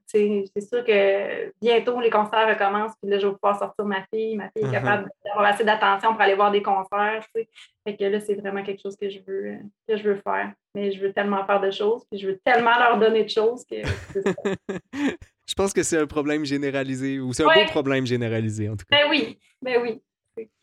C'est 0.54 0.60
sûr 0.60 0.84
que 0.84 1.52
bientôt 1.60 2.00
les 2.00 2.10
concerts 2.10 2.48
recommencent, 2.48 2.94
puis 3.00 3.10
là, 3.10 3.18
je 3.18 3.26
vais 3.26 3.32
pouvoir 3.32 3.58
sortir 3.58 3.84
ma 3.84 4.04
fille. 4.12 4.36
Ma 4.36 4.50
fille 4.50 4.64
est 4.64 4.66
uh-huh. 4.66 4.72
capable 4.72 5.10
d'avoir 5.24 5.46
assez 5.46 5.64
d'attention 5.64 6.12
pour 6.12 6.20
aller 6.20 6.34
voir 6.34 6.50
des 6.50 6.62
concerts. 6.62 7.24
Fait 7.34 7.96
que 7.96 8.04
là, 8.04 8.20
c'est 8.20 8.34
vraiment 8.34 8.62
quelque 8.62 8.82
chose 8.82 8.96
que 8.96 9.08
je 9.08 9.18
veux 9.26 9.58
que 9.88 9.96
je 9.96 10.02
veux 10.02 10.16
faire. 10.16 10.52
Mais 10.74 10.92
je 10.92 11.00
veux 11.00 11.12
tellement 11.12 11.44
faire 11.46 11.60
de 11.60 11.70
choses, 11.70 12.04
puis 12.10 12.20
je 12.20 12.28
veux 12.28 12.38
tellement 12.44 12.78
leur 12.78 12.98
donner 12.98 13.24
de 13.24 13.30
choses 13.30 13.64
que 13.64 13.76
Je 15.46 15.54
pense 15.54 15.72
que 15.72 15.84
c'est 15.84 15.98
un 15.98 16.06
problème 16.06 16.44
généralisé, 16.44 17.20
ou 17.20 17.32
c'est 17.32 17.44
un 17.44 17.54
beau 17.54 17.66
problème 17.68 18.04
généralisé, 18.04 18.68
en 18.68 18.76
tout 18.76 18.84
cas. 18.90 18.96
Ben 18.98 19.10
oui, 19.10 19.38
ben 19.62 19.80
oui. 19.80 20.02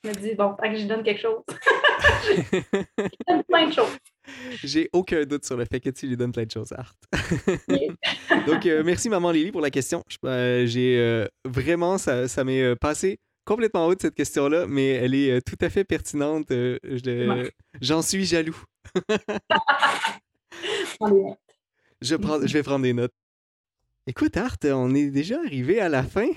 Je 0.03 0.09
me 0.09 0.13
dis, 0.13 0.35
bon, 0.35 0.55
que 0.55 0.75
je 0.75 0.85
donne 0.85 1.03
quelque 1.03 1.21
chose. 1.21 1.41
donne 3.27 3.43
plein 3.43 3.67
de 3.67 3.73
choses. 3.73 3.97
J'ai 4.63 4.89
aucun 4.93 5.23
doute 5.25 5.45
sur 5.45 5.57
le 5.57 5.65
fait 5.65 5.79
que 5.79 5.89
tu 5.89 6.07
lui 6.07 6.15
donnes 6.15 6.31
plein 6.31 6.45
de 6.45 6.51
choses, 6.51 6.71
Art. 6.71 6.95
Donc, 8.47 8.65
euh, 8.65 8.83
merci, 8.83 9.09
Maman 9.09 9.31
Lily, 9.31 9.51
pour 9.51 9.61
la 9.61 9.69
question. 9.69 10.03
Euh, 10.25 10.65
j'ai 10.65 10.97
euh, 10.97 11.27
vraiment, 11.45 11.97
ça, 11.97 12.27
ça 12.27 12.43
m'est 12.43 12.75
passé 12.75 13.19
complètement 13.45 13.87
haut 13.87 13.95
de 13.95 14.01
cette 14.01 14.15
question-là, 14.15 14.65
mais 14.67 14.87
elle 14.89 15.13
est 15.15 15.41
tout 15.41 15.57
à 15.59 15.69
fait 15.69 15.83
pertinente. 15.83 16.51
J'en 17.81 18.01
suis 18.01 18.25
jaloux. 18.25 18.63
je, 22.01 22.15
prends, 22.15 22.45
je 22.45 22.53
vais 22.53 22.63
prendre 22.63 22.83
des 22.83 22.93
notes. 22.93 23.13
Écoute, 24.07 24.37
Art, 24.37 24.57
on 24.63 24.95
est 24.95 25.09
déjà 25.09 25.39
arrivé 25.39 25.79
à 25.81 25.89
la 25.89 26.03
fin. 26.03 26.29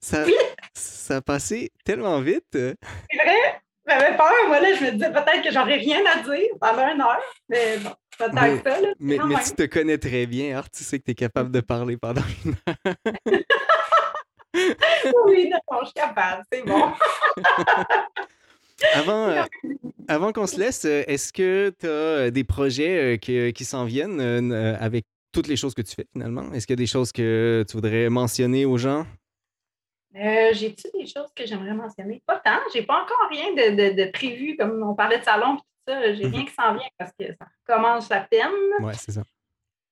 Ça, 0.00 0.26
ça 0.74 1.16
a 1.16 1.20
passé 1.22 1.70
tellement 1.84 2.20
vite. 2.20 2.44
C'est 2.52 2.76
vrai? 3.14 3.62
J'avais 3.86 4.16
peur, 4.16 4.32
moi, 4.46 4.60
là, 4.60 4.74
je 4.74 4.84
me 4.84 4.92
disais 4.92 5.12
peut-être 5.12 5.42
que 5.42 5.52
j'aurais 5.52 5.76
rien 5.76 6.00
à 6.06 6.22
dire 6.22 6.48
pendant 6.60 6.88
une 6.88 7.00
heure, 7.00 7.20
mais 7.48 7.78
bon, 7.78 7.90
peut-être 8.16 8.64
ça. 8.64 8.80
Là, 8.80 8.88
mais, 9.00 9.18
mais 9.26 9.34
tu 9.44 9.52
te 9.52 9.66
connais 9.66 9.98
très 9.98 10.26
bien, 10.26 10.56
Art, 10.56 10.70
tu 10.70 10.84
sais 10.84 10.98
que 10.98 11.04
tu 11.04 11.10
es 11.10 11.14
capable 11.14 11.50
de 11.50 11.60
parler 11.60 11.96
pendant 11.96 12.22
une 12.44 12.54
heure. 12.68 12.94
oui, 15.26 15.50
non, 15.50 15.78
je 15.80 15.86
suis 15.86 15.94
capable, 15.94 16.44
c'est 16.52 16.64
bon. 16.64 16.92
avant, 18.94 19.28
euh, 19.28 19.42
avant 20.08 20.32
qu'on 20.32 20.46
se 20.46 20.58
laisse, 20.58 20.84
est-ce 20.84 21.32
que 21.32 21.72
tu 21.78 21.86
as 21.86 22.30
des 22.30 22.44
projets 22.44 23.14
euh, 23.14 23.16
qui, 23.16 23.52
qui 23.52 23.64
s'en 23.64 23.84
viennent 23.84 24.20
euh, 24.20 24.76
avec 24.78 25.06
toutes 25.32 25.46
les 25.46 25.56
choses 25.56 25.74
que 25.74 25.82
tu 25.82 25.94
fais 25.94 26.06
finalement? 26.12 26.52
Est-ce 26.52 26.66
qu'il 26.66 26.74
y 26.74 26.80
a 26.80 26.82
des 26.82 26.86
choses 26.86 27.12
que 27.12 27.64
tu 27.68 27.76
voudrais 27.76 28.08
mentionner 28.10 28.64
aux 28.64 28.78
gens? 28.78 29.06
Euh, 30.14 30.50
J'ai-tu 30.52 30.88
des 30.92 31.06
choses 31.06 31.32
que 31.34 31.46
j'aimerais 31.46 31.74
mentionner? 31.74 32.22
Pas 32.26 32.38
tant. 32.38 32.58
J'ai 32.72 32.82
pas 32.82 33.02
encore 33.02 33.28
rien 33.30 33.52
de, 33.52 33.94
de, 33.94 34.10
prévu, 34.10 34.56
comme 34.56 34.82
on 34.82 34.94
parlait 34.94 35.18
de 35.18 35.24
salon 35.24 35.54
et 35.54 35.58
tout 35.58 35.64
ça. 35.88 36.12
J'ai 36.12 36.26
rien 36.26 36.40
mhm. 36.40 36.46
qui 36.46 36.54
s'en 36.54 36.74
vient 36.74 36.88
parce 36.98 37.12
que 37.18 37.26
ça 37.28 37.46
commence 37.64 38.10
à 38.10 38.20
peine. 38.20 38.50
Oui, 38.80 38.92
c'est 38.94 39.12
ça. 39.12 39.22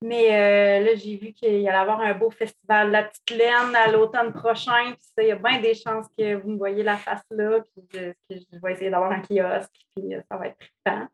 Mais 0.02 0.28
euh, 0.32 0.84
là, 0.84 0.94
j'ai 0.94 1.16
vu 1.16 1.32
qu'il 1.32 1.60
y 1.60 1.68
allait 1.68 1.76
avoir 1.76 2.00
un 2.00 2.14
beau 2.14 2.30
festival 2.30 2.90
La 2.90 3.04
Petite 3.04 3.30
Laine 3.30 3.74
à 3.74 3.90
l'automne 3.90 4.32
prochain. 4.32 4.92
Puis 4.92 5.26
il 5.26 5.26
y 5.26 5.30
a 5.30 5.36
bien 5.36 5.60
des 5.60 5.74
chances 5.74 6.06
que 6.16 6.36
vous 6.36 6.50
me 6.50 6.56
voyez 6.56 6.82
la 6.82 6.96
face 6.96 7.24
là. 7.30 7.60
Puis 7.60 7.86
que 7.88 8.14
je 8.30 8.58
vais 8.62 8.72
essayer 8.72 8.90
d'avoir 8.90 9.12
un 9.12 9.20
kiosque. 9.20 9.70
Puis 9.94 10.14
euh, 10.14 10.22
ça 10.30 10.38
va 10.38 10.46
être 10.46 10.56
trippant. 10.58 11.06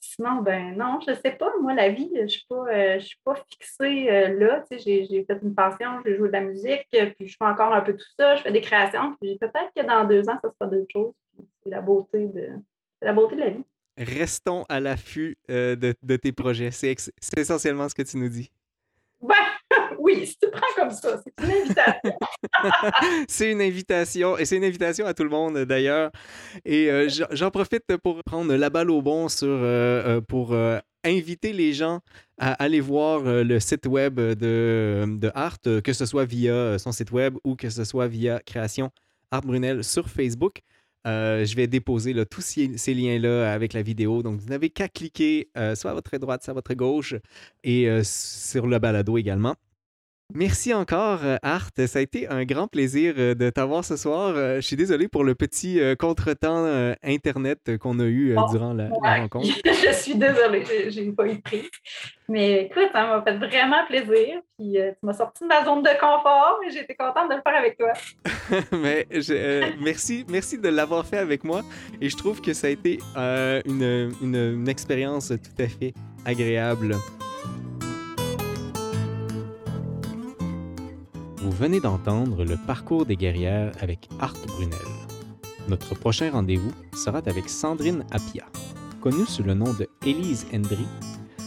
Sinon, 0.00 0.40
ben 0.40 0.76
non, 0.76 0.98
je 1.06 1.12
sais 1.12 1.32
pas. 1.32 1.52
Moi, 1.60 1.74
la 1.74 1.90
vie, 1.90 2.10
je 2.16 2.22
ne 2.22 2.26
suis, 2.26 2.46
pas, 2.48 2.64
euh, 2.68 3.00
suis 3.00 3.18
pas 3.22 3.34
fixée 3.34 4.08
euh, 4.08 4.38
là. 4.38 4.64
J'ai, 4.70 5.24
fait 5.26 5.38
une 5.42 5.54
passion, 5.54 6.00
j'ai 6.04 6.16
joué 6.16 6.28
de 6.28 6.32
la 6.32 6.40
musique, 6.40 6.86
puis 6.90 7.28
je 7.28 7.36
fais 7.36 7.44
encore 7.44 7.74
un 7.74 7.82
peu 7.82 7.94
tout 7.94 8.08
ça. 8.18 8.34
Je 8.36 8.42
fais 8.42 8.52
des 8.52 8.62
créations, 8.62 9.14
puis 9.20 9.36
peut-être 9.38 9.70
que 9.76 9.86
dans 9.86 10.04
deux 10.06 10.26
ans, 10.30 10.38
ça 10.42 10.50
sera 10.50 10.70
d'autres 10.70 10.90
choses. 10.90 11.12
C'est 11.62 11.70
la 11.70 11.82
beauté 11.82 12.26
de, 12.28 12.48
la 13.02 13.12
beauté 13.12 13.36
de 13.36 13.40
la 13.40 13.50
vie. 13.50 13.64
Restons 13.98 14.64
à 14.70 14.80
l'affût 14.80 15.36
euh, 15.50 15.76
de, 15.76 15.94
de, 16.02 16.16
tes 16.16 16.32
projets. 16.32 16.70
C'est 16.70 16.96
essentiellement 17.36 17.88
ce 17.88 17.94
que 17.94 18.02
tu 18.02 18.16
nous 18.16 18.30
dis. 18.30 18.50
Ben, 19.22 19.34
oui, 19.98 20.26
si 20.26 20.36
tu 20.38 20.48
prends 20.50 20.74
comme 20.76 20.90
ça, 20.90 21.20
c'est 21.22 21.44
une 21.44 21.52
invitation. 21.52 22.18
c'est 23.28 23.52
une 23.52 23.60
invitation, 23.60 24.38
et 24.38 24.44
c'est 24.44 24.56
une 24.56 24.64
invitation 24.64 25.06
à 25.06 25.14
tout 25.14 25.24
le 25.24 25.30
monde 25.30 25.58
d'ailleurs. 25.64 26.10
Et 26.64 26.90
euh, 26.90 27.08
j'en 27.30 27.50
profite 27.50 27.96
pour 27.98 28.22
prendre 28.24 28.54
la 28.54 28.70
balle 28.70 28.90
au 28.90 29.02
bon 29.02 29.28
sur, 29.28 29.48
euh, 29.48 30.18
euh, 30.18 30.20
pour 30.20 30.56
inviter 31.04 31.52
les 31.52 31.72
gens 31.72 32.00
à 32.38 32.52
aller 32.52 32.80
voir 32.80 33.22
le 33.22 33.60
site 33.60 33.86
web 33.86 34.18
de, 34.18 35.04
de 35.06 35.30
Art, 35.34 35.60
que 35.62 35.92
ce 35.92 36.06
soit 36.06 36.24
via 36.24 36.78
son 36.78 36.92
site 36.92 37.10
web 37.10 37.36
ou 37.44 37.56
que 37.56 37.68
ce 37.70 37.84
soit 37.84 38.06
via 38.06 38.40
Création 38.44 38.90
Art 39.30 39.42
Brunel 39.42 39.84
sur 39.84 40.08
Facebook. 40.08 40.60
Je 41.04 41.54
vais 41.54 41.66
déposer 41.66 42.14
tous 42.26 42.40
ces, 42.40 42.94
liens-là 42.94 43.52
avec 43.52 43.72
la 43.72 43.82
vidéo. 43.82 44.22
Donc, 44.22 44.40
vous 44.40 44.48
n'avez 44.48 44.70
qu'à 44.70 44.88
cliquer 44.88 45.50
soit 45.74 45.90
à 45.90 45.94
votre 45.94 46.16
droite, 46.18 46.42
soit 46.42 46.52
à 46.52 46.54
votre 46.54 46.74
gauche 46.74 47.14
et 47.64 47.88
sur 48.02 48.66
le 48.66 48.78
balado 48.78 49.16
également. 49.18 49.56
Merci 50.34 50.72
encore, 50.74 51.20
euh, 51.24 51.36
Art. 51.42 51.70
Ça 51.86 51.98
a 51.98 52.02
été 52.02 52.28
un 52.28 52.44
grand 52.44 52.68
plaisir 52.68 53.14
euh, 53.18 53.34
de 53.34 53.50
t'avoir 53.50 53.84
ce 53.84 53.96
soir. 53.96 54.34
Euh, 54.36 54.56
je 54.56 54.60
suis 54.60 54.76
désolé 54.76 55.08
pour 55.08 55.24
le 55.24 55.34
petit 55.34 55.80
contretemps 55.98 56.50
Internet 57.02 57.78
qu'on 57.78 57.98
a 58.00 58.04
eu 58.04 58.36
durant 58.50 58.72
la, 58.74 58.88
rencontre. 59.02 59.48
je 59.64 59.92
suis 59.92 60.14
désolée, 60.14 60.64
j'ai 60.88 61.10
pas 61.12 61.26
eu 61.26 61.34
de 61.34 61.40
prise. 61.40 61.70
Mais 62.28 62.64
écoute, 62.64 62.90
ça 62.92 63.06
m'a 63.06 63.22
fait 63.22 63.36
vraiment 63.38 63.84
plaisir. 63.86 64.40
Puis 64.58 64.74
tu 64.74 65.06
m'as 65.06 65.12
sorti 65.12 65.44
de 65.44 65.48
ma 65.48 65.64
zone 65.64 65.82
de 65.82 66.00
confort 66.00 66.58
et 66.66 66.70
j'étais 66.70 66.94
contente 66.94 67.30
de 67.30 67.36
le 67.36 67.42
faire 67.42 67.56
avec 67.56 67.76
toi. 67.76 67.92
Mais 68.78 69.06
merci, 69.80 70.24
merci 70.28 70.58
de 70.58 70.68
l'avoir 70.68 71.06
fait 71.06 71.18
avec 71.18 71.44
moi. 71.44 71.62
Et 72.00 72.08
je 72.08 72.16
trouve 72.16 72.40
que 72.40 72.52
ça 72.52 72.66
a 72.66 72.70
été 72.70 72.98
une, 73.16 74.12
une 74.22 74.68
expérience 74.68 75.28
tout 75.28 75.62
à 75.62 75.68
fait 75.68 75.94
agréable. 76.24 76.96
Vous 81.42 81.50
venez 81.50 81.80
d'entendre 81.80 82.44
le 82.44 82.58
parcours 82.66 83.06
des 83.06 83.16
guerrières 83.16 83.72
avec 83.80 84.10
Art 84.20 84.36
Brunel. 84.46 84.78
Notre 85.68 85.94
prochain 85.94 86.30
rendez-vous 86.30 86.72
sera 86.94 87.22
avec 87.24 87.48
Sandrine 87.48 88.04
Appia. 88.10 88.44
Connue 89.00 89.24
sous 89.24 89.42
le 89.42 89.54
nom 89.54 89.72
de 89.72 89.88
Élise 90.04 90.46
Hendry, 90.52 90.86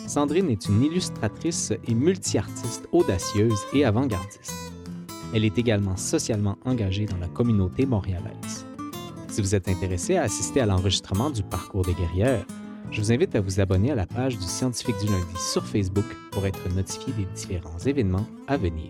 Sandrine 0.07 0.49
est 0.49 0.67
une 0.67 0.81
illustratrice 0.81 1.73
et 1.87 1.93
multi-artiste 1.93 2.87
audacieuse 2.91 3.59
et 3.71 3.85
avant-gardiste. 3.85 4.55
Elle 5.31 5.45
est 5.45 5.59
également 5.59 5.95
socialement 5.95 6.57
engagée 6.65 7.05
dans 7.05 7.17
la 7.17 7.27
communauté 7.27 7.85
montréalaise. 7.85 8.65
Si 9.27 9.41
vous 9.41 9.53
êtes 9.53 9.69
intéressé 9.69 10.17
à 10.17 10.23
assister 10.23 10.61
à 10.61 10.65
l'enregistrement 10.65 11.29
du 11.29 11.43
parcours 11.43 11.83
des 11.83 11.93
guerrières, 11.93 12.45
je 12.89 12.99
vous 12.99 13.11
invite 13.11 13.35
à 13.35 13.41
vous 13.41 13.59
abonner 13.59 13.91
à 13.91 13.95
la 13.95 14.07
page 14.07 14.39
du 14.39 14.45
Scientifique 14.45 14.97
du 14.99 15.05
lundi 15.05 15.37
sur 15.37 15.63
Facebook 15.65 16.05
pour 16.31 16.47
être 16.47 16.67
notifié 16.73 17.13
des 17.13 17.25
différents 17.35 17.77
événements 17.85 18.25
à 18.47 18.57
venir. 18.57 18.89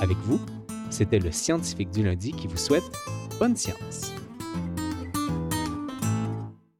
Avec 0.00 0.16
vous, 0.24 0.40
c'était 0.90 1.18
le 1.18 1.30
scientifique 1.30 1.90
du 1.90 2.02
lundi 2.02 2.32
qui 2.32 2.46
vous 2.46 2.56
souhaite 2.56 2.84
bonne 3.38 3.56
science. 3.56 4.12